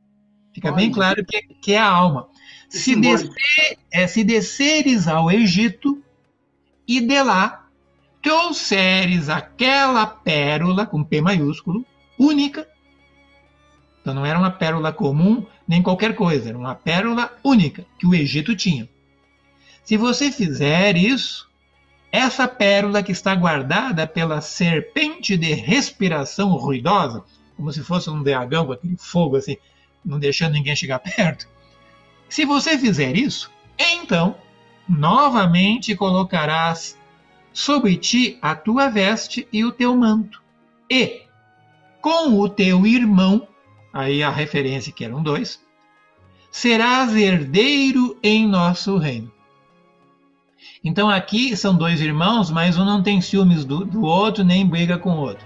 Fica 0.54 0.68
Olha. 0.68 0.76
bem 0.78 0.92
claro 0.92 1.26
que, 1.26 1.42
que, 1.42 1.74
é 1.74 1.80
a 1.80 1.88
alma. 1.88 2.28
Se, 2.70 2.96
descer, 2.96 3.32
é, 3.92 4.08
se 4.08 4.24
desceres 4.24 5.08
ao 5.08 5.32
Egito 5.32 6.04
e 6.88 7.00
de 7.02 7.24
lá 7.24 7.68
trouxeres 8.22 9.30
aquela 9.30 10.06
pérola, 10.06 10.86
com 10.86 11.04
P 11.04 11.22
maiúsculo, 11.22 11.86
única. 12.18 12.68
Então 14.02 14.14
não 14.14 14.26
era 14.26 14.38
uma 14.38 14.52
pérola 14.52 14.94
comum, 14.94 15.46
nem 15.68 15.82
qualquer 15.82 16.16
coisa, 16.16 16.50
era 16.50 16.58
uma 16.58 16.76
pérola 16.76 17.32
única 17.44 17.86
que 17.98 18.06
o 18.06 18.14
Egito 18.14 18.56
tinha. 18.56 18.88
Se 19.84 19.98
você 19.98 20.32
fizer 20.32 20.96
isso, 20.96 21.50
essa 22.12 22.48
pérola 22.48 23.04
que 23.04 23.12
está 23.12 23.36
guardada 23.36 24.08
pela 24.08 24.40
serpente 24.40 25.36
de 25.36 25.54
respiração 25.54 26.56
ruidosa, 26.56 27.24
como 27.58 27.72
se 27.72 27.84
fosse 27.84 28.10
um 28.10 28.24
dragão 28.24 28.66
com 28.66 28.74
aquele 28.74 28.98
fogo 28.98 29.36
assim, 29.36 29.58
não 30.06 30.20
deixando 30.20 30.54
ninguém 30.54 30.76
chegar 30.76 31.00
perto. 31.04 31.48
Se 32.30 32.46
você 32.46 32.78
fizer 32.78 33.18
isso, 33.18 33.52
então 33.78 34.36
novamente 34.88 35.96
colocarás 35.96 36.98
sobre 37.52 37.98
ti 37.98 38.38
a 38.42 38.56
tua 38.56 38.90
veste 38.90 39.48
e 39.52 39.64
o 39.64 39.72
teu 39.72 39.96
manto. 39.96 40.42
E 40.90 41.24
com 42.02 42.40
o 42.40 42.50
teu 42.50 42.86
irmão, 42.86 43.48
aí 43.94 44.24
a 44.24 44.30
referência 44.30 44.92
que 44.92 45.06
eram 45.06 45.24
dois, 45.24 45.62
serás 46.52 47.16
herdeiro 47.16 48.18
em 48.22 48.48
nosso 48.48 48.98
reino. 48.98 49.32
Então 50.84 51.10
aqui 51.10 51.56
são 51.56 51.76
dois 51.76 52.02
irmãos, 52.02 52.52
mas 52.52 52.78
um 52.78 52.84
não 52.84 53.02
tem 53.02 53.22
ciúmes 53.22 53.64
do, 53.64 53.86
do 53.86 54.02
outro, 54.04 54.44
nem 54.44 54.68
briga 54.68 54.98
com 54.98 55.12
o 55.12 55.20
outro. 55.20 55.46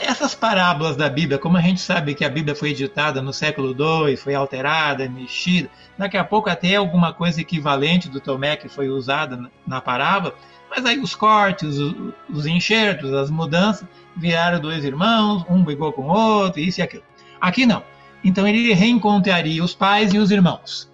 Essas 0.00 0.34
parábolas 0.34 0.96
da 0.96 1.10
Bíblia, 1.10 1.38
como 1.38 1.56
a 1.56 1.60
gente 1.60 1.80
sabe 1.80 2.14
que 2.14 2.24
a 2.24 2.28
Bíblia 2.28 2.54
foi 2.54 2.70
editada 2.70 3.20
no 3.20 3.32
século 3.32 3.74
II, 3.76 4.16
foi 4.16 4.34
alterada, 4.34 5.08
mexida, 5.08 5.68
daqui 5.98 6.16
a 6.16 6.24
pouco 6.24 6.48
até 6.48 6.76
alguma 6.76 7.12
coisa 7.12 7.40
equivalente 7.40 8.08
do 8.08 8.20
Tomé 8.20 8.56
que 8.56 8.68
foi 8.68 8.88
usada 8.88 9.50
na, 9.66 9.80
parábola, 9.80 10.34
mas 10.70 10.86
aí 10.86 10.98
os 10.98 11.14
cortes, 11.14 11.76
os, 11.76 11.94
os 12.30 12.46
enxertos, 12.46 13.12
as 13.12 13.30
mudanças, 13.30 13.86
viraram 14.16 14.58
dois 14.58 14.84
irmãos, 14.84 15.44
um 15.50 15.62
brigou 15.62 15.92
com 15.92 16.02
o 16.02 16.16
outro, 16.16 16.60
isso 16.60 16.80
e 16.80 16.82
aquilo. 16.82 17.02
Aqui 17.40 17.66
não. 17.66 17.82
Então 18.22 18.48
ele 18.48 18.72
reencontraria 18.72 19.62
os 19.62 19.74
pais 19.74 20.14
e 20.14 20.18
os 20.18 20.30
irmãos. 20.30 20.90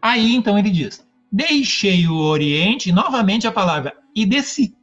Aí 0.00 0.34
então 0.34 0.58
ele 0.58 0.70
diz: 0.70 1.05
Deixei 1.36 2.08
o 2.08 2.16
Oriente, 2.16 2.90
novamente 2.90 3.46
a 3.46 3.52
palavra, 3.52 3.92
e 4.14 4.24
desci. 4.24 4.74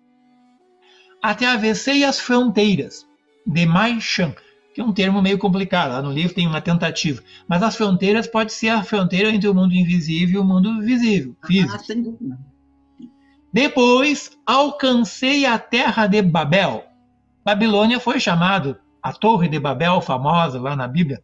Atravessei 1.20 2.04
as 2.04 2.20
fronteiras 2.20 3.08
de 3.44 3.66
Maishan, 3.66 4.36
que 4.72 4.80
é 4.80 4.84
um 4.84 4.94
termo 4.94 5.20
meio 5.20 5.40
complicado. 5.40 5.94
Lá 5.94 6.02
no 6.04 6.12
livro 6.12 6.36
tem 6.36 6.46
uma 6.46 6.62
tentativa. 6.62 7.24
Mas 7.48 7.64
as 7.64 7.76
fronteiras 7.76 8.28
pode 8.28 8.54
ser 8.54 8.70
a 8.70 8.84
fronteira 8.84 9.30
entre 9.30 9.50
o 9.50 9.56
mundo 9.56 9.74
invisível 9.74 10.36
e 10.36 10.44
o 10.44 10.46
mundo 10.46 10.80
visível, 10.80 11.36
físico. 11.44 11.74
Ah, 11.74 11.80
sem 11.80 12.04
dúvida. 12.04 12.38
Depois 13.52 14.38
alcancei 14.46 15.48
a 15.48 15.58
terra 15.58 16.06
de 16.06 16.22
Babel. 16.22 16.84
Babilônia 17.44 18.00
foi 18.00 18.20
chamado 18.20 18.78
a 19.02 19.12
Torre 19.12 19.50
de 19.50 19.60
Babel, 19.60 20.00
famosa 20.02 20.62
lá 20.62 20.76
na 20.76 20.88
Bíblia. 20.88 21.20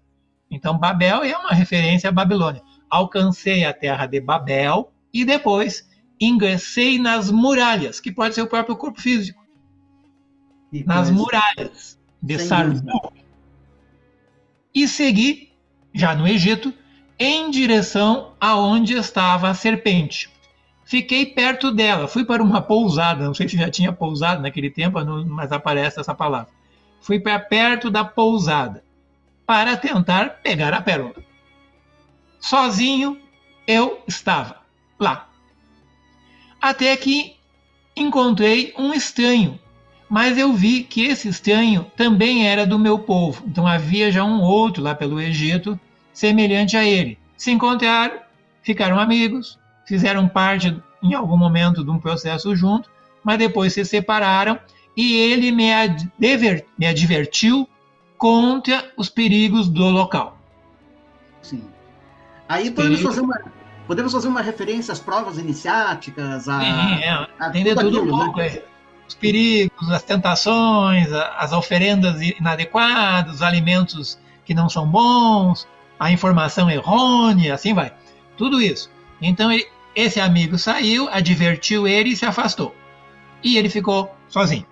Então, 0.49 0.75
Babel 0.75 1.23
é 1.23 1.37
uma 1.37 1.51
referência 1.51 2.09
à 2.09 2.11
Babilônia. 2.11 2.63
Alcancei 2.89 3.63
a 3.63 3.71
terra 3.71 4.07
de 4.07 4.19
Babel 4.19 4.91
e 5.13 5.25
depois 5.25 5.87
ingressei 6.19 6.99
nas 6.99 7.31
muralhas, 7.31 7.99
que 7.99 8.11
pode 8.11 8.35
ser 8.35 8.41
o 8.41 8.47
próprio 8.47 8.75
corpo 8.75 9.01
físico. 9.01 9.43
E 10.71 10.83
nas 10.83 11.09
muralhas 11.09 11.97
de 12.21 12.37
Sarbu. 12.37 13.13
E 14.73 14.87
segui, 14.87 15.51
já 15.93 16.13
no 16.13 16.27
Egito, 16.27 16.73
em 17.17 17.49
direção 17.49 18.33
aonde 18.39 18.93
estava 18.93 19.49
a 19.49 19.53
serpente 19.53 20.29
fiquei 20.89 21.23
perto 21.27 21.71
dela. 21.71 22.07
Fui 22.07 22.25
para 22.25 22.41
uma 22.41 22.63
pousada, 22.63 23.23
não 23.23 23.33
sei 23.35 23.47
se 23.47 23.55
já 23.55 23.69
tinha 23.69 23.93
pousado 23.93 24.41
naquele 24.41 24.71
tempo, 24.71 24.97
mas 25.27 25.51
aparece 25.51 25.99
essa 25.99 26.15
palavra. 26.15 26.51
Fui 26.99 27.19
para 27.19 27.39
perto 27.39 27.91
da 27.91 28.03
pousada 28.03 28.83
para 29.45 29.77
tentar 29.77 30.41
pegar 30.41 30.73
a 30.73 30.81
pérola. 30.81 31.13
Sozinho 32.39 33.19
eu 33.67 34.01
estava 34.07 34.58
lá. 34.99 35.27
Até 36.61 36.95
que 36.97 37.35
encontrei 37.95 38.73
um 38.77 38.93
estranho, 38.93 39.59
mas 40.09 40.37
eu 40.37 40.53
vi 40.53 40.83
que 40.83 41.05
esse 41.05 41.29
estranho 41.29 41.89
também 41.95 42.47
era 42.47 42.65
do 42.65 42.79
meu 42.79 42.99
povo. 42.99 43.43
Então 43.47 43.65
havia 43.65 44.11
já 44.11 44.23
um 44.23 44.41
outro 44.41 44.83
lá 44.83 44.93
pelo 44.93 45.21
Egito 45.21 45.79
semelhante 46.11 46.75
a 46.75 46.83
ele. 46.83 47.17
Se 47.37 47.51
encontraram, 47.51 48.19
ficaram 48.61 48.99
amigos, 48.99 49.57
fizeram 49.85 50.27
parte 50.27 50.75
em 51.01 51.13
algum 51.13 51.37
momento 51.37 51.83
de 51.83 51.89
um 51.89 51.99
processo 51.99 52.55
junto, 52.55 52.89
mas 53.23 53.37
depois 53.37 53.73
se 53.73 53.85
separaram 53.85 54.59
e 54.97 55.15
ele 55.15 55.51
me, 55.51 55.71
adver, 55.71 56.65
me 56.77 56.85
advertiu 56.85 57.67
contra 58.17 58.91
os 58.97 59.09
perigos 59.09 59.69
do 59.69 59.85
local. 59.85 60.37
Sim. 61.41 61.63
Aí 62.49 62.69
podemos 62.71 63.01
fazer 63.01 63.21
uma, 63.21 63.39
podemos 63.89 64.11
fazer 64.11 64.27
uma 64.27 64.43
referência 64.43 64.91
às 64.91 64.99
provas 64.99 65.39
iniciáticas, 65.39 66.47
a, 66.47 66.63
é, 66.63 67.05
é, 67.05 67.27
a 67.39 67.49
tem 67.49 67.63
de 67.63 67.73
tudo 67.73 67.87
aquilo, 67.87 68.13
um 68.13 68.17
né? 68.19 68.23
pouco. 68.23 68.37
Né? 68.37 68.47
É. 68.47 68.65
Os 69.07 69.15
perigos, 69.15 69.89
as 69.89 70.03
tentações, 70.03 71.11
as 71.11 71.51
oferendas 71.51 72.21
inadequadas, 72.21 73.33
os 73.33 73.41
alimentos 73.41 74.19
que 74.45 74.53
não 74.53 74.69
são 74.69 74.87
bons, 74.87 75.67
a 75.99 76.11
informação 76.11 76.69
errônea, 76.69 77.55
assim 77.55 77.73
vai. 77.73 77.91
Tudo 78.37 78.61
isso. 78.61 78.91
Então 79.19 79.51
ele, 79.51 79.65
esse 79.95 80.19
amigo 80.19 80.55
saiu, 80.59 81.09
advertiu 81.09 81.87
ele 81.87 82.09
e 82.09 82.15
se 82.15 82.27
afastou. 82.27 82.75
E 83.43 83.57
ele 83.57 83.69
ficou 83.69 84.15
sozinho. 84.27 84.67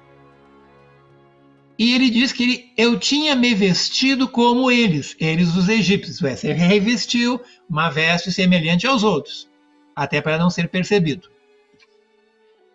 E 1.78 1.94
ele 1.94 2.10
diz 2.10 2.32
que 2.32 2.44
ele, 2.44 2.74
eu 2.76 3.00
tinha 3.00 3.36
me 3.36 3.54
vestido 3.54 4.28
como 4.28 4.72
eles, 4.72 5.16
eles 5.20 5.56
os 5.56 5.70
egípcios. 5.70 6.22
Ué, 6.22 6.36
você 6.36 6.52
revestiu 6.52 7.40
uma 7.70 7.90
veste 7.90 8.32
semelhante 8.32 8.88
aos 8.88 9.04
outros, 9.04 9.48
até 9.96 10.20
para 10.20 10.38
não 10.38 10.50
ser 10.50 10.70
percebido. 10.70 11.30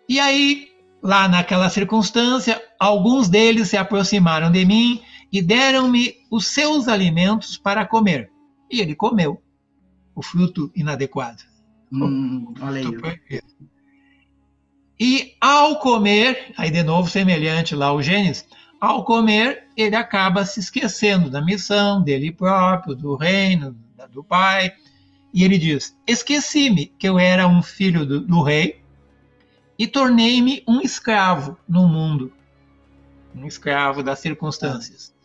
E 0.07 0.19
aí, 0.19 0.69
lá 1.01 1.27
naquela 1.27 1.69
circunstância, 1.69 2.61
alguns 2.79 3.27
deles 3.27 3.69
se 3.69 3.77
aproximaram 3.77 4.49
de 4.49 4.65
mim 4.65 5.01
e 5.31 5.41
deram-me 5.41 6.15
os 6.31 6.47
seus 6.47 6.87
alimentos 6.87 7.57
para 7.57 7.85
comer. 7.85 8.31
E 8.71 8.79
ele 8.79 8.95
comeu 8.95 9.41
o 10.15 10.21
fruto 10.21 10.71
inadequado. 10.75 11.43
Hum, 11.91 12.53
olha 12.61 12.81
aí. 12.81 13.41
E 14.99 15.35
ao 15.41 15.79
comer, 15.79 16.53
aí 16.55 16.71
de 16.71 16.83
novo 16.83 17.09
semelhante 17.09 17.75
lá 17.75 17.87
ao 17.87 18.01
Gênesis, 18.01 18.45
ao 18.83 19.05
comer 19.05 19.69
ele 19.77 19.95
acaba 19.95 20.43
se 20.43 20.59
esquecendo 20.59 21.29
da 21.29 21.41
missão 21.41 22.03
dele 22.03 22.33
próprio, 22.33 22.93
do 22.93 23.15
reino, 23.15 23.73
do 24.11 24.21
pai, 24.21 24.73
e 25.33 25.45
ele 25.45 25.57
diz: 25.57 25.97
Esqueci-me 26.05 26.87
que 26.87 27.07
eu 27.07 27.17
era 27.17 27.47
um 27.47 27.63
filho 27.63 28.05
do, 28.05 28.19
do 28.19 28.43
rei 28.43 28.81
e 29.79 29.87
tornei-me 29.87 30.61
um 30.67 30.81
escravo 30.81 31.57
no 31.67 31.87
mundo, 31.87 32.33
um 33.33 33.47
escravo 33.47 34.03
das 34.03 34.19
circunstâncias. 34.19 35.15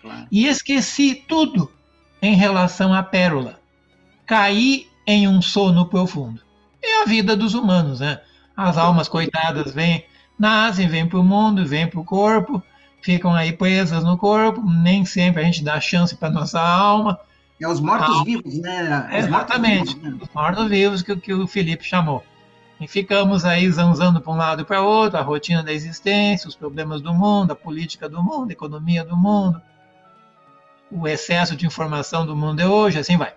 Claro. 0.00 0.28
E 0.30 0.46
esqueci 0.46 1.16
tudo 1.26 1.72
em 2.22 2.36
relação 2.36 2.94
à 2.94 3.02
pérola. 3.02 3.58
Caí 4.26 4.86
em 5.04 5.26
um 5.26 5.42
sono 5.42 5.86
profundo. 5.86 6.40
É 6.80 7.02
a 7.02 7.04
vida 7.04 7.36
dos 7.36 7.52
humanos, 7.52 7.98
né? 7.98 8.20
As 8.56 8.78
almas 8.78 9.08
coitadas 9.08 9.74
vêm, 9.74 10.04
nascem, 10.38 10.86
vêm 10.86 11.08
para 11.08 11.18
o 11.18 11.24
mundo, 11.24 11.66
vêm 11.66 11.88
para 11.88 11.98
o 11.98 12.04
corpo, 12.04 12.62
ficam 13.00 13.34
aí 13.34 13.52
presas 13.52 14.04
no 14.04 14.16
corpo, 14.16 14.62
nem 14.62 15.04
sempre 15.04 15.42
a 15.42 15.44
gente 15.44 15.62
dá 15.62 15.80
chance 15.80 16.16
para 16.16 16.30
nossa 16.30 16.60
alma, 16.60 17.18
É 17.60 17.66
os 17.66 17.80
mortos-vivos, 17.80 18.58
né? 18.58 19.08
Os 19.10 19.26
exatamente, 19.26 19.96
mortos 19.96 20.02
né? 20.02 20.18
os 20.22 20.28
mortos-vivos 20.34 21.02
que, 21.02 21.16
que 21.16 21.32
o 21.32 21.46
Felipe 21.46 21.84
chamou. 21.84 22.24
E 22.80 22.86
ficamos 22.86 23.44
aí 23.44 23.68
zanzando 23.70 24.20
para 24.20 24.32
um 24.32 24.36
lado 24.36 24.62
e 24.62 24.64
para 24.64 24.82
outro, 24.82 25.18
a 25.18 25.22
rotina 25.22 25.62
da 25.62 25.72
existência, 25.72 26.46
os 26.46 26.54
problemas 26.54 27.00
do 27.00 27.12
mundo, 27.12 27.50
a 27.50 27.56
política 27.56 28.08
do 28.08 28.22
mundo, 28.22 28.50
a 28.50 28.52
economia 28.52 29.04
do 29.04 29.16
mundo, 29.16 29.60
o 30.90 31.08
excesso 31.08 31.56
de 31.56 31.66
informação 31.66 32.24
do 32.24 32.36
mundo 32.36 32.58
de 32.58 32.64
hoje, 32.64 32.98
assim 32.98 33.16
vai. 33.16 33.32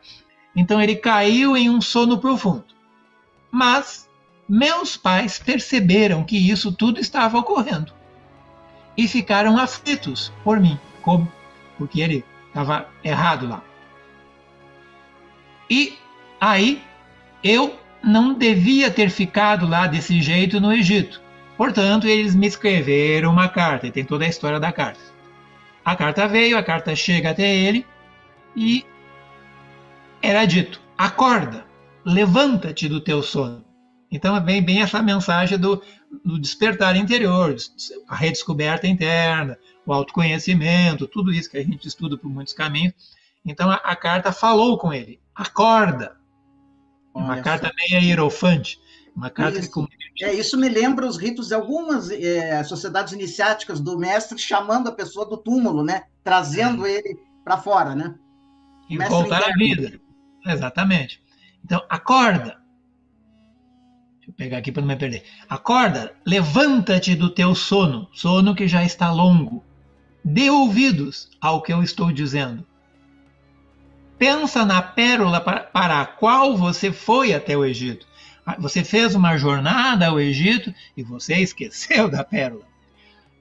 Então 0.56 0.80
ele 0.80 0.96
caiu 0.96 1.58
em 1.58 1.70
um 1.70 1.82
sono 1.82 2.20
profundo. 2.20 2.66
Mas 3.50 4.08
meus 4.48 4.96
pais 4.96 5.40
perceberam 5.40 6.24
que 6.24 6.38
isso 6.38 6.72
tudo 6.72 7.00
estava 7.00 7.40
ocorrendo 7.40 8.01
e 9.02 9.08
ficaram 9.08 9.58
aflitos 9.58 10.32
por 10.44 10.60
mim, 10.60 10.80
como 11.02 11.32
porque 11.76 12.02
ele 12.02 12.24
estava 12.48 12.88
errado 13.04 13.48
lá. 13.48 13.64
E 15.68 15.98
aí 16.40 16.84
eu 17.44 17.76
não 18.04 18.36
devia 18.36 18.92
ter 18.92 19.10
ficado 19.10 19.68
lá 19.68 19.88
desse 19.88 20.22
jeito 20.22 20.62
no 20.62 20.72
Egito. 20.72 21.20
Portanto, 21.58 22.08
eles 22.08 22.36
me 22.36 22.46
escreveram 22.46 23.32
uma 23.32 23.48
carta, 23.48 23.88
e 23.88 23.92
tem 23.92 24.06
toda 24.06 24.24
a 24.24 24.28
história 24.28 24.60
da 24.60 24.72
carta. 24.72 25.00
A 25.84 25.96
carta 25.96 26.28
veio, 26.28 26.56
a 26.56 26.62
carta 26.64 26.96
chega 26.96 27.32
até 27.32 27.56
ele 27.56 27.84
e 28.56 28.86
era 30.22 30.46
dito: 30.46 30.80
acorda, 30.96 31.66
levanta-te 32.06 32.88
do 32.88 33.02
teu 33.02 33.24
sono. 33.24 33.66
Então 34.12 34.40
bem, 34.40 34.62
bem 34.62 34.82
essa 34.82 35.02
mensagem 35.02 35.58
do, 35.58 35.82
do 36.24 36.40
despertar 36.40 36.96
interior, 36.96 37.56
a 38.08 38.16
redescoberta 38.16 38.88
interna, 38.88 39.58
o 39.86 39.94
autoconhecimento, 39.94 41.08
tudo 41.08 41.32
isso 41.32 41.50
que 41.50 41.58
a 41.58 41.64
gente 41.64 41.88
estuda 41.88 42.18
por 42.18 42.30
muitos 42.30 42.54
caminhos. 42.54 42.94
Então 43.46 43.70
a, 43.70 43.76
a 43.76 43.96
carta 43.96 44.32
falou 44.32 44.78
com 44.78 44.94
ele: 44.94 45.20
acorda, 45.34 46.18
uma 47.14 47.42
carta 47.42 47.72
meio 47.76 48.04
hierofante. 48.04 48.80
Uma 49.16 49.30
carta 49.30 49.60
isso. 49.60 49.72
que... 50.16 50.24
É, 50.24 50.34
isso 50.34 50.58
me 50.58 50.70
lembra 50.70 51.06
os 51.06 51.18
ritos 51.18 51.50
de 51.50 51.54
algumas 51.54 52.10
é, 52.10 52.64
sociedades 52.64 53.12
iniciáticas 53.14 53.80
do 53.80 53.98
mestre 53.98 54.38
chamando 54.38 54.88
a 54.88 54.92
pessoa 54.92 55.26
do 55.26 55.38
túmulo, 55.38 55.84
né? 55.84 56.04
Trazendo 56.24 56.86
é. 56.86 56.94
ele 56.94 57.20
para 57.44 57.58
fora, 57.58 57.94
né? 57.94 58.16
E 58.90 58.98
voltar 58.98 59.44
à 59.44 59.54
vida. 59.54 60.00
Exatamente. 60.46 61.22
Então, 61.64 61.84
acorda. 61.90 62.61
Deixa 64.22 64.30
eu 64.30 64.34
pegar 64.36 64.58
aqui 64.60 64.72
para 64.72 64.82
não 64.82 64.88
me 64.88 64.96
perder. 64.96 65.24
Acorda, 65.50 66.14
levanta-te 66.26 67.16
do 67.16 67.30
teu 67.30 67.56
sono, 67.56 68.08
sono 68.14 68.54
que 68.54 68.68
já 68.68 68.84
está 68.84 69.12
longo. 69.12 69.66
Dê 70.24 70.50
ouvidos 70.52 71.28
ao 71.42 71.62
que 71.62 71.74
eu 71.74 71.82
estou 71.82 72.12
dizendo. 72.12 72.64
Pensa 74.20 74.64
na 74.64 74.80
pérola 74.80 75.42
para 75.42 76.02
a 76.02 76.06
qual 76.06 76.56
você 76.56 76.92
foi 76.92 77.34
até 77.34 77.58
o 77.58 77.66
Egito. 77.66 78.06
Ah, 78.46 78.56
você 78.60 78.84
fez 78.84 79.16
uma 79.16 79.36
jornada 79.38 80.08
ao 80.08 80.20
Egito 80.20 80.72
e 80.96 81.02
você 81.02 81.38
esqueceu 81.38 82.08
da 82.08 82.24
pérola. 82.24 82.66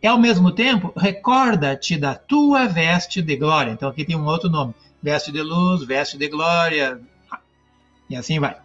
E 0.03 0.07
ao 0.07 0.19
mesmo 0.19 0.51
tempo, 0.51 0.95
recorda-te 0.97 1.99
da 1.99 2.15
tua 2.15 2.67
veste 2.67 3.21
de 3.21 3.37
glória. 3.37 3.73
Então 3.73 3.91
aqui 3.91 4.03
tem 4.03 4.17
um 4.17 4.25
outro 4.25 4.49
nome: 4.49 4.75
veste 5.03 5.31
de 5.31 5.43
luz, 5.43 5.85
veste 5.85 6.17
de 6.17 6.27
glória, 6.29 6.99
e 8.09 8.17
assim 8.17 8.41
vai. 8.41 8.57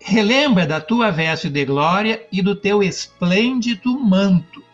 Relembra 0.00 0.66
da 0.66 0.80
tua 0.80 1.10
veste 1.10 1.50
de 1.50 1.64
glória 1.64 2.26
e 2.32 2.40
do 2.40 2.56
teu 2.56 2.82
esplêndido 2.82 3.98
manto. 3.98 4.64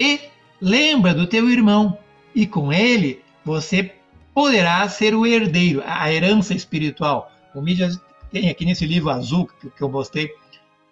E 0.00 0.20
lembra 0.60 1.14
do 1.14 1.26
teu 1.26 1.50
irmão, 1.50 1.98
e 2.34 2.46
com 2.46 2.72
ele 2.72 3.22
você 3.44 3.94
poderá 4.34 4.86
ser 4.88 5.14
o 5.14 5.26
herdeiro, 5.26 5.82
a 5.86 6.12
herança 6.12 6.54
espiritual. 6.54 7.30
O 7.54 7.60
Mídia 7.60 7.90
tem 8.30 8.50
aqui 8.50 8.64
nesse 8.64 8.86
livro 8.86 9.10
azul 9.10 9.46
que 9.46 9.82
eu 9.82 9.88
mostrei, 9.88 10.30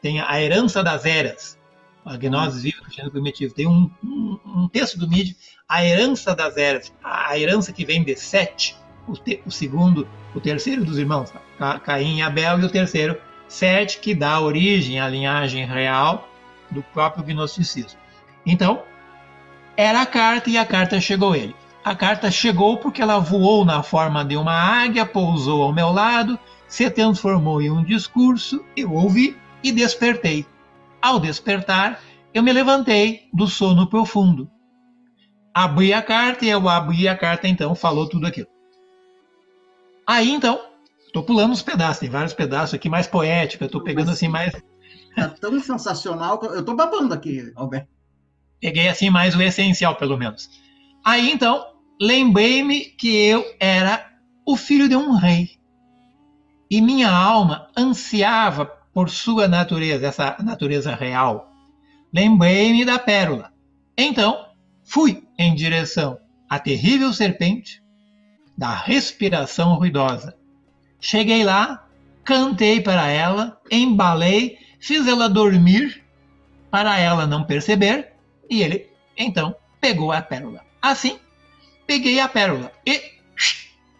tem 0.01 0.21
a 0.21 0.41
herança 0.41 0.83
das 0.83 1.05
eras. 1.05 1.59
A 2.05 2.17
Gnoses 2.19 2.63
Viva 2.63 2.83
Cristiano 2.83 3.11
Primitivo. 3.11 3.55
Tem 3.55 3.67
um, 3.67 3.91
um, 4.05 4.39
um, 4.45 4.69
texto 4.69 4.99
do 4.99 5.09
Mídia, 5.09 5.35
a 5.67 5.85
herança 5.85 6.35
das 6.35 6.59
eras, 6.59 6.93
a 7.03 7.39
herança 7.39 7.73
que 7.73 7.85
vem 7.85 8.05
de 8.05 8.15
Sete, 8.15 8.77
o, 9.07 9.13
te, 9.15 9.43
o 9.47 9.51
segundo, 9.51 10.07
o 10.35 10.41
terceiro 10.41 10.85
dos 10.85 10.99
irmãos? 10.99 11.33
Caim 11.85 12.19
e 12.19 12.23
Abel, 12.23 12.61
e 12.61 12.65
o 12.65 12.71
terceiro, 12.71 13.19
Sete, 13.47 13.99
que 13.99 14.15
dá 14.15 14.41
origem 14.41 14.99
à 14.99 15.09
linhagem 15.09 15.67
real 15.67 16.29
do 16.71 16.83
próprio 16.83 17.25
gnosticismo. 17.25 17.99
Então, 18.45 18.83
era 19.77 20.03
a 20.03 20.07
carta 20.07 20.51
e 20.51 20.57
a 20.57 20.65
carta 20.65 21.01
chegou 21.01 21.33
a 21.33 21.39
ele. 21.39 21.55
A 21.85 21.95
carta 21.95 22.31
chegou 22.31 22.79
porque 22.79 23.03
ela 23.03 23.19
voou 23.19 23.65
na 23.65 23.83
forma 23.83 24.25
de 24.25 24.37
uma 24.37 24.55
águia, 24.55 25.05
pousou 25.05 25.63
ao 25.63 25.73
meu 25.73 25.91
lado, 25.91 26.39
se 26.67 26.89
transformou 26.91 27.61
em 27.61 27.71
um 27.71 27.85
discurso, 27.85 28.65
eu 28.77 28.93
ouvi 28.93 29.37
e 29.63 29.71
despertei. 29.71 30.47
Ao 31.01 31.21
despertar, 31.21 32.01
eu 32.33 32.43
me 32.43 32.53
levantei 32.53 33.29
do 33.33 33.47
sono 33.47 33.87
profundo. 33.87 34.51
Abri 35.53 35.93
a 35.93 36.03
carta 36.03 36.45
e 36.45 36.49
eu 36.49 36.69
abri 36.69 37.07
a 37.07 37.17
carta, 37.17 37.47
então 37.47 37.75
falou 37.75 38.09
tudo 38.09 38.27
aquilo. 38.27 38.49
Aí 40.07 40.31
então, 40.31 40.61
estou 41.07 41.23
pulando 41.23 41.53
os 41.53 41.63
pedaços, 41.63 42.01
tem 42.01 42.11
vários 42.11 42.35
pedaços 42.35 42.75
aqui 42.75 42.89
mais 42.89 43.07
poéticos, 43.07 43.67
estou 43.67 43.83
pegando 43.83 44.11
assim 44.11 44.29
mais. 44.29 44.53
Tá 45.15 45.29
tão 45.29 45.59
sensacional, 45.61 46.41
eu 46.43 46.61
estou 46.61 46.75
babando 46.75 47.15
aqui, 47.15 47.53
Alberto. 47.55 47.89
Peguei 48.61 48.89
assim 48.89 49.11
mais 49.11 49.37
o 49.37 49.43
essencial, 49.43 49.95
pelo 49.97 50.17
menos. 50.17 50.49
Aí 51.05 51.31
então, 51.31 51.65
lembrei-me 52.01 52.87
que 52.87 53.15
eu 53.15 53.45
era 53.61 54.11
o 54.47 54.57
filho 54.57 54.89
de 54.89 54.97
um 54.97 55.13
rei. 55.13 55.51
E 56.71 56.81
minha 56.81 57.11
alma 57.11 57.69
ansiava 57.77 58.67
por 58.93 59.11
sua 59.11 59.47
natureza, 59.47 60.07
essa 60.07 60.37
natureza 60.41 60.95
real. 60.95 61.53
Lembrei-me 62.13 62.85
da 62.85 62.99
pérola. 62.99 63.53
Então, 63.99 64.47
fui 64.83 65.23
em 65.39 65.55
direção 65.55 66.19
à 66.49 66.59
terrível 66.59 67.13
serpente, 67.13 67.84
da 68.57 68.75
respiração 68.75 69.75
ruidosa. 69.75 70.35
Cheguei 71.01 71.45
lá, 71.45 71.87
cantei 72.25 72.81
para 72.81 73.09
ela, 73.09 73.61
embalei, 73.71 74.59
fiz 74.79 75.07
ela 75.07 75.29
dormir, 75.29 76.03
para 76.71 76.99
ela 76.99 77.27
não 77.27 77.45
perceber, 77.45 78.13
e 78.49 78.63
ele 78.63 78.87
então 79.17 79.55
pegou 79.81 80.13
a 80.13 80.23
pérola. 80.23 80.61
Assim, 80.81 81.19
peguei 81.87 82.21
a 82.21 82.29
pérola 82.29 82.73
e 82.87 83.01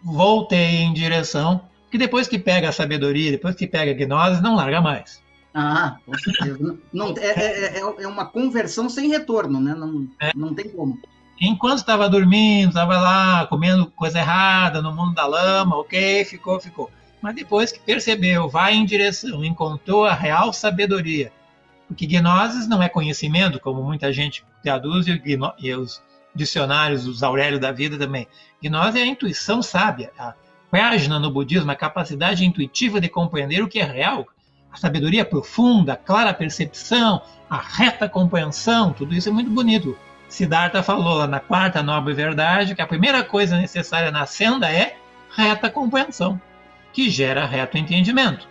voltei 0.03 0.77
em 0.77 0.93
direção, 0.93 1.61
que 1.91 1.97
depois 1.97 2.27
que 2.27 2.39
pega 2.39 2.69
a 2.69 2.73
sabedoria, 2.73 3.31
depois 3.31 3.55
que 3.55 3.67
pega 3.67 3.91
a 3.91 3.93
gnose, 3.93 4.41
não 4.41 4.55
larga 4.55 4.81
mais. 4.81 5.23
Ah, 5.53 5.97
com 6.05 6.17
certeza. 6.17 6.77
Não, 6.91 7.13
é, 7.17 7.27
é, 7.27 7.77
é, 7.77 7.79
é 7.79 8.07
uma 8.07 8.25
conversão 8.25 8.89
sem 8.89 9.09
retorno, 9.09 9.61
né? 9.61 9.73
Não, 9.73 10.07
é. 10.19 10.31
não 10.35 10.53
tem 10.53 10.67
como. 10.69 10.99
Enquanto 11.39 11.79
estava 11.79 12.07
dormindo, 12.07 12.69
estava 12.69 12.99
lá 12.99 13.45
comendo 13.47 13.87
coisa 13.87 14.19
errada 14.19 14.81
no 14.81 14.93
mundo 14.93 15.13
da 15.13 15.25
lama, 15.25 15.77
ok, 15.77 16.23
ficou, 16.25 16.59
ficou. 16.59 16.89
Mas 17.21 17.35
depois 17.35 17.71
que 17.71 17.79
percebeu, 17.79 18.47
vai 18.47 18.73
em 18.73 18.85
direção, 18.85 19.43
encontrou 19.43 20.05
a 20.05 20.13
real 20.13 20.53
sabedoria. 20.53 21.31
Porque 21.87 22.07
gnoses 22.07 22.67
não 22.67 22.81
é 22.81 22.89
conhecimento, 22.89 23.59
como 23.59 23.83
muita 23.83 24.11
gente 24.13 24.45
traduz, 24.63 25.05
e 25.07 25.73
os 25.73 26.01
dicionários, 26.33 27.07
os 27.07 27.21
Aurélio 27.21 27.59
da 27.59 27.71
vida 27.71 27.97
também. 27.97 28.27
Gnose 28.61 28.99
é 28.99 29.03
a 29.03 29.07
intuição 29.07 29.61
sábia, 29.61 30.11
a 30.17 30.33
página 30.71 31.19
no 31.19 31.31
budismo, 31.31 31.71
a 31.71 31.75
capacidade 31.75 32.45
intuitiva 32.45 32.99
de 32.99 33.09
compreender 33.09 33.63
o 33.63 33.67
que 33.67 33.79
é 33.79 33.83
real, 33.83 34.25
a 34.71 34.77
sabedoria 34.77 35.23
profunda, 35.23 35.93
a 35.93 35.97
clara 35.97 36.33
percepção, 36.33 37.21
a 37.49 37.57
reta 37.57 38.09
compreensão, 38.09 38.91
tudo 38.91 39.13
isso 39.13 39.29
é 39.29 39.31
muito 39.31 39.49
bonito. 39.49 39.97
Siddhartha 40.35 40.83
falou 40.83 41.15
lá 41.15 41.27
na 41.27 41.39
quarta 41.39 41.81
nobre 41.81 42.13
verdade 42.13 42.75
que 42.75 42.81
a 42.81 42.87
primeira 42.87 43.23
coisa 43.23 43.57
necessária 43.57 44.11
na 44.11 44.25
senda 44.25 44.69
é 44.69 44.97
reta 45.33 45.69
compreensão, 45.69 46.39
que 46.91 47.09
gera 47.09 47.45
reto 47.45 47.77
entendimento 47.77 48.45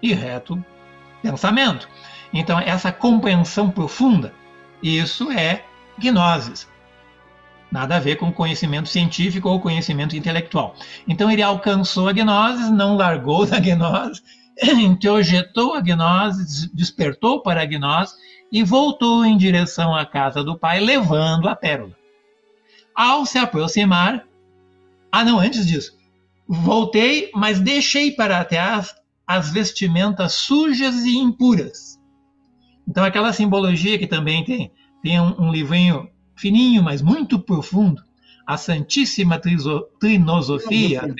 e 0.00 0.14
reto 0.14 0.64
pensamento. 1.20 1.88
Então, 2.32 2.60
essa 2.60 2.92
compreensão 2.92 3.72
profunda, 3.72 4.32
isso 4.80 5.32
é 5.32 5.64
gnosis. 5.98 6.68
Nada 7.72 7.96
a 7.96 8.00
ver 8.00 8.14
com 8.16 8.32
conhecimento 8.32 8.88
científico 8.88 9.48
ou 9.48 9.60
conhecimento 9.60 10.16
intelectual. 10.16 10.76
Então 11.08 11.28
ele 11.28 11.42
alcançou 11.42 12.08
a 12.08 12.12
gnose, 12.12 12.70
não 12.70 12.96
largou 12.96 13.44
da 13.44 13.58
gnose, 13.58 14.22
introjetou 14.62 15.74
a 15.74 15.80
gnose, 15.80 16.70
despertou 16.72 17.42
para 17.42 17.62
a 17.62 17.66
gnose 17.66 18.14
e 18.50 18.62
voltou 18.62 19.24
em 19.24 19.36
direção 19.36 19.94
à 19.94 20.06
casa 20.06 20.42
do 20.42 20.58
pai, 20.58 20.80
levando 20.80 21.48
a 21.48 21.56
pérola. 21.56 21.96
Ao 22.94 23.26
se 23.26 23.38
aproximar, 23.38 24.26
ah 25.10 25.24
não, 25.24 25.38
antes 25.38 25.66
disso, 25.66 25.96
voltei, 26.48 27.30
mas 27.34 27.60
deixei 27.60 28.10
para 28.12 28.44
trás 28.44 28.94
as 29.26 29.50
vestimentas 29.50 30.34
sujas 30.34 31.04
e 31.04 31.16
impuras. 31.18 32.00
Então 32.88 33.04
aquela 33.04 33.32
simbologia 33.32 33.98
que 33.98 34.06
também 34.06 34.44
tem, 34.44 34.72
tem 35.02 35.20
um, 35.20 35.46
um 35.46 35.52
livrinho 35.52 36.08
fininho, 36.36 36.82
mas 36.82 37.02
muito 37.02 37.38
profundo. 37.38 38.02
a 38.46 38.56
Santíssima 38.56 39.40
Trinosofia, 39.98 41.14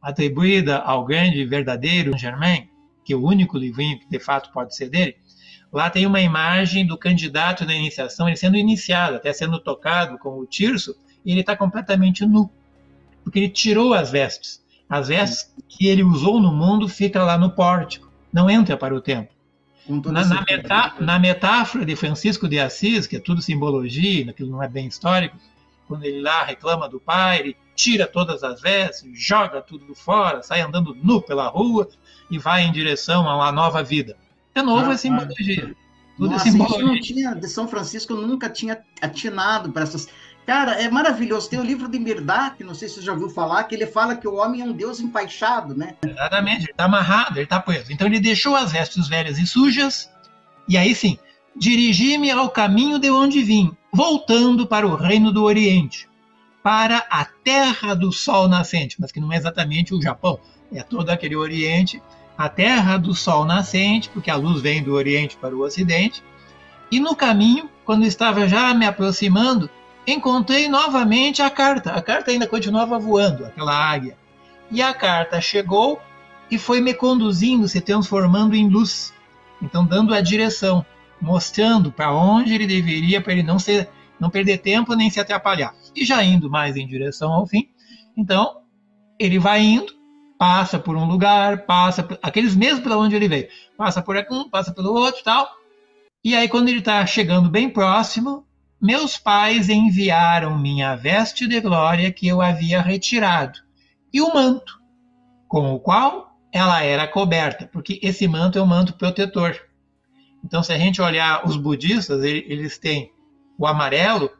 atribuída 0.00 0.78
ao 0.78 1.04
grande 1.04 1.44
verdadeiro 1.44 2.16
Germain, 2.16 2.68
que 3.04 3.12
é 3.12 3.16
o 3.16 3.24
único 3.24 3.58
livrinho 3.58 3.98
que 3.98 4.08
de 4.08 4.20
fato 4.20 4.52
pode 4.52 4.76
ser 4.76 4.88
dele, 4.88 5.16
lá 5.72 5.88
tem 5.88 6.06
uma 6.06 6.20
imagem 6.20 6.86
do 6.86 6.98
candidato 6.98 7.64
na 7.64 7.74
iniciação, 7.74 8.28
ele 8.28 8.36
sendo 8.36 8.56
iniciado, 8.56 9.16
até 9.16 9.32
sendo 9.32 9.58
tocado 9.58 10.18
com 10.18 10.38
o 10.38 10.46
tirso, 10.46 10.96
e 11.24 11.32
ele 11.32 11.40
está 11.40 11.56
completamente 11.56 12.26
nu, 12.26 12.50
porque 13.22 13.38
ele 13.38 13.48
tirou 13.48 13.94
as 13.94 14.10
vestes. 14.10 14.60
As 14.88 15.08
vestes 15.08 15.54
que 15.68 15.86
ele 15.86 16.02
usou 16.02 16.40
no 16.40 16.52
mundo 16.52 16.88
ficam 16.88 17.24
lá 17.24 17.38
no 17.38 17.50
pórtico, 17.50 18.10
não 18.32 18.50
entra 18.50 18.76
para 18.76 18.94
o 18.94 19.00
templo. 19.00 19.34
Na, 19.88 20.24
na, 20.24 20.44
metá 20.48 20.94
na, 21.00 21.18
metáfora 21.18 21.84
de 21.84 21.96
Francisco 21.96 22.48
de 22.48 22.60
Assis, 22.60 23.06
que 23.06 23.16
é 23.16 23.20
tudo 23.20 23.42
simbologia, 23.42 24.30
aquilo 24.30 24.50
não 24.50 24.62
é 24.62 24.68
bem 24.68 24.86
histórico, 24.86 25.36
quando 25.88 26.04
ele 26.04 26.20
lá 26.20 26.44
reclama 26.44 26.88
do 26.88 27.00
pai, 27.00 27.40
ele 27.40 27.56
tira 27.74 28.06
todas 28.06 28.44
as 28.44 28.60
vestes, 28.60 29.10
joga 29.14 29.60
tudo 29.60 29.92
fora, 29.94 30.42
sai 30.42 30.60
andando 30.60 30.94
nu 30.94 31.20
pela 31.20 31.48
rua 31.48 31.88
e 32.30 32.38
vai 32.38 32.62
em 32.62 32.70
direção 32.70 33.28
a 33.28 33.34
uma 33.34 33.50
nova 33.50 33.82
vida. 33.82 34.16
De 34.54 34.62
novo, 34.62 34.90
ah, 34.90 34.94
é 34.94 34.96
simbologia. 34.96 35.74
Tudo 36.16 36.28
é 36.28 36.32
Nossa, 36.32 36.48
é 36.48 36.50
simbologia. 36.50 36.86
Não 36.86 37.00
tinha, 37.00 37.34
de 37.34 37.48
São 37.48 37.68
Francisco 37.68 38.12
eu 38.12 38.26
nunca 38.26 38.48
tinha 38.50 38.80
atinado 39.00 39.72
para 39.72 39.82
essas. 39.82 40.08
Cara, 40.46 40.72
é 40.72 40.90
maravilhoso. 40.90 41.48
Tem 41.48 41.60
o 41.60 41.64
livro 41.64 41.88
de 41.88 41.98
Mirdak, 41.98 42.62
não 42.64 42.74
sei 42.74 42.88
se 42.88 42.96
você 42.96 43.02
já 43.02 43.12
ouviu 43.12 43.30
falar, 43.30 43.64
que 43.64 43.74
ele 43.74 43.86
fala 43.86 44.16
que 44.16 44.26
o 44.26 44.34
homem 44.34 44.62
é 44.62 44.64
um 44.64 44.72
deus 44.72 45.00
empaixado, 45.00 45.76
né? 45.76 45.96
Exatamente, 46.04 46.64
ele 46.64 46.72
está 46.72 46.84
amarrado, 46.84 47.36
ele 47.36 47.44
está 47.44 47.60
preso. 47.60 47.92
Então 47.92 48.06
ele 48.06 48.18
deixou 48.18 48.56
as 48.56 48.72
vestes 48.72 49.06
velhas 49.06 49.38
e 49.38 49.46
sujas, 49.46 50.10
e 50.68 50.76
aí 50.76 50.94
sim, 50.94 51.18
dirigi-me 51.56 52.30
ao 52.30 52.50
caminho 52.50 52.98
de 52.98 53.10
onde 53.10 53.42
vim, 53.42 53.76
voltando 53.92 54.66
para 54.66 54.86
o 54.86 54.96
reino 54.96 55.32
do 55.32 55.44
Oriente, 55.44 56.08
para 56.62 57.06
a 57.10 57.24
terra 57.24 57.94
do 57.94 58.12
sol 58.12 58.48
nascente, 58.48 58.96
mas 58.98 59.12
que 59.12 59.20
não 59.20 59.32
é 59.32 59.36
exatamente 59.36 59.94
o 59.94 60.02
Japão, 60.02 60.38
é 60.72 60.82
todo 60.82 61.10
aquele 61.10 61.36
Oriente, 61.36 62.02
a 62.40 62.48
terra 62.48 62.96
do 62.96 63.14
sol 63.14 63.44
nascente, 63.44 64.08
porque 64.08 64.30
a 64.30 64.34
luz 64.34 64.62
vem 64.62 64.82
do 64.82 64.94
Oriente 64.94 65.36
para 65.36 65.54
o 65.54 65.60
Ocidente. 65.60 66.24
E 66.90 66.98
no 66.98 67.14
caminho, 67.14 67.68
quando 67.84 68.06
estava 68.06 68.48
já 68.48 68.72
me 68.72 68.86
aproximando, 68.86 69.68
encontrei 70.06 70.66
novamente 70.66 71.42
a 71.42 71.50
carta. 71.50 71.92
A 71.92 72.00
carta 72.00 72.30
ainda 72.30 72.46
continuava 72.46 72.98
voando, 72.98 73.44
aquela 73.44 73.74
águia. 73.74 74.16
E 74.70 74.80
a 74.80 74.94
carta 74.94 75.38
chegou 75.38 76.00
e 76.50 76.56
foi 76.56 76.80
me 76.80 76.94
conduzindo, 76.94 77.68
se 77.68 77.78
transformando 77.78 78.56
em 78.56 78.70
luz. 78.70 79.12
Então, 79.60 79.84
dando 79.84 80.14
a 80.14 80.22
direção, 80.22 80.84
mostrando 81.20 81.92
para 81.92 82.10
onde 82.10 82.54
ele 82.54 82.66
deveria, 82.66 83.20
para 83.20 83.34
ele 83.34 83.42
não, 83.42 83.58
ser, 83.58 83.90
não 84.18 84.30
perder 84.30 84.62
tempo 84.62 84.94
nem 84.94 85.10
se 85.10 85.20
atrapalhar. 85.20 85.74
E 85.94 86.06
já 86.06 86.24
indo 86.24 86.48
mais 86.48 86.74
em 86.74 86.86
direção 86.86 87.34
ao 87.34 87.46
fim, 87.46 87.68
então 88.16 88.62
ele 89.18 89.38
vai 89.38 89.60
indo, 89.60 89.92
passa 90.40 90.78
por 90.78 90.96
um 90.96 91.04
lugar, 91.04 91.66
passa 91.66 92.02
por, 92.02 92.18
aqueles 92.22 92.56
mesmos 92.56 92.80
para 92.80 92.96
onde 92.96 93.14
ele 93.14 93.28
veio, 93.28 93.46
passa 93.76 94.00
por 94.00 94.16
um, 94.30 94.48
passa 94.48 94.72
pelo 94.72 94.94
outro, 94.94 95.22
tal. 95.22 95.46
E 96.24 96.34
aí 96.34 96.48
quando 96.48 96.70
ele 96.70 96.78
está 96.78 97.04
chegando 97.04 97.50
bem 97.50 97.68
próximo, 97.68 98.46
meus 98.80 99.18
pais 99.18 99.68
enviaram 99.68 100.58
minha 100.58 100.96
veste 100.96 101.46
de 101.46 101.60
glória 101.60 102.10
que 102.10 102.26
eu 102.26 102.40
havia 102.40 102.80
retirado 102.80 103.58
e 104.10 104.22
o 104.22 104.32
manto 104.32 104.80
com 105.46 105.74
o 105.74 105.78
qual 105.78 106.34
ela 106.50 106.82
era 106.82 107.06
coberta, 107.06 107.68
porque 107.70 108.00
esse 108.02 108.26
manto 108.26 108.58
é 108.58 108.62
um 108.62 108.66
manto 108.66 108.94
protetor. 108.94 109.54
Então, 110.42 110.62
se 110.62 110.72
a 110.72 110.78
gente 110.78 111.02
olhar 111.02 111.46
os 111.46 111.58
budistas, 111.58 112.24
eles 112.24 112.78
têm 112.78 113.12
o 113.58 113.66
amarelo 113.66 114.30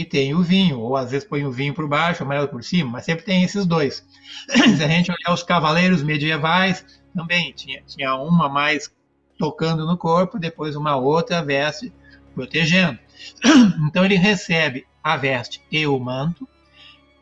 e 0.00 0.04
tem 0.04 0.34
o 0.34 0.42
vinho, 0.42 0.78
ou 0.78 0.94
às 0.94 1.10
vezes 1.10 1.26
põe 1.26 1.46
o 1.46 1.50
vinho 1.50 1.72
por 1.72 1.88
baixo, 1.88 2.22
o 2.22 2.26
amarelo 2.26 2.48
por 2.48 2.62
cima, 2.62 2.90
mas 2.90 3.06
sempre 3.06 3.24
tem 3.24 3.42
esses 3.42 3.64
dois. 3.64 4.06
Se 4.50 4.84
a 4.84 4.88
gente 4.88 5.10
olhar 5.10 5.32
os 5.32 5.42
cavaleiros 5.42 6.02
medievais, 6.02 6.84
também 7.14 7.50
tinha, 7.52 7.82
tinha 7.86 8.14
uma 8.14 8.46
mais 8.46 8.92
tocando 9.38 9.86
no 9.86 9.96
corpo, 9.96 10.38
depois 10.38 10.76
uma 10.76 10.96
outra 10.96 11.42
veste 11.42 11.90
protegendo. 12.34 12.98
Então 13.88 14.04
ele 14.04 14.16
recebe 14.16 14.86
a 15.02 15.16
veste 15.16 15.62
e 15.72 15.86
o 15.86 15.98
manto, 15.98 16.46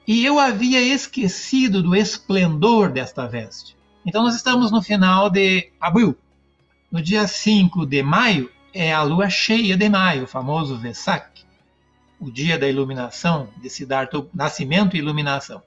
e 0.06 0.26
eu 0.26 0.40
havia 0.40 0.80
esquecido 0.80 1.80
do 1.80 1.94
esplendor 1.94 2.90
desta 2.90 3.26
veste. 3.28 3.76
Então 4.04 4.24
nós 4.24 4.34
estamos 4.34 4.72
no 4.72 4.82
final 4.82 5.30
de 5.30 5.70
abril. 5.80 6.16
No 6.90 7.00
dia 7.00 7.28
5 7.28 7.86
de 7.86 8.02
maio 8.02 8.50
é 8.72 8.92
a 8.92 9.02
lua 9.02 9.30
cheia 9.30 9.76
de 9.76 9.88
maio, 9.88 10.24
o 10.24 10.26
famoso 10.26 10.76
Vesak 10.76 11.33
o 12.24 12.30
dia 12.30 12.58
da 12.58 12.66
iluminação, 12.66 13.50
de 13.60 13.68
Siddhartha, 13.68 14.24
nascimento 14.32 14.96
e 14.96 14.98
iluminação. 14.98 15.62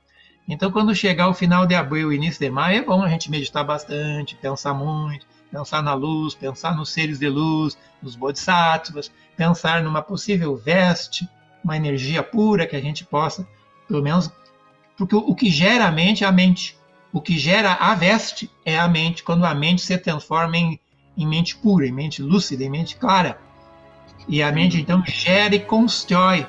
Então, 0.47 0.71
quando 0.71 0.95
chegar 0.95 1.29
o 1.29 1.33
final 1.33 1.67
de 1.67 1.75
abril, 1.75 2.11
início 2.11 2.39
de 2.39 2.49
maio, 2.49 2.79
é 2.79 2.81
bom 2.81 3.03
a 3.03 3.09
gente 3.09 3.29
meditar 3.29 3.63
bastante, 3.63 4.35
pensar 4.35 4.73
muito, 4.73 5.27
pensar 5.51 5.83
na 5.83 5.93
luz, 5.93 6.33
pensar 6.33 6.75
nos 6.75 6.89
seres 6.89 7.19
de 7.19 7.29
luz, 7.29 7.77
nos 8.01 8.15
bodhisattvas, 8.15 9.11
pensar 9.35 9.83
numa 9.83 10.01
possível 10.01 10.57
veste, 10.57 11.29
uma 11.63 11.77
energia 11.77 12.23
pura 12.23 12.65
que 12.65 12.75
a 12.75 12.81
gente 12.81 13.05
possa, 13.05 13.47
pelo 13.87 14.01
menos, 14.01 14.31
porque 14.97 15.15
o 15.15 15.35
que 15.35 15.51
gera 15.51 15.85
a 15.85 15.91
mente 15.91 16.23
é 16.23 16.27
a 16.27 16.31
mente. 16.31 16.75
O 17.13 17.21
que 17.21 17.37
gera 17.37 17.73
a 17.73 17.93
veste 17.93 18.49
é 18.65 18.79
a 18.79 18.87
mente, 18.87 19.21
quando 19.21 19.45
a 19.45 19.53
mente 19.53 19.83
se 19.83 19.95
transforma 19.97 20.57
em, 20.57 20.79
em 21.15 21.27
mente 21.27 21.55
pura, 21.55 21.85
em 21.85 21.91
mente 21.91 22.21
lúcida, 22.21 22.63
em 22.63 22.69
mente 22.69 22.95
clara. 22.95 23.39
E 24.28 24.43
a 24.43 24.51
mente 24.51 24.80
então 24.80 25.03
gera 25.05 25.55
e 25.55 25.59
constrói 25.59 26.45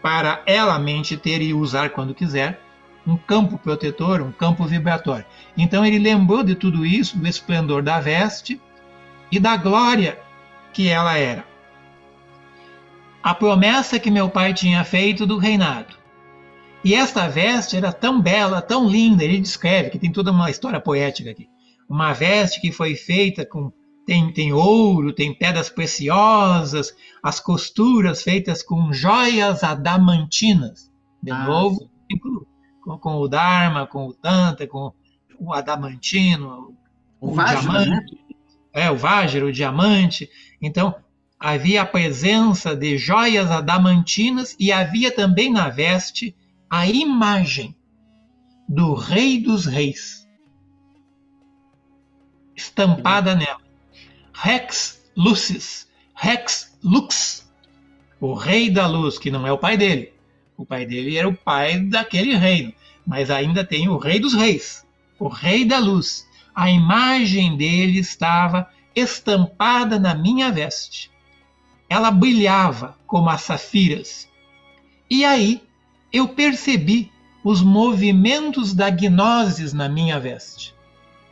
para 0.00 0.42
ela, 0.46 0.74
a 0.74 0.78
mente, 0.78 1.16
ter 1.16 1.42
e 1.42 1.52
usar 1.52 1.90
quando 1.90 2.14
quiser 2.14 2.60
um 3.06 3.16
campo 3.16 3.58
protetor, 3.58 4.20
um 4.20 4.32
campo 4.32 4.64
vibratório. 4.64 5.24
Então 5.56 5.84
ele 5.84 5.98
lembrou 5.98 6.42
de 6.42 6.54
tudo 6.54 6.84
isso, 6.84 7.18
do 7.18 7.26
esplendor 7.26 7.82
da 7.82 8.00
veste 8.00 8.60
e 9.30 9.38
da 9.38 9.56
glória 9.56 10.18
que 10.72 10.88
ela 10.88 11.16
era. 11.16 11.44
A 13.22 13.34
promessa 13.34 13.98
que 13.98 14.10
meu 14.10 14.28
pai 14.28 14.54
tinha 14.54 14.84
feito 14.84 15.26
do 15.26 15.38
reinado. 15.38 15.94
E 16.84 16.94
esta 16.94 17.28
veste 17.28 17.76
era 17.76 17.92
tão 17.92 18.20
bela, 18.20 18.62
tão 18.62 18.88
linda, 18.88 19.24
ele 19.24 19.40
descreve 19.40 19.90
que 19.90 19.98
tem 19.98 20.12
toda 20.12 20.30
uma 20.30 20.50
história 20.50 20.80
poética 20.80 21.30
aqui. 21.30 21.48
Uma 21.88 22.12
veste 22.12 22.60
que 22.60 22.70
foi 22.70 22.94
feita 22.94 23.44
com 23.44 23.72
tem, 24.06 24.32
tem 24.32 24.52
ouro, 24.52 25.12
tem 25.12 25.34
pedras 25.34 25.68
preciosas, 25.68 26.94
as 27.22 27.40
costuras 27.40 28.22
feitas 28.22 28.62
com 28.62 28.92
joias 28.92 29.64
adamantinas. 29.64 30.90
De 31.22 31.32
ah, 31.32 31.44
novo, 31.44 31.90
com, 32.82 32.98
com, 32.98 33.16
o 33.16 33.28
Dharma, 33.28 33.86
com 33.86 34.06
o 34.06 34.12
Tantra, 34.12 34.66
com 34.66 34.92
o 35.38 35.52
adamantino, 35.52 36.74
o, 37.20 37.30
o 37.30 37.34
Vajra, 37.34 37.60
diamante. 37.60 37.90
Né? 37.90 38.06
É, 38.72 38.90
o 38.90 38.96
Vajra, 38.96 39.44
o 39.44 39.52
diamante. 39.52 40.30
Então, 40.62 40.94
havia 41.38 41.82
a 41.82 41.86
presença 41.86 42.76
de 42.76 42.96
joias 42.96 43.50
adamantinas 43.50 44.54
e 44.58 44.70
havia 44.70 45.10
também 45.10 45.52
na 45.52 45.68
veste 45.68 46.34
a 46.70 46.86
imagem 46.86 47.74
do 48.68 48.94
Rei 48.94 49.40
dos 49.40 49.66
Reis 49.66 50.26
estampada 52.56 53.34
nela. 53.34 53.65
Rex 54.38 55.02
Lucis, 55.16 55.88
Rex 56.14 56.76
Lux, 56.84 57.50
o 58.20 58.34
rei 58.34 58.68
da 58.68 58.86
luz, 58.86 59.18
que 59.18 59.30
não 59.30 59.46
é 59.46 59.50
o 59.50 59.56
pai 59.56 59.78
dele. 59.78 60.12
O 60.58 60.66
pai 60.66 60.84
dele 60.84 61.16
era 61.16 61.26
o 61.26 61.34
pai 61.34 61.80
daquele 61.80 62.36
reino, 62.36 62.72
mas 63.06 63.30
ainda 63.30 63.64
tem 63.64 63.88
o 63.88 63.96
rei 63.96 64.20
dos 64.20 64.34
reis, 64.34 64.86
o 65.18 65.26
rei 65.28 65.64
da 65.64 65.78
luz. 65.78 66.28
A 66.54 66.70
imagem 66.70 67.56
dele 67.56 67.98
estava 67.98 68.68
estampada 68.94 69.98
na 69.98 70.14
minha 70.14 70.52
veste. 70.52 71.10
Ela 71.88 72.10
brilhava 72.10 72.96
como 73.06 73.30
as 73.30 73.40
safiras. 73.40 74.28
E 75.08 75.24
aí 75.24 75.62
eu 76.12 76.28
percebi 76.28 77.10
os 77.42 77.62
movimentos 77.62 78.74
da 78.74 78.90
gnoses 78.90 79.72
na 79.72 79.88
minha 79.88 80.20
veste. 80.20 80.74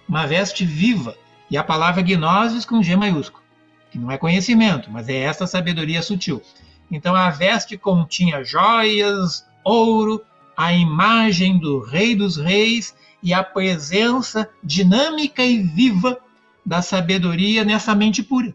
Uma 0.08 0.26
veste 0.26 0.64
viva, 0.64 1.16
e 1.54 1.56
a 1.56 1.62
palavra 1.62 2.02
gnosis 2.02 2.64
com 2.64 2.82
G 2.82 2.96
maiúsculo, 2.96 3.44
que 3.88 3.96
não 3.96 4.10
é 4.10 4.18
conhecimento, 4.18 4.90
mas 4.90 5.08
é 5.08 5.18
essa 5.18 5.46
sabedoria 5.46 6.02
sutil. 6.02 6.42
Então 6.90 7.14
a 7.14 7.30
veste 7.30 7.78
continha 7.78 8.42
joias, 8.42 9.46
ouro, 9.62 10.20
a 10.56 10.72
imagem 10.72 11.60
do 11.60 11.78
Rei 11.78 12.16
dos 12.16 12.36
Reis 12.36 12.92
e 13.22 13.32
a 13.32 13.44
presença 13.44 14.50
dinâmica 14.64 15.44
e 15.44 15.62
viva 15.62 16.18
da 16.66 16.82
sabedoria 16.82 17.64
nessa 17.64 17.94
mente 17.94 18.20
pura. 18.20 18.52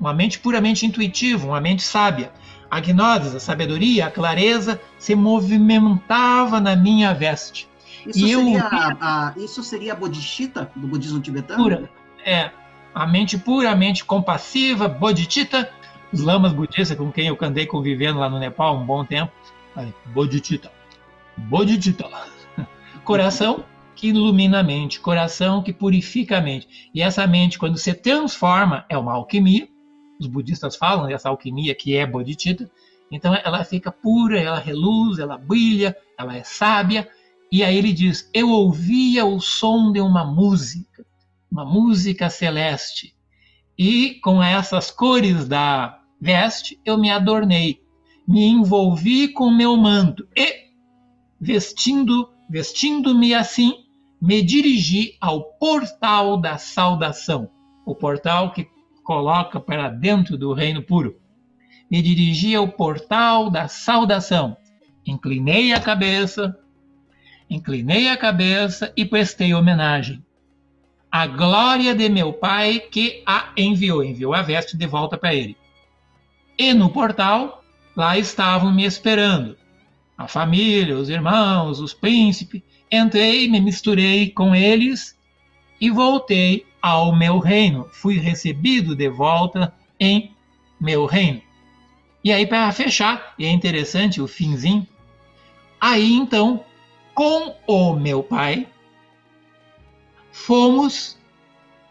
Uma 0.00 0.14
mente 0.14 0.38
puramente 0.38 0.86
intuitiva, 0.86 1.46
uma 1.46 1.60
mente 1.60 1.82
sábia. 1.82 2.32
A 2.70 2.80
gnosis, 2.80 3.34
a 3.34 3.40
sabedoria, 3.40 4.06
a 4.06 4.10
clareza 4.10 4.80
se 4.98 5.14
movimentava 5.14 6.58
na 6.58 6.74
minha 6.74 7.12
veste. 7.12 7.69
Isso, 8.06 8.18
e 8.18 8.34
seria, 8.34 8.58
eu... 8.58 8.96
a, 9.00 9.34
isso 9.36 9.62
seria 9.62 9.92
a 9.92 9.96
bodhicitta 9.96 10.70
do 10.74 10.86
budismo 10.86 11.20
tibetano? 11.20 11.62
Pura. 11.62 11.90
É. 12.24 12.50
A 12.94 13.06
mente 13.06 13.38
puramente 13.38 14.04
compassiva, 14.04 14.88
bodhicitta, 14.88 15.70
os 16.12 16.20
lamas 16.20 16.52
budistas 16.52 16.96
com 16.96 17.12
quem 17.12 17.28
eu 17.28 17.38
andei 17.40 17.66
convivendo 17.66 18.18
lá 18.18 18.28
no 18.28 18.38
Nepal 18.38 18.76
um 18.76 18.84
bom 18.84 19.04
tempo, 19.04 19.32
Bodhicitta. 20.06 20.70
Bodhicitta. 21.36 22.08
Coração 23.04 23.64
que 23.94 24.08
ilumina 24.08 24.60
a 24.60 24.62
mente, 24.62 24.98
coração 24.98 25.62
que 25.62 25.74
purifica 25.74 26.38
a 26.38 26.40
mente. 26.40 26.90
E 26.94 27.02
essa 27.02 27.26
mente, 27.26 27.58
quando 27.58 27.76
se 27.76 27.92
transforma, 27.92 28.84
é 28.88 28.96
uma 28.96 29.12
alquimia. 29.12 29.68
Os 30.18 30.26
budistas 30.26 30.74
falam 30.74 31.06
dessa 31.06 31.28
alquimia 31.28 31.74
que 31.74 31.94
é 31.94 32.06
bodhicitta. 32.06 32.70
Então 33.10 33.34
ela 33.34 33.62
fica 33.62 33.92
pura, 33.92 34.40
ela 34.40 34.58
reluz, 34.58 35.18
ela 35.18 35.36
brilha, 35.36 35.94
ela 36.18 36.34
é 36.34 36.42
sábia. 36.42 37.08
E 37.52 37.64
aí 37.64 37.76
ele 37.76 37.92
diz: 37.92 38.30
Eu 38.32 38.50
ouvia 38.50 39.24
o 39.24 39.40
som 39.40 39.90
de 39.90 40.00
uma 40.00 40.24
música, 40.24 41.04
uma 41.50 41.64
música 41.64 42.30
celeste. 42.30 43.14
E 43.76 44.20
com 44.22 44.42
essas 44.42 44.90
cores 44.90 45.48
da 45.48 46.00
veste, 46.20 46.78
eu 46.84 46.98
me 46.98 47.10
adornei, 47.10 47.80
me 48.28 48.46
envolvi 48.46 49.28
com 49.28 49.50
meu 49.50 49.76
manto 49.76 50.28
e, 50.36 50.70
vestindo, 51.40 52.28
vestindo-me 52.48 53.34
assim, 53.34 53.72
me 54.20 54.42
dirigi 54.42 55.16
ao 55.20 55.44
portal 55.54 56.36
da 56.36 56.58
saudação, 56.58 57.50
o 57.86 57.94
portal 57.94 58.52
que 58.52 58.68
coloca 59.02 59.58
para 59.58 59.88
dentro 59.88 60.36
do 60.36 60.52
reino 60.52 60.82
puro. 60.82 61.18
Me 61.90 62.02
dirigi 62.02 62.54
ao 62.54 62.68
portal 62.68 63.50
da 63.50 63.66
saudação, 63.66 64.56
inclinei 65.06 65.72
a 65.72 65.80
cabeça, 65.80 66.56
inclinei 67.50 68.08
a 68.08 68.16
cabeça 68.16 68.92
e 68.96 69.04
prestei 69.04 69.52
homenagem 69.52 70.22
a 71.10 71.26
glória 71.26 71.94
de 71.94 72.08
meu 72.08 72.32
pai 72.32 72.78
que 72.78 73.22
a 73.26 73.50
enviou, 73.56 74.04
enviou 74.04 74.32
a 74.32 74.42
veste 74.42 74.76
de 74.76 74.86
volta 74.86 75.18
para 75.18 75.34
ele. 75.34 75.56
E 76.56 76.72
no 76.72 76.90
portal, 76.90 77.64
lá 77.96 78.16
estavam 78.16 78.72
me 78.72 78.84
esperando. 78.84 79.56
A 80.16 80.28
família, 80.28 80.96
os 80.96 81.08
irmãos, 81.08 81.80
os 81.80 81.92
príncipes. 81.92 82.62
Entrei, 82.92 83.48
me 83.48 83.60
misturei 83.60 84.30
com 84.30 84.54
eles 84.54 85.18
e 85.80 85.90
voltei 85.90 86.64
ao 86.80 87.16
meu 87.16 87.38
reino. 87.38 87.88
Fui 87.90 88.18
recebido 88.18 88.94
de 88.94 89.08
volta 89.08 89.72
em 89.98 90.32
meu 90.80 91.06
reino. 91.06 91.42
E 92.22 92.32
aí, 92.32 92.46
para 92.46 92.70
fechar, 92.70 93.34
e 93.38 93.46
é 93.46 93.50
interessante 93.50 94.20
o 94.20 94.28
finzinho, 94.28 94.86
aí 95.80 96.12
então, 96.12 96.62
com 97.14 97.56
o 97.66 97.94
meu 97.94 98.22
pai, 98.22 98.68
fomos 100.32 101.18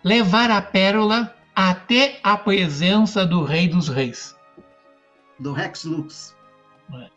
levar 0.03 0.49
a 0.49 0.61
pérola 0.61 1.35
até 1.55 2.19
a 2.23 2.37
presença 2.37 3.25
do 3.25 3.43
Rei 3.43 3.67
dos 3.67 3.89
Reis. 3.89 4.35
Do 5.39 5.53
Rex 5.53 5.83
Lux. 5.83 6.35
É. 6.93 7.07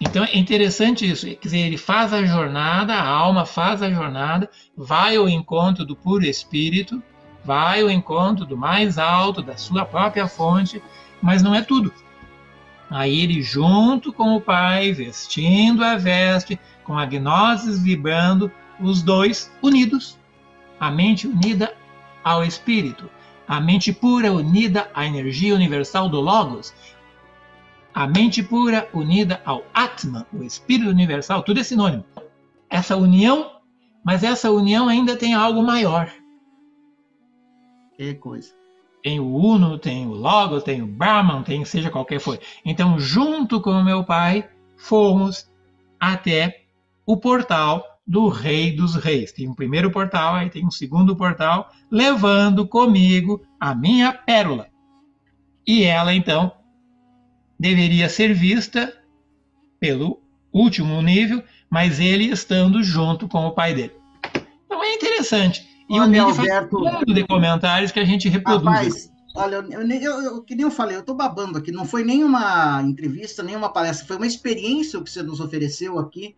Então 0.00 0.24
é 0.24 0.36
interessante 0.36 1.08
isso. 1.08 1.26
Quer 1.26 1.38
dizer, 1.40 1.58
ele 1.58 1.76
faz 1.76 2.12
a 2.12 2.24
jornada, 2.24 2.94
a 2.94 3.06
alma 3.06 3.44
faz 3.44 3.82
a 3.82 3.90
jornada, 3.90 4.48
vai 4.76 5.16
ao 5.16 5.28
encontro 5.28 5.84
do 5.84 5.96
puro 5.96 6.24
espírito, 6.24 7.02
vai 7.44 7.82
ao 7.82 7.90
encontro 7.90 8.44
do 8.44 8.56
mais 8.56 8.98
alto, 8.98 9.42
da 9.42 9.56
sua 9.56 9.84
própria 9.84 10.28
fonte, 10.28 10.82
mas 11.20 11.42
não 11.42 11.54
é 11.54 11.62
tudo. 11.62 11.92
Aí 12.90 13.20
ele, 13.20 13.42
junto 13.42 14.12
com 14.12 14.34
o 14.34 14.40
Pai, 14.40 14.92
vestindo 14.92 15.84
a 15.84 15.96
veste, 15.96 16.58
com 16.88 16.98
a 16.98 17.06
gnosis 17.06 17.80
vibrando, 17.80 18.50
os 18.80 19.02
dois 19.02 19.52
unidos 19.62 20.18
a 20.78 20.90
mente 20.90 21.26
unida 21.26 21.74
ao 22.22 22.44
espírito, 22.44 23.10
a 23.46 23.60
mente 23.60 23.92
pura 23.92 24.32
unida 24.32 24.90
à 24.94 25.06
energia 25.06 25.54
universal 25.54 26.08
do 26.08 26.20
Logos, 26.20 26.74
a 27.92 28.06
mente 28.06 28.42
pura 28.42 28.88
unida 28.92 29.40
ao 29.44 29.64
Atman, 29.74 30.26
o 30.32 30.42
espírito 30.42 30.90
universal, 30.90 31.42
tudo 31.42 31.60
é 31.60 31.62
sinônimo. 31.62 32.04
Essa 32.70 32.96
união, 32.96 33.60
mas 34.04 34.22
essa 34.22 34.50
união 34.50 34.88
ainda 34.88 35.16
tem 35.16 35.34
algo 35.34 35.62
maior. 35.62 36.12
Que 37.96 38.14
coisa. 38.14 38.52
Tem 39.02 39.18
o 39.18 39.34
Uno, 39.34 39.78
tem 39.78 40.06
o 40.06 40.12
Logos, 40.12 40.62
tem 40.62 40.82
o 40.82 40.86
Brahman, 40.86 41.42
tem 41.42 41.64
seja 41.64 41.90
qualquer 41.90 42.20
for. 42.20 42.38
Então, 42.64 42.98
junto 42.98 43.60
com 43.60 43.70
o 43.70 43.84
meu 43.84 44.04
pai, 44.04 44.48
fomos 44.76 45.50
até 45.98 46.67
o 47.08 47.16
portal 47.16 47.82
do 48.06 48.28
Rei 48.28 48.76
dos 48.76 48.94
Reis. 48.94 49.32
Tem 49.32 49.48
um 49.48 49.54
primeiro 49.54 49.90
portal, 49.90 50.34
aí 50.34 50.50
tem 50.50 50.66
um 50.66 50.70
segundo 50.70 51.16
portal, 51.16 51.70
levando 51.90 52.68
comigo 52.68 53.42
a 53.58 53.74
minha 53.74 54.12
pérola. 54.12 54.68
E 55.66 55.84
ela, 55.84 56.12
então, 56.12 56.52
deveria 57.58 58.10
ser 58.10 58.34
vista 58.34 58.92
pelo 59.80 60.20
último 60.52 61.00
nível, 61.00 61.42
mas 61.70 61.98
ele 61.98 62.26
estando 62.26 62.82
junto 62.82 63.26
com 63.26 63.46
o 63.46 63.52
pai 63.52 63.72
dele. 63.72 63.94
Então 64.66 64.84
é 64.84 64.94
interessante. 64.94 65.66
E 65.88 65.98
olha, 65.98 66.26
o 66.26 66.28
Alberto, 66.28 66.84
faz 66.84 67.06
de 67.06 67.26
comentários 67.26 67.90
que 67.90 68.00
a 68.00 68.04
gente 68.04 68.28
reproduz. 68.28 68.66
Rapaz, 68.66 69.10
olha, 69.34 69.56
eu, 69.56 69.80
eu, 69.80 70.22
eu, 70.24 70.42
que 70.42 70.54
nem 70.54 70.64
eu 70.64 70.70
falei, 70.70 70.94
eu 70.94 71.00
estou 71.00 71.14
babando 71.14 71.56
aqui. 71.56 71.72
Não 71.72 71.86
foi 71.86 72.04
nenhuma 72.04 72.82
entrevista, 72.82 73.42
nenhuma 73.42 73.72
palestra, 73.72 74.06
foi 74.06 74.16
uma 74.16 74.26
experiência 74.26 75.00
que 75.00 75.10
você 75.10 75.22
nos 75.22 75.40
ofereceu 75.40 75.98
aqui 75.98 76.36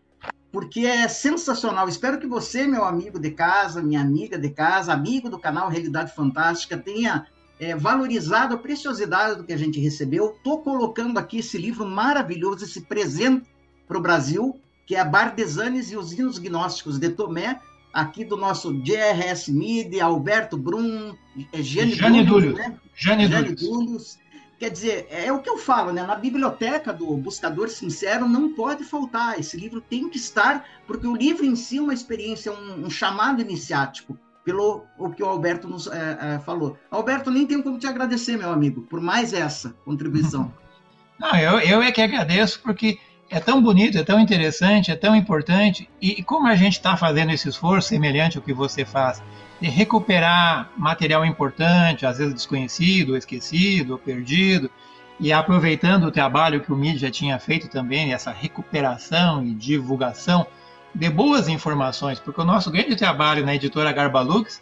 porque 0.51 0.81
é 0.81 1.07
sensacional. 1.07 1.87
Espero 1.87 2.19
que 2.19 2.27
você, 2.27 2.67
meu 2.67 2.83
amigo 2.83 3.17
de 3.19 3.31
casa, 3.31 3.81
minha 3.81 4.01
amiga 4.01 4.37
de 4.37 4.49
casa, 4.49 4.91
amigo 4.91 5.29
do 5.29 5.39
canal 5.39 5.69
Realidade 5.69 6.13
Fantástica, 6.13 6.77
tenha 6.77 7.25
é, 7.59 7.75
valorizado 7.75 8.55
a 8.55 8.57
preciosidade 8.57 9.37
do 9.37 9.43
que 9.43 9.53
a 9.53 9.57
gente 9.57 9.79
recebeu. 9.79 10.35
Estou 10.35 10.61
colocando 10.61 11.17
aqui 11.17 11.39
esse 11.39 11.57
livro 11.57 11.85
maravilhoso, 11.85 12.65
esse 12.65 12.81
presente 12.81 13.49
para 13.87 13.97
o 13.97 14.01
Brasil, 14.01 14.59
que 14.85 14.95
é 14.95 14.99
a 14.99 15.05
Bardesanes 15.05 15.91
e 15.91 15.95
os 15.95 16.11
Hinos 16.11 16.37
Gnósticos 16.37 16.99
de 16.99 17.09
Tomé, 17.09 17.59
aqui 17.93 18.25
do 18.25 18.35
nosso 18.35 18.73
JRS 18.73 19.47
Mid, 19.49 19.99
Alberto 19.99 20.57
Brum, 20.57 21.13
é, 21.53 21.61
Jane, 21.61 21.93
Jane 21.93 22.25
Dúlios, 22.25 22.55
né? 22.55 22.77
Jane, 22.95 23.27
Jane 23.27 23.55
Dúlios. 23.55 24.17
Quer 24.61 24.69
dizer, 24.69 25.07
é 25.09 25.31
o 25.31 25.39
que 25.39 25.49
eu 25.49 25.57
falo, 25.57 25.91
né? 25.91 26.03
Na 26.03 26.13
biblioteca 26.13 26.93
do 26.93 27.17
Buscador 27.17 27.67
Sincero 27.67 28.29
não 28.29 28.53
pode 28.53 28.83
faltar. 28.83 29.39
Esse 29.39 29.57
livro 29.57 29.81
tem 29.81 30.07
que 30.07 30.17
estar, 30.17 30.63
porque 30.85 31.07
o 31.07 31.15
livro 31.15 31.43
em 31.43 31.55
si 31.55 31.79
é 31.79 31.81
uma 31.81 31.95
experiência, 31.95 32.51
um, 32.51 32.85
um 32.85 32.87
chamado 32.87 33.41
iniciático, 33.41 34.15
pelo 34.45 34.83
o 34.99 35.09
que 35.09 35.23
o 35.23 35.25
Alberto 35.25 35.67
nos 35.67 35.87
é, 35.87 36.35
é, 36.35 36.39
falou. 36.45 36.77
Alberto, 36.91 37.31
nem 37.31 37.47
tenho 37.47 37.63
como 37.63 37.79
te 37.79 37.87
agradecer, 37.87 38.37
meu 38.37 38.51
amigo, 38.51 38.81
por 38.83 39.01
mais 39.01 39.33
essa 39.33 39.73
contribuição. 39.83 40.53
Não, 41.19 41.35
eu, 41.35 41.59
eu 41.61 41.81
é 41.81 41.91
que 41.91 41.99
agradeço, 42.03 42.61
porque 42.61 42.99
é 43.31 43.39
tão 43.39 43.63
bonito, 43.63 43.97
é 43.97 44.03
tão 44.03 44.19
interessante, 44.19 44.91
é 44.91 44.95
tão 44.95 45.15
importante. 45.15 45.89
E, 45.99 46.19
e 46.19 46.23
como 46.23 46.45
a 46.45 46.55
gente 46.55 46.73
está 46.73 46.95
fazendo 46.95 47.31
esse 47.31 47.49
esforço 47.49 47.89
semelhante 47.89 48.37
ao 48.37 48.43
que 48.43 48.53
você 48.53 48.85
faz, 48.85 49.23
de 49.61 49.69
recuperar 49.69 50.71
material 50.75 51.23
importante, 51.23 52.05
às 52.05 52.17
vezes 52.17 52.33
desconhecido, 52.33 53.15
esquecido, 53.15 53.99
perdido, 53.99 54.71
e 55.19 55.31
aproveitando 55.31 56.05
o 56.05 56.11
trabalho 56.11 56.61
que 56.61 56.73
o 56.73 56.75
MID 56.75 56.97
já 56.97 57.11
tinha 57.11 57.37
feito 57.37 57.69
também, 57.69 58.11
essa 58.11 58.31
recuperação 58.31 59.45
e 59.45 59.53
divulgação 59.53 60.47
de 60.95 61.07
boas 61.11 61.47
informações, 61.47 62.19
porque 62.19 62.41
o 62.41 62.43
nosso 62.43 62.71
grande 62.71 62.95
trabalho 62.95 63.45
na 63.45 63.53
editora 63.53 63.91
Garbalux, 63.91 64.59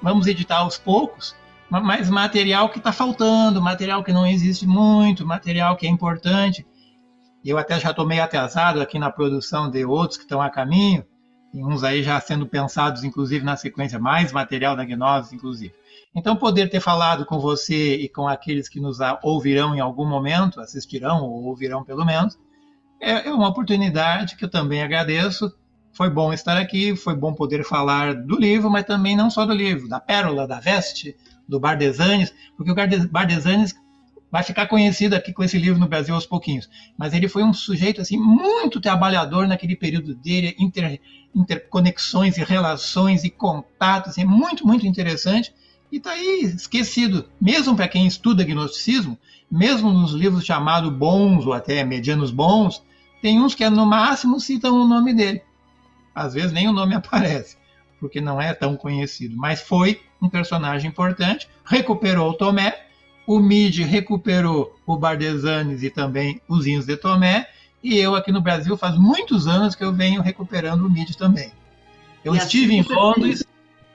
vamos 0.00 0.26
editar 0.26 0.60
aos 0.60 0.78
poucos, 0.78 1.36
mas 1.68 2.08
material 2.08 2.70
que 2.70 2.78
está 2.78 2.92
faltando, 2.92 3.60
material 3.60 4.02
que 4.02 4.12
não 4.12 4.26
existe 4.26 4.66
muito, 4.66 5.26
material 5.26 5.76
que 5.76 5.86
é 5.86 5.90
importante, 5.90 6.66
eu 7.44 7.58
até 7.58 7.78
já 7.78 7.90
estou 7.90 8.06
meio 8.06 8.24
atrasado 8.24 8.80
aqui 8.80 8.98
na 8.98 9.10
produção 9.10 9.70
de 9.70 9.84
outros 9.84 10.16
que 10.16 10.24
estão 10.24 10.40
a 10.40 10.48
caminho, 10.48 11.04
uns 11.54 11.84
aí 11.84 12.02
já 12.02 12.20
sendo 12.20 12.46
pensados, 12.46 13.04
inclusive, 13.04 13.44
na 13.44 13.56
sequência, 13.56 13.98
mais 13.98 14.32
material 14.32 14.74
da 14.74 14.84
Gnose, 14.84 15.34
inclusive. 15.34 15.72
Então, 16.14 16.36
poder 16.36 16.68
ter 16.70 16.80
falado 16.80 17.24
com 17.24 17.38
você 17.38 17.96
e 17.96 18.08
com 18.08 18.26
aqueles 18.26 18.68
que 18.68 18.80
nos 18.80 18.98
ouvirão 19.22 19.74
em 19.74 19.80
algum 19.80 20.06
momento, 20.06 20.60
assistirão 20.60 21.22
ou 21.22 21.44
ouvirão 21.44 21.84
pelo 21.84 22.04
menos, 22.04 22.38
é, 23.00 23.28
é 23.28 23.32
uma 23.32 23.48
oportunidade 23.48 24.36
que 24.36 24.44
eu 24.44 24.50
também 24.50 24.82
agradeço. 24.82 25.52
Foi 25.92 26.10
bom 26.10 26.32
estar 26.32 26.56
aqui, 26.56 26.96
foi 26.96 27.14
bom 27.14 27.34
poder 27.34 27.64
falar 27.64 28.14
do 28.14 28.36
livro, 28.36 28.70
mas 28.70 28.84
também 28.84 29.16
não 29.16 29.30
só 29.30 29.44
do 29.44 29.52
livro, 29.52 29.88
da 29.88 30.00
Pérola, 30.00 30.46
da 30.46 30.58
Veste, 30.58 31.16
do 31.48 31.60
Bardesanes, 31.60 32.32
porque 32.56 32.72
o 32.72 33.08
Bardesanes 33.10 33.74
vai 34.34 34.42
ficar 34.42 34.66
conhecido 34.66 35.14
aqui 35.14 35.32
com 35.32 35.44
esse 35.44 35.56
livro 35.56 35.78
no 35.78 35.86
Brasil 35.86 36.12
aos 36.12 36.26
pouquinhos. 36.26 36.68
Mas 36.98 37.14
ele 37.14 37.28
foi 37.28 37.44
um 37.44 37.52
sujeito 37.52 38.00
assim 38.00 38.16
muito 38.16 38.80
trabalhador 38.80 39.46
naquele 39.46 39.76
período 39.76 40.12
dele, 40.12 40.56
inter, 40.58 41.00
interconexões 41.32 42.36
e 42.36 42.42
relações 42.42 43.22
e 43.22 43.30
contatos, 43.30 44.18
é 44.18 44.24
muito, 44.24 44.66
muito 44.66 44.88
interessante. 44.88 45.54
E 45.92 45.98
está 45.98 46.10
aí 46.10 46.40
esquecido, 46.46 47.30
mesmo 47.40 47.76
para 47.76 47.86
quem 47.86 48.08
estuda 48.08 48.42
gnosticismo, 48.42 49.16
mesmo 49.48 49.92
nos 49.92 50.10
livros 50.10 50.44
chamados 50.44 50.92
bons 50.92 51.46
ou 51.46 51.52
até 51.52 51.84
medianos 51.84 52.32
bons, 52.32 52.82
tem 53.22 53.40
uns 53.40 53.54
que 53.54 53.70
no 53.70 53.86
máximo 53.86 54.40
citam 54.40 54.74
o 54.74 54.88
nome 54.88 55.14
dele. 55.14 55.42
Às 56.12 56.34
vezes 56.34 56.50
nem 56.50 56.66
o 56.66 56.72
nome 56.72 56.96
aparece, 56.98 57.56
porque 58.00 58.20
não 58.20 58.42
é 58.42 58.52
tão 58.52 58.76
conhecido. 58.76 59.36
Mas 59.36 59.60
foi 59.60 60.02
um 60.20 60.28
personagem 60.28 60.90
importante, 60.90 61.48
recuperou 61.64 62.30
o 62.30 62.34
Tomé, 62.34 62.83
o 63.26 63.40
MID 63.40 63.84
recuperou 63.84 64.78
o 64.86 64.96
Bardesanes 64.96 65.82
e 65.82 65.90
também 65.90 66.40
os 66.48 66.66
hinos 66.66 66.86
de 66.86 66.96
Tomé, 66.96 67.48
e 67.82 67.98
eu 67.98 68.14
aqui 68.14 68.32
no 68.32 68.40
Brasil 68.40 68.76
faz 68.76 68.96
muitos 68.96 69.46
anos 69.46 69.74
que 69.74 69.84
eu 69.84 69.92
venho 69.92 70.22
recuperando 70.22 70.86
o 70.86 70.90
MIDI 70.90 71.16
também. 71.16 71.52
Eu 72.24 72.34
e 72.34 72.38
estive 72.38 72.78
assim 72.78 72.92
em 72.92 72.94
Londres, 72.94 73.44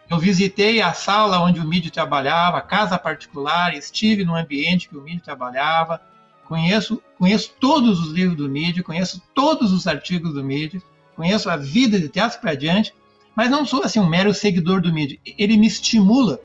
eu 0.10 0.20
visitei 0.20 0.82
a 0.82 0.94
sala 0.94 1.40
onde 1.40 1.60
o 1.60 1.68
MIDI 1.68 1.90
trabalhava, 1.90 2.62
casa 2.62 2.98
particular, 2.98 3.76
estive 3.76 4.24
no 4.24 4.36
ambiente 4.36 4.90
que 4.90 4.98
o 4.98 5.02
MIDI 5.02 5.22
trabalhava, 5.22 6.02
conheço, 6.46 7.02
conheço 7.18 7.54
todos 7.60 8.00
os 8.00 8.12
livros 8.12 8.38
do 8.38 8.50
MIDI, 8.50 8.84
conheço 8.84 9.22
todos 9.34 9.72
os 9.72 9.86
artigos 9.88 10.34
do 10.34 10.44
MIDI, 10.44 10.82
conheço 11.16 11.50
a 11.50 11.58
vida 11.58 12.00
de 12.00 12.10
teatro 12.10 12.40
para 12.40 12.56
diante, 12.56 12.94
mas 13.36 13.50
não 13.50 13.66
sou 13.66 13.84
assim 13.84 14.00
um 14.00 14.10
mero 14.10 14.34
seguidor 14.34 14.82
do 14.82 14.92
MIDI. 14.92 15.20
Ele 15.38 15.58
me 15.58 15.68
estimula 15.68 16.40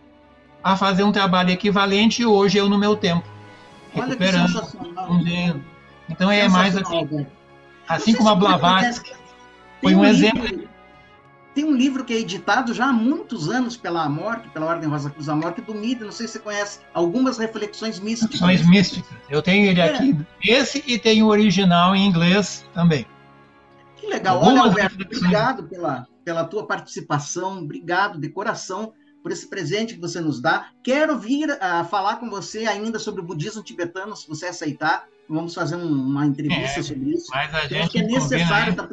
a 0.65 0.79
fazer 0.79 1.03
um 1.03 1.13
trabalho 1.13 1.51
equivalente 1.51 2.25
hoje 2.25 2.57
eu 2.57 2.71
no 2.71 2.79
meu 2.79 2.97
tempo, 2.97 3.23
recuperando, 3.93 4.67
Então 6.09 6.31
é 6.31 6.49
mais 6.49 6.75
assim, 6.75 7.27
assim 7.87 8.15
como 8.15 8.31
a 8.31 8.35
Blavatsky 8.35 9.13
foi 9.83 9.95
um 9.95 10.05
exemplo. 10.05 10.67
Tem 11.55 11.65
um 11.65 11.77
livro 11.77 12.05
que 12.05 12.13
é 12.13 12.19
editado 12.19 12.75
já 12.75 12.87
há 12.87 12.93
muitos 12.93 13.49
anos 13.49 13.77
pela 13.77 14.03
Amorque, 14.03 14.49
pela 14.49 14.67
Ordem 14.67 14.89
Rosa 14.89 15.09
Cruz 15.09 15.29
Amorque, 15.29 15.61
do 15.61 15.73
MIDI, 15.73 16.03
não 16.03 16.11
sei 16.11 16.27
se 16.27 16.33
você 16.33 16.39
conhece, 16.41 16.81
algumas 16.93 17.39
reflexões 17.39 18.01
místicas. 18.01 18.41
Reflexões 18.41 18.69
místicas. 18.69 19.17
Eu 19.31 19.41
tenho 19.41 19.71
ele 19.71 19.81
é. 19.81 19.95
aqui, 19.95 20.19
esse 20.43 20.83
e 20.85 20.99
tenho 20.99 21.27
o 21.27 21.29
original 21.29 21.95
em 21.95 22.07
inglês 22.07 22.65
também. 22.75 23.07
Que 23.97 24.09
legal. 24.09 24.39
Algumas 24.39 24.63
Olha, 24.63 24.69
Alberto, 24.71 25.05
obrigado 25.05 25.63
pela, 25.65 26.09
pela 26.25 26.45
tua 26.45 26.67
participação, 26.67 27.59
obrigado 27.59 28.19
de 28.19 28.29
coração 28.31 28.93
por 29.25 29.33
esse 29.33 29.49
presente 29.49 29.95
que 29.95 30.01
você 30.01 30.21
nos 30.21 30.39
dá. 30.39 30.69
Quero 30.83 31.19
vir 31.19 31.51
a 31.59 31.81
uh, 31.81 31.85
falar 31.87 32.17
com 32.17 32.29
você 32.29 32.67
ainda 32.67 32.99
sobre 32.99 33.23
o 33.23 33.25
budismo 33.25 33.63
tibetano, 33.63 34.15
se 34.15 34.29
você 34.29 34.45
aceitar. 34.45 35.09
Vamos 35.27 35.55
fazer 35.55 35.77
um, 35.77 35.91
uma 35.91 36.27
entrevista 36.27 36.81
é, 36.81 36.83
sobre 36.83 37.15
isso. 37.15 37.29
Mas 37.31 37.55
a 37.55 37.67
gente 37.67 37.89
que 37.89 38.01
é 38.01 38.03
necessário, 38.03 38.73
está 38.73 38.87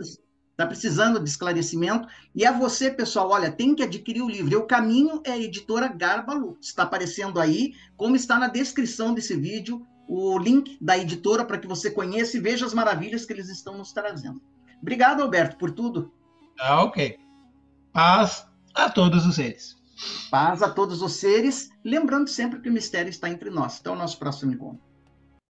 tá 0.55 0.65
precisando 0.65 1.19
de 1.19 1.29
esclarecimento. 1.29 2.07
E 2.34 2.45
a 2.45 2.53
você, 2.53 2.89
pessoal, 2.89 3.29
olha, 3.29 3.51
tem 3.51 3.75
que 3.75 3.84
adquirir 3.84 4.21
o 4.21 4.29
livro. 4.29 4.57
O 4.57 4.65
caminho 4.65 5.21
é 5.25 5.32
a 5.32 5.38
editora 5.38 5.89
Garbalu. 5.89 6.57
Está 6.61 6.84
aparecendo 6.84 7.38
aí, 7.38 7.73
como 7.97 8.15
está 8.15 8.39
na 8.39 8.47
descrição 8.47 9.13
desse 9.13 9.36
vídeo, 9.36 9.86
o 10.07 10.39
link 10.39 10.77
da 10.79 10.97
editora 10.97 11.43
para 11.43 11.57
que 11.57 11.67
você 11.67 11.91
conheça 11.91 12.38
e 12.38 12.39
veja 12.39 12.65
as 12.65 12.73
maravilhas 12.73 13.25
que 13.25 13.34
eles 13.34 13.49
estão 13.49 13.77
nos 13.77 13.91
trazendo. 13.91 14.41
Obrigado, 14.82 15.21
Alberto, 15.21 15.57
por 15.57 15.71
tudo. 15.71 16.09
Ah, 16.57 16.84
ok. 16.84 17.19
Paz 17.91 18.47
a 18.73 18.89
todos 18.89 19.25
os 19.25 19.36
seres. 19.36 19.80
Paz 20.30 20.62
a 20.62 20.70
todos 20.70 21.02
os 21.02 21.14
seres, 21.14 21.70
lembrando 21.84 22.30
sempre 22.30 22.60
que 22.62 22.70
o 22.70 22.74
mistério 22.74 23.10
está 23.10 23.30
entre 23.30 23.49
nós. 23.49 23.80
Até 23.80 23.89
o 23.89 23.95
nosso 23.95 24.18
próximo 24.18 24.54
encontro. 24.54 24.91